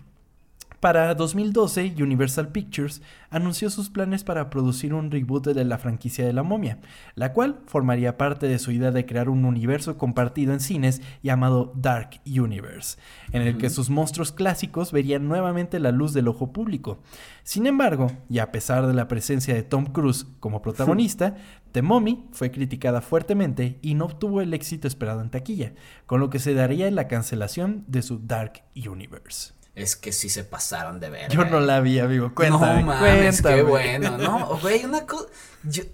para 0.81 1.15
2012 1.15 1.95
Universal 1.99 2.49
Pictures 2.49 3.03
anunció 3.29 3.69
sus 3.69 3.91
planes 3.91 4.25
para 4.25 4.49
producir 4.49 4.95
un 4.95 5.11
reboot 5.11 5.49
de 5.49 5.65
la 5.67 5.77
franquicia 5.77 6.25
de 6.25 6.33
la 6.33 6.43
momia, 6.43 6.79
la 7.15 7.35
cual 7.35 7.61
formaría 7.67 8.17
parte 8.17 8.49
de 8.49 8.59
su 8.59 8.73
idea 8.73 8.91
de 8.91 9.05
crear 9.05 9.29
un 9.29 9.45
universo 9.45 9.99
compartido 9.99 10.55
en 10.55 10.61
cines 10.61 11.03
llamado 11.23 11.73
Dark 11.77 12.23
Universe, 12.27 12.99
en 13.33 13.43
el 13.43 13.59
que 13.59 13.69
sus 13.69 13.91
monstruos 13.91 14.33
clásicos 14.33 14.91
verían 14.91 15.29
nuevamente 15.29 15.79
la 15.81 15.93
luz 15.93 16.15
del 16.15 16.29
ojo 16.29 16.51
público. 16.51 17.03
Sin 17.43 17.67
embargo, 17.67 18.11
y 18.31 18.39
a 18.39 18.51
pesar 18.51 18.87
de 18.87 18.95
la 18.95 19.07
presencia 19.07 19.55
de 19.55 19.63
Tom 19.63 19.85
Cruise 19.85 20.27
como 20.41 20.63
protagonista, 20.63 21.37
The 21.73 21.83
Mummy 21.83 22.27
fue 22.33 22.51
criticada 22.51 23.03
fuertemente 23.03 23.79
y 23.83 23.95
no 23.95 24.07
obtuvo 24.07 24.41
el 24.41 24.55
éxito 24.55 24.89
esperado 24.89 25.21
en 25.21 25.31
taquilla, 25.31 25.75
con 26.07 26.21
lo 26.21 26.31
que 26.31 26.39
se 26.39 26.55
daría 26.55 26.91
la 26.91 27.07
cancelación 27.07 27.85
de 27.87 28.01
su 28.01 28.19
Dark 28.19 28.63
Universe. 28.75 29.60
Es 29.75 29.97
que 29.97 30.13
sí 30.13 30.29
se 30.29 30.45
pasaron 30.45 31.01
de 31.01 31.11
ver. 31.11 31.31
Yo 31.31 31.45
no 31.45 31.61
la 31.61 31.81
vi, 31.81 31.99
amigo. 32.01 32.35
Cuéntame, 32.35 32.81
no 32.81 32.87
mames, 32.89 33.41
cuéntame. 33.43 33.57
qué 33.57 33.63
bueno. 33.63 34.19
No, 34.19 34.59
güey, 34.61 34.85
una 34.85 35.07
cosa. 35.07 35.27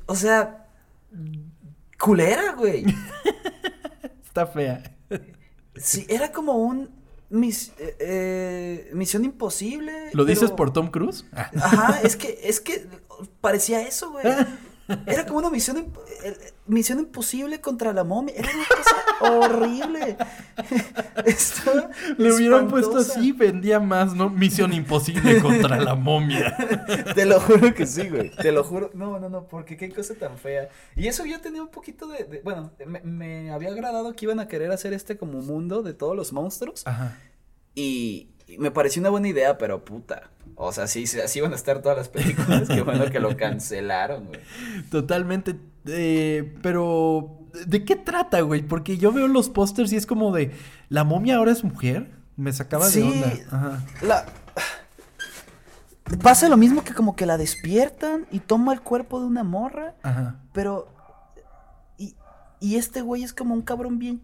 O 0.06 0.14
sea. 0.16 0.66
Culera, 1.98 2.52
güey. 2.52 2.84
Está 4.24 4.46
fea. 4.46 4.82
Sí, 5.76 6.06
era 6.08 6.32
como 6.32 6.54
un. 6.54 6.90
mis- 7.30 7.72
eh, 7.78 7.96
eh, 8.00 8.90
misión 8.94 9.24
imposible. 9.24 10.10
¿Lo 10.12 10.24
dices 10.24 10.50
por 10.50 10.72
Tom 10.72 10.90
Cruise? 10.90 11.24
Ah. 11.32 11.50
Ajá, 11.56 12.00
es 12.02 12.16
que, 12.18 12.38
es 12.44 12.60
que 12.60 12.86
parecía 13.40 13.82
eso, 13.82 14.10
güey. 14.12 14.24
Era 15.06 15.26
como 15.26 15.38
una 15.40 15.50
misión, 15.50 15.92
misión 16.66 17.00
imposible 17.00 17.60
contra 17.60 17.92
la 17.92 18.04
momia. 18.04 18.34
Era 18.36 18.50
una 18.54 18.64
cosa 18.66 18.96
horrible. 19.20 20.16
Le 22.18 22.32
hubieran 22.32 22.68
puesto 22.68 22.98
así, 22.98 23.32
vendía 23.32 23.80
más, 23.80 24.14
¿no? 24.14 24.30
Misión 24.30 24.72
imposible 24.72 25.40
contra 25.40 25.80
la 25.80 25.94
momia. 25.94 26.56
Te 27.14 27.26
lo 27.26 27.40
juro 27.40 27.74
que 27.74 27.86
sí, 27.86 28.08
güey. 28.08 28.30
Te 28.30 28.52
lo 28.52 28.62
juro. 28.62 28.90
No, 28.94 29.18
no, 29.18 29.28
no, 29.28 29.48
porque 29.48 29.76
qué 29.76 29.90
cosa 29.90 30.14
tan 30.14 30.38
fea. 30.38 30.68
Y 30.94 31.08
eso 31.08 31.24
yo 31.24 31.40
tenía 31.40 31.62
un 31.62 31.68
poquito 31.68 32.06
de. 32.06 32.40
bueno, 32.44 32.70
me, 32.86 33.00
me, 33.00 33.50
había 33.50 33.70
agradado 33.70 34.14
que 34.14 34.26
iban 34.26 34.40
a 34.40 34.46
querer 34.46 34.70
hacer 34.70 34.92
este 34.92 35.16
como 35.16 35.42
mundo 35.42 35.82
de 35.82 35.94
todos 35.94 36.16
los 36.16 36.32
monstruos. 36.32 36.86
Ajá. 36.86 37.18
Y, 37.74 38.28
me 38.58 38.70
pareció 38.70 39.00
una 39.00 39.10
buena 39.10 39.28
idea, 39.28 39.58
pero 39.58 39.84
puta. 39.84 40.30
O 40.54 40.72
sea, 40.72 40.86
sí, 40.86 41.04
así 41.22 41.40
van 41.40 41.52
a 41.52 41.56
estar 41.56 41.82
todas 41.82 41.98
las 41.98 42.08
películas. 42.08 42.68
Qué 42.68 42.82
bueno 42.82 43.10
que 43.10 43.20
lo 43.20 43.36
cancelaron, 43.36 44.26
güey. 44.26 44.40
Totalmente. 44.90 45.56
Eh, 45.86 46.54
pero, 46.62 47.40
¿de 47.66 47.84
qué 47.84 47.96
trata, 47.96 48.40
güey? 48.40 48.62
Porque 48.62 48.96
yo 48.96 49.12
veo 49.12 49.28
los 49.28 49.50
pósters 49.50 49.92
y 49.92 49.96
es 49.96 50.06
como 50.06 50.32
de. 50.32 50.52
¿La 50.88 51.04
momia 51.04 51.36
ahora 51.36 51.52
es 51.52 51.64
mujer? 51.64 52.10
Me 52.36 52.52
sacaba 52.52 52.88
de 52.88 53.02
onda. 53.02 53.32
Ajá. 53.50 53.84
La. 54.02 54.26
Pasa 56.22 56.48
lo 56.48 56.56
mismo 56.56 56.84
que 56.84 56.94
como 56.94 57.16
que 57.16 57.26
la 57.26 57.36
despiertan 57.36 58.26
y 58.30 58.38
toma 58.38 58.72
el 58.72 58.80
cuerpo 58.80 59.20
de 59.20 59.26
una 59.26 59.42
morra. 59.42 59.94
Ajá. 60.02 60.36
Pero. 60.52 60.88
Y, 61.98 62.14
y 62.60 62.76
este 62.76 63.00
güey 63.02 63.24
es 63.24 63.34
como 63.34 63.54
un 63.54 63.62
cabrón 63.62 63.98
bien 63.98 64.22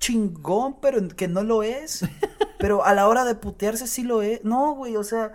chingón, 0.00 0.80
pero 0.80 1.06
que 1.08 1.28
no 1.28 1.44
lo 1.44 1.62
es. 1.62 2.04
Pero 2.58 2.84
a 2.84 2.92
la 2.92 3.08
hora 3.08 3.24
de 3.24 3.34
putearse 3.34 3.86
sí 3.86 4.02
lo 4.02 4.20
es. 4.20 4.44
No, 4.44 4.74
güey, 4.74 4.94
o 4.96 5.02
sea, 5.02 5.32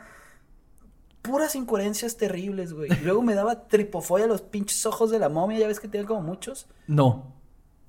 puras 1.24 1.56
incoherencias 1.56 2.18
terribles, 2.18 2.72
güey. 2.74 2.90
Luego 3.04 3.24
me 3.24 3.34
daba 3.34 3.68
tripofobia 3.68 4.28
los 4.28 4.44
pinches 4.44 4.86
ojos 4.86 5.10
de 5.10 5.18
la 5.18 5.28
momia, 5.28 5.58
ya 5.58 5.68
ves 5.68 5.80
que 5.80 5.88
tiene 5.88 6.06
como 6.06 6.22
muchos. 6.22 6.68
No. 6.86 7.34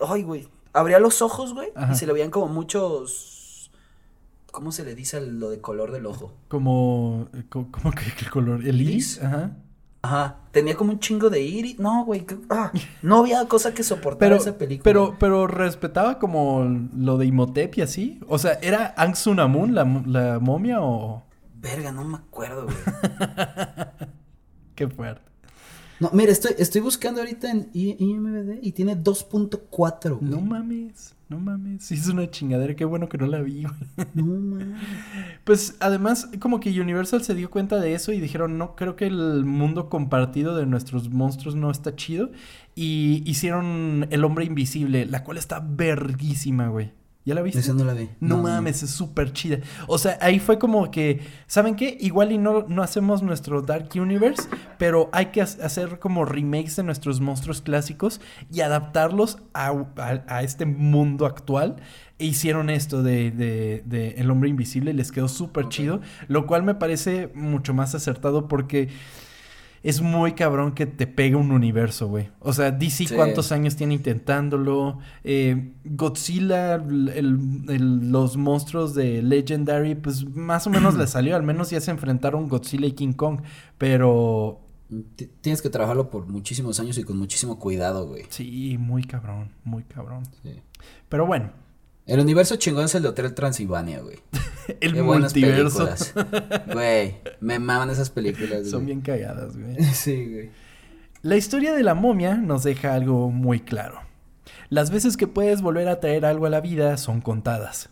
Ay, 0.01 0.23
güey. 0.23 0.49
Abría 0.73 1.01
los 1.01 1.21
ojos, 1.21 1.53
güey, 1.53 1.71
y 1.91 1.95
se 1.97 2.07
le 2.07 2.13
veían 2.13 2.31
como 2.31 2.49
muchos 2.49 3.37
¿Cómo 4.57 4.73
se 4.73 4.87
le 4.87 4.95
dice 4.95 5.21
lo 5.21 5.51
de 5.51 5.61
color 5.61 5.93
del 5.93 6.07
ojo? 6.07 6.33
Como 6.49 7.29
¿cómo 7.51 7.91
que 7.93 8.25
el 8.25 8.31
color? 8.31 8.67
¿El 8.67 8.81
iris? 8.81 9.23
Ajá. 9.23 9.55
Ajá, 10.07 10.37
tenía 10.53 10.77
como 10.77 10.93
un 10.93 11.01
chingo 11.01 11.31
de 11.31 11.41
iris. 11.41 11.81
No, 11.81 12.05
güey, 12.05 12.25
ah, 12.49 12.71
no 13.03 13.19
había 13.19 13.45
cosa 13.49 13.75
que 13.75 13.83
soportar 13.83 14.33
esa 14.35 14.57
película. 14.57 14.85
Pero, 14.85 15.17
pero 15.19 15.49
respetaba 15.49 16.21
como 16.21 16.65
lo 16.97 17.19
de 17.19 17.27
Imhotep 17.27 17.77
y 17.79 17.83
así. 17.83 18.21
O 18.29 18.39
sea, 18.39 18.53
¿era 18.63 18.95
Ang 18.97 19.17
Sunamun 19.17 19.75
la, 19.75 19.83
la 20.07 20.39
momia 20.39 20.81
o...? 20.81 21.25
Verga, 21.57 21.91
no 21.91 22.05
me 22.05 22.19
acuerdo, 22.19 22.67
güey. 22.67 22.77
Qué 24.77 24.87
fuerte. 24.87 25.29
No, 25.99 26.11
mira, 26.13 26.31
estoy, 26.33 26.53
estoy 26.59 26.81
buscando 26.81 27.21
ahorita 27.21 27.51
en 27.51 27.71
IMDb 27.73 28.59
y 28.63 28.73
tiene 28.73 28.97
2.4. 28.97 30.21
No 30.21 30.41
mames. 30.41 31.15
No 31.29 31.41
mames, 31.41 31.83
sí 31.83 31.95
es 31.95 32.07
una 32.07 32.31
chingadera, 32.31 32.77
qué 32.77 32.85
bueno 32.85 33.09
que 33.09 33.19
no 33.19 33.27
la 33.27 33.41
vi, 33.41 33.65
No 34.15 34.25
mames. 34.25 34.79
Pues 35.43 35.77
además, 35.81 36.29
como 36.39 36.61
que 36.61 36.81
Universal 36.81 37.23
se 37.25 37.35
dio 37.35 37.51
cuenta 37.51 37.81
de 37.81 37.95
eso 37.95 38.13
y 38.13 38.21
dijeron, 38.21 38.59
no, 38.59 38.77
creo 38.77 38.95
que 38.95 39.07
el 39.07 39.45
mundo 39.45 39.89
compartido 39.89 40.57
de 40.57 40.67
nuestros 40.67 41.11
monstruos 41.11 41.57
no 41.57 41.71
está 41.71 41.97
chido. 41.97 42.31
Y 42.77 43.23
hicieron 43.29 44.07
El 44.11 44.25
Hombre 44.25 44.45
Invisible, 44.45 45.05
la 45.07 45.25
cual 45.25 45.39
está 45.39 45.59
verguísima, 45.59 46.69
güey. 46.69 46.93
¿Ya 47.27 47.35
la 47.35 47.43
viste? 47.43 47.59
Esa 47.59 47.75
no 47.75 47.85
la 47.85 47.93
vi. 47.93 48.09
No, 48.21 48.39
mames, 48.39 48.85
es 48.85 48.91
súper 48.91 49.33
chida. 49.33 49.59
O 49.89 49.99
sea, 49.99 50.17
ahí 50.21 50.39
fue 50.39 50.61
como 50.61 50.93
que, 50.93 51.23
¿saben 51.49 51.75
qué? 51.75 51.99
Igual 52.01 52.31
y 52.31 52.39
no, 52.39 52.65
no 52.69 52.85
hacemos 52.85 53.21
nuestro 53.21 53.63
Dark 53.63 53.89
Universe, 53.97 54.49
pero 54.79 55.11
hay 55.13 55.27
que 55.27 55.43
hacer 55.43 55.99
como 55.99 56.25
remakes 56.25 56.77
de 56.77 56.85
nuestros 56.85 57.21
monstruos 57.21 57.63
clásicos 57.63 58.21
y 58.53 58.61
adaptarlos 58.61 59.39
a, 59.55 59.75
a, 60.29 60.43
este 60.45 60.67
mundo 60.67 61.27
actual. 61.27 61.77
E 62.21 62.27
hicieron 62.27 62.71
esto 62.71 63.03
de, 63.03 63.33
de, 63.33 63.83
de 63.85 64.11
El 64.19 64.31
Hombre 64.31 64.49
Invisible 64.49 64.93
y 64.93 64.95
les 64.95 65.11
quedó 65.11 65.27
súper 65.27 65.69
chido, 65.69 66.01
lo 66.29 66.47
cual 66.47 66.63
me 66.63 66.77
parece 66.77 67.33
mucho 67.35 67.75
más 67.75 67.97
acertado 67.97 68.47
porque 68.47 68.89
es 69.83 70.01
muy 70.01 70.33
cabrón 70.33 70.73
que 70.73 70.87
te 70.87 71.07
pegue 71.07 71.37
un 71.37 71.53
universo, 71.53 72.09
güey. 72.09 72.31
O 72.41 72.53
sea, 72.53 72.71
DC 72.71 73.15
cuántos 73.15 73.53
años 73.53 73.77
tiene 73.77 73.95
intentándolo. 73.95 74.99
Eh, 75.25 75.73
Godzilla, 75.85 76.79
los 76.79 78.37
monstruos 78.37 78.95
de 78.95 79.23
Legendary, 79.23 79.95
pues 79.95 80.27
más 80.29 80.67
o 80.67 80.71
menos 80.71 80.95
le 80.99 81.07
salió. 81.07 81.37
Al 81.37 81.43
menos 81.43 81.71
ya 81.71 81.81
se 81.81 81.91
enfrentaron 81.91 82.49
Godzilla 82.49 82.87
y 82.87 82.93
King 82.93 83.13
Kong. 83.13 83.41
Pero... 83.79 84.61
tienes 85.41 85.63
que 85.63 85.71
trabajarlo 85.71 86.11
por 86.11 86.27
muchísimos 86.27 86.81
años 86.81 86.99
y 86.99 87.05
con 87.05 87.19
muchísimo 87.19 87.59
cuidado, 87.59 88.07
güey. 88.07 88.25
Sí, 88.29 88.77
muy 88.79 89.05
cabrón, 89.05 89.51
muy 89.65 89.83
cabrón. 89.85 90.25
Sí. 90.43 90.61
Pero 91.09 91.27
bueno, 91.27 91.51
el 92.07 92.21
universo 92.21 92.57
chingón 92.57 92.85
es 92.85 92.95
el 92.95 93.03
de 93.03 93.09
Hotel 93.09 93.35
Transilvania, 93.35 94.01
güey. 94.01 94.19
el 94.81 95.03
multiverso. 95.03 95.89
Güey, 96.73 97.17
me 97.41 97.59
maman 97.59 97.91
esas 97.91 98.11
películas. 98.11 98.69
Son 98.69 98.87
bien 98.87 99.01
cagadas, 99.01 99.57
güey. 99.57 99.83
sí, 99.93 100.33
güey. 100.33 100.51
La 101.23 101.37
historia 101.37 101.75
de 101.75 101.83
la 101.83 101.95
momia 101.95 102.37
nos 102.37 102.63
deja 102.63 102.95
algo 102.95 103.31
muy 103.31 103.61
claro. 103.61 104.01
Las 104.69 104.91
veces 104.91 105.17
que 105.17 105.27
puedes 105.27 105.63
volver 105.63 105.89
a 105.89 105.99
traer 105.99 106.25
algo 106.25 106.47
a 106.47 106.51
la 106.51 106.61
vida 106.61 106.97
son 106.97 107.21
contadas. 107.21 107.91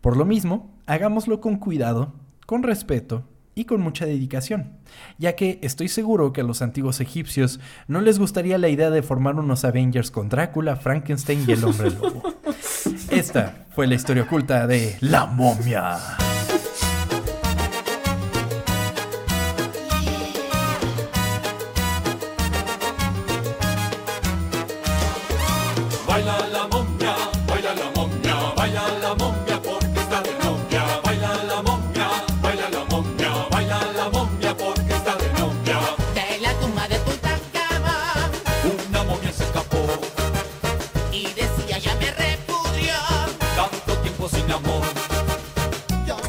Por 0.00 0.16
lo 0.16 0.24
mismo, 0.24 0.74
hagámoslo 0.86 1.40
con 1.40 1.58
cuidado, 1.58 2.14
con 2.46 2.62
respeto 2.62 3.24
y 3.54 3.64
con 3.64 3.80
mucha 3.80 4.06
dedicación, 4.06 4.72
ya 5.18 5.36
que 5.36 5.58
estoy 5.62 5.88
seguro 5.88 6.32
que 6.32 6.40
a 6.40 6.44
los 6.44 6.62
antiguos 6.62 7.00
egipcios 7.00 7.60
no 7.88 8.00
les 8.00 8.18
gustaría 8.18 8.58
la 8.58 8.68
idea 8.68 8.90
de 8.90 9.02
formar 9.02 9.36
unos 9.36 9.64
Avengers 9.64 10.10
con 10.10 10.28
Drácula, 10.28 10.76
Frankenstein 10.76 11.44
y 11.46 11.52
el 11.52 11.64
hombre 11.64 11.90
lobo. 11.90 12.22
Esta 13.10 13.66
fue 13.74 13.86
la 13.86 13.94
historia 13.94 14.24
oculta 14.24 14.66
de 14.66 14.96
la 15.00 15.26
momia. 15.26 15.98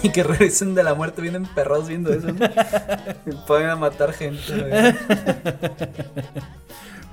Que 0.09 0.23
regresen 0.23 0.75
de 0.75 0.83
la 0.83 0.93
muerte 0.93 1.21
vienen 1.21 1.45
perros 1.45 1.87
viendo 1.87 2.11
eso. 2.11 2.27
y 3.25 3.31
pueden 3.47 3.69
a 3.69 3.75
matar 3.75 4.13
gente. 4.13 4.95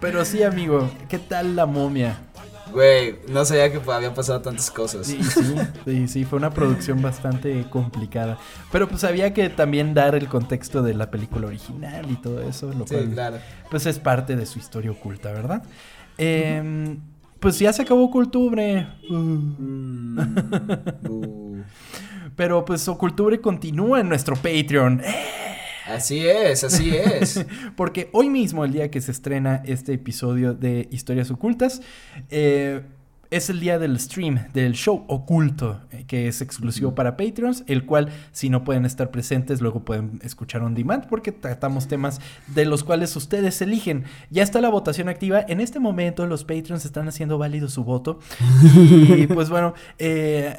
Pero 0.01 0.25
sí, 0.25 0.43
amigo, 0.43 0.91
¿qué 1.09 1.19
tal 1.19 1.55
la 1.55 1.67
momia? 1.67 2.19
Güey, 2.73 3.17
no 3.29 3.45
sabía 3.45 3.71
que 3.71 3.79
habían 3.91 4.15
pasado 4.15 4.41
tantas 4.41 4.71
cosas. 4.71 5.07
Sí, 5.07 5.21
sí, 5.85 6.09
sí, 6.09 6.25
fue 6.25 6.39
una 6.39 6.51
producción 6.51 7.03
bastante 7.03 7.65
complicada. 7.69 8.39
Pero 8.71 8.89
pues 8.89 9.05
había 9.05 9.35
que 9.35 9.51
también 9.51 9.95
dar 9.95 10.15
el 10.15 10.29
contexto 10.29 10.83
de 10.83 10.95
la 10.95 11.11
película 11.11 11.49
original 11.49 12.11
y 12.11 12.17
todo 12.17 12.41
eso, 12.41 12.73
lo 12.73 12.87
sí, 12.87 12.97
claro. 13.13 13.39
pues 13.71 13.87
es 13.87 13.99
parte 13.99 14.37
de 14.37 14.47
su 14.47 14.59
historia 14.59 14.91
oculta, 14.91 15.33
¿verdad? 15.33 15.63
Em, 16.17 16.99
pues 17.41 17.59
ya 17.59 17.73
se 17.73 17.83
acabó 17.83 18.11
Cultubre. 18.11 18.89
Mm. 19.09 20.19
Uh. 21.09 21.63
Pero 22.37 22.65
pues 22.65 22.87
Ocultubre 22.89 23.41
continúa 23.41 24.01
en 24.01 24.09
nuestro 24.09 24.37
Patreon. 24.37 25.03
Así 25.87 26.27
es, 26.27 26.65
así 26.65 26.95
es. 26.97 27.45
Porque 27.77 28.09
hoy 28.13 28.29
mismo, 28.29 28.65
el 28.65 28.73
día 28.73 28.91
que 28.91 29.01
se 29.01 29.11
estrena 29.11 29.63
este 29.65 29.95
episodio 29.95 30.55
de 30.55 30.89
Historias 30.91 31.31
Ocultas, 31.31 31.83
eh, 32.31 32.83
es 33.33 33.49
el 33.49 33.61
día 33.61 33.79
del 33.79 33.99
stream, 33.99 34.47
del 34.53 34.75
show 34.75 35.05
oculto, 35.09 35.81
eh, 35.91 36.05
que 36.07 36.29
es 36.29 36.43
exclusivo 36.43 36.95
para 36.95 37.17
Patreons, 37.17 37.65
el 37.67 37.87
cual 37.87 38.11
si 38.31 38.51
no 38.51 38.63
pueden 38.63 38.85
estar 38.85 39.11
presentes, 39.11 39.63
luego 39.63 39.87
pueden 39.87 40.21
escuchar 40.23 40.61
on 40.61 40.75
demand 40.75 41.07
porque 41.07 41.33
tratamos 41.33 41.89
temas 41.89 42.21
de 42.49 42.67
los 42.67 42.85
cuales 42.85 43.17
ustedes 43.17 43.63
eligen. 43.63 44.05
Ya 44.31 44.43
está 44.43 44.61
la 44.61 44.69
votación 44.69 45.09
activa. 45.09 45.41
En 45.49 45.61
este 45.61 45.81
momento 45.81 46.27
los 46.27 46.45
Patreons 46.45 46.85
están 46.85 47.09
haciendo 47.09 47.39
válido 47.39 47.69
su 47.69 47.85
voto. 47.85 48.21
Y 48.63 49.27
pues 49.29 49.49
bueno, 49.49 49.73
eh, 49.99 50.55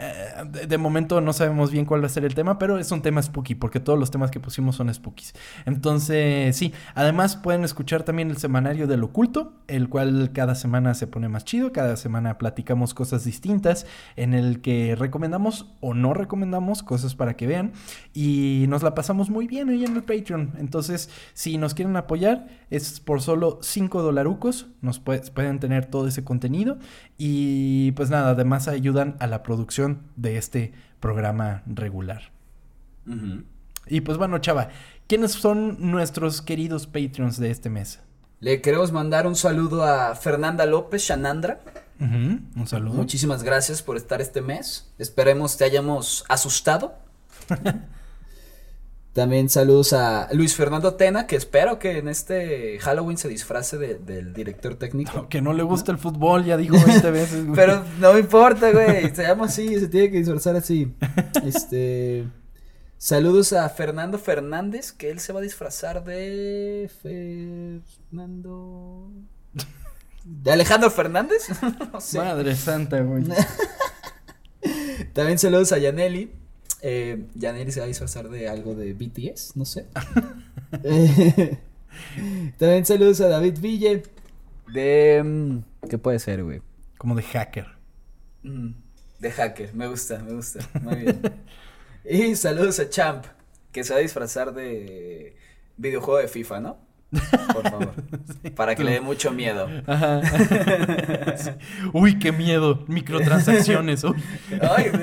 de 0.67 0.77
momento 0.79 1.21
no 1.21 1.31
sabemos 1.31 1.69
bien 1.71 1.85
cuál 1.85 2.01
va 2.01 2.07
a 2.07 2.09
ser 2.09 2.25
el 2.25 2.33
tema, 2.33 2.57
pero 2.57 2.79
es 2.79 2.91
un 2.91 3.03
tema 3.03 3.21
spooky 3.21 3.53
porque 3.53 3.79
todos 3.79 3.99
los 3.99 4.09
temas 4.09 4.31
que 4.31 4.39
pusimos 4.39 4.75
son 4.75 4.91
spookies. 4.91 5.35
Entonces, 5.67 6.55
sí, 6.55 6.73
además 6.95 7.35
pueden 7.35 7.63
escuchar 7.63 8.01
también 8.01 8.31
el 8.31 8.37
semanario 8.37 8.87
del 8.87 9.03
oculto, 9.03 9.53
el 9.67 9.89
cual 9.89 10.31
cada 10.33 10.55
semana 10.55 10.95
se 10.95 11.05
pone 11.05 11.29
más 11.29 11.45
chido, 11.45 11.71
cada 11.71 11.97
semana 11.97 12.39
platica 12.39 12.62
platicamos 12.63 12.93
cosas 12.93 13.25
distintas, 13.25 13.85
en 14.15 14.33
el 14.33 14.61
que 14.61 14.95
recomendamos 14.95 15.65
o 15.81 15.93
no 15.93 16.13
recomendamos 16.13 16.81
cosas 16.81 17.13
para 17.13 17.35
que 17.35 17.45
vean 17.45 17.73
y 18.13 18.65
nos 18.69 18.83
la 18.83 18.95
pasamos 18.95 19.29
muy 19.29 19.47
bien 19.47 19.69
ahí 19.69 19.83
en 19.83 19.97
el 19.97 20.03
Patreon. 20.03 20.53
Entonces, 20.59 21.09
si 21.33 21.57
nos 21.57 21.73
quieren 21.73 21.97
apoyar, 21.97 22.47
es 22.69 23.01
por 23.01 23.21
solo 23.21 23.59
5 23.61 24.01
dolarucos, 24.01 24.67
nos 24.81 24.99
pueden 24.99 25.59
tener 25.59 25.87
todo 25.87 26.07
ese 26.07 26.23
contenido 26.23 26.77
y 27.17 27.91
pues 27.91 28.09
nada, 28.09 28.29
además 28.29 28.69
ayudan 28.69 29.17
a 29.19 29.27
la 29.27 29.43
producción 29.43 30.03
de 30.15 30.37
este 30.37 30.71
programa 31.01 31.63
regular. 31.65 32.31
Y 33.87 33.99
pues 34.01 34.17
bueno, 34.17 34.37
chava, 34.37 34.69
¿quiénes 35.07 35.33
son 35.33 35.91
nuestros 35.91 36.41
queridos 36.41 36.87
Patreons 36.87 37.37
de 37.37 37.51
este 37.51 37.69
mes? 37.69 37.99
Le 38.39 38.61
queremos 38.61 38.93
mandar 38.93 39.27
un 39.27 39.35
saludo 39.35 39.83
a 39.83 40.15
Fernanda 40.15 40.65
López 40.65 41.01
Shanandra. 41.03 41.59
Un 42.03 42.67
saludo. 42.67 42.95
Muchísimas 42.95 43.43
gracias 43.43 43.81
por 43.81 43.97
estar 43.97 44.21
este 44.21 44.41
mes. 44.41 44.91
Esperemos 44.97 45.57
te 45.57 45.63
hayamos 45.63 46.25
asustado. 46.27 46.95
También 49.13 49.47
saludos 49.47 49.93
a 49.93 50.27
Luis 50.33 50.55
Fernando 50.55 50.95
Tena, 50.95 51.27
que 51.27 51.35
espero 51.35 51.77
que 51.77 51.99
en 51.99 52.07
este 52.07 52.79
Halloween 52.79 53.17
se 53.19 53.29
disfrace 53.29 53.77
del 53.77 54.33
director 54.33 54.73
técnico. 54.75 55.27
que 55.29 55.39
no 55.39 55.53
le 55.53 55.61
gusta 55.61 55.91
el 55.91 55.99
fútbol, 55.99 56.45
ya 56.45 56.57
dijo 56.57 56.75
20 56.83 57.11
veces. 57.11 57.45
Pero 57.53 57.83
no 57.99 58.13
me 58.13 58.21
importa, 58.21 58.71
güey. 58.71 59.15
Se 59.15 59.21
llama 59.21 59.45
así, 59.45 59.79
se 59.79 59.87
tiene 59.87 60.09
que 60.09 60.17
disfrazar 60.17 60.55
así. 60.55 60.95
Este. 61.45 62.27
Saludos 62.97 63.53
a 63.53 63.69
Fernando 63.69 64.17
Fernández, 64.17 64.91
que 64.91 65.11
él 65.11 65.19
se 65.19 65.31
va 65.31 65.41
a 65.41 65.43
disfrazar 65.43 66.03
de 66.03 66.89
Fernando. 68.09 69.11
¿De 70.23 70.51
Alejandro 70.51 70.89
Fernández? 70.89 71.49
Madre 72.15 72.55
santa, 72.55 73.01
güey. 73.01 73.25
También 75.13 75.37
saludos 75.37 75.71
a 75.73 75.77
Yaneli. 75.77 76.31
Eh, 76.81 77.27
Yaneli 77.35 77.71
se 77.71 77.79
va 77.79 77.85
a 77.85 77.87
disfrazar 77.87 78.29
de 78.29 78.47
algo 78.47 78.75
de 78.75 78.93
BTS, 78.93 79.55
no 79.55 79.65
sé. 79.65 79.87
también 82.57 82.85
saludos 82.85 83.21
a 83.21 83.27
David 83.27 83.59
Ville. 83.59 84.03
De. 84.73 85.21
Mm, 85.23 85.59
¿Qué 85.89 85.97
puede 85.97 86.19
ser, 86.19 86.43
güey? 86.43 86.61
Como 86.97 87.15
de 87.15 87.23
hacker. 87.23 87.67
Mm, 88.43 88.71
de 89.19 89.31
hacker, 89.31 89.73
me 89.73 89.87
gusta, 89.87 90.19
me 90.19 90.33
gusta. 90.33 90.59
Muy 90.81 90.95
bien. 90.95 91.21
Y 92.03 92.35
saludos 92.35 92.79
a 92.79 92.89
Champ, 92.89 93.25
que 93.71 93.83
se 93.83 93.93
va 93.93 93.99
a 93.99 94.01
disfrazar 94.01 94.53
de 94.53 95.37
videojuego 95.77 96.19
de 96.19 96.27
FIFA, 96.27 96.59
¿no? 96.59 96.77
Por 97.53 97.69
favor. 97.69 97.93
para 98.55 98.75
que 98.75 98.83
le 98.83 98.93
dé 98.93 99.01
mucho 99.01 99.31
miedo. 99.31 99.67
Uy, 101.93 102.19
qué 102.19 102.31
miedo. 102.31 102.83
Microtransacciones. 102.87 104.03
Ay, 104.61 104.91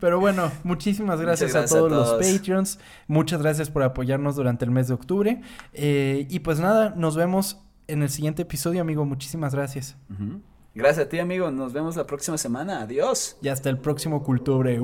Pero 0.00 0.20
bueno, 0.20 0.50
muchísimas 0.64 1.20
gracias, 1.20 1.54
a, 1.54 1.66
todos 1.66 1.90
los 1.90 2.12
Patreons. 2.14 2.78
Muchas 3.06 3.42
gracias 3.42 3.70
por 3.70 3.82
apoyarnos 3.82 4.36
durante 4.36 4.64
el 4.64 4.70
mes 4.70 4.88
de 4.88 4.94
octubre. 4.94 5.40
Eh, 5.72 6.26
y 6.28 6.40
pues 6.40 6.60
nada, 6.60 6.94
nos 6.96 7.16
vemos 7.16 7.62
en 7.86 8.02
el 8.02 8.10
siguiente 8.10 8.42
episodio, 8.42 8.80
amigo. 8.80 9.04
Muchísimas 9.04 9.54
gracias. 9.54 9.96
Gracias 10.74 11.06
a 11.06 11.08
ti, 11.08 11.18
amigo. 11.18 11.50
Nos 11.50 11.72
vemos 11.72 11.96
la 11.96 12.06
próxima 12.06 12.38
semana. 12.38 12.82
Adiós. 12.82 13.36
Y 13.42 13.48
hasta 13.48 13.70
el 13.70 13.78
próximo 13.78 14.22
Cultubre. 14.22 14.80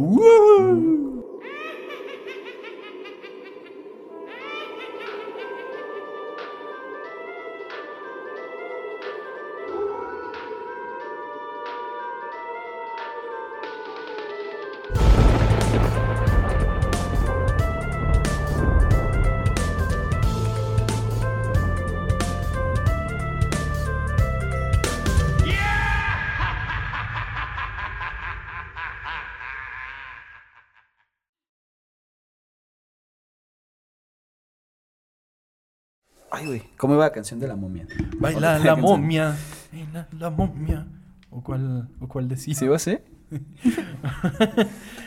Ay, 36.36 36.44
güey, 36.44 36.62
¿cómo 36.76 36.92
iba 36.92 37.04
la 37.04 37.12
canción 37.12 37.40
de 37.40 37.48
la 37.48 37.56
momia? 37.56 37.86
Baila 38.18 38.58
la, 38.58 38.76
momia, 38.76 39.34
baila 39.72 40.06
la 40.18 40.28
momia. 40.28 40.86
¿O 41.30 41.42
cuál, 41.42 41.88
o 41.98 42.06
cuál 42.08 42.28
decía? 42.28 42.54
¿Sí 42.54 42.68
va 42.68 42.76
a 42.76 42.78
ser? 42.78 43.06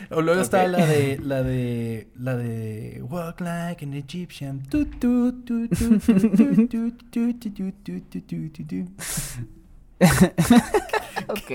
o 0.10 0.22
luego 0.24 0.42
está 0.42 0.68
la 0.68 0.84
de 0.88 1.20
la 1.20 1.44
de 1.44 2.10
la 2.16 2.36
de 2.36 3.04
Walk 3.08 3.42
like 3.42 3.86
an 3.86 3.94
Egyptian. 3.94 4.64
ok. 11.28 11.52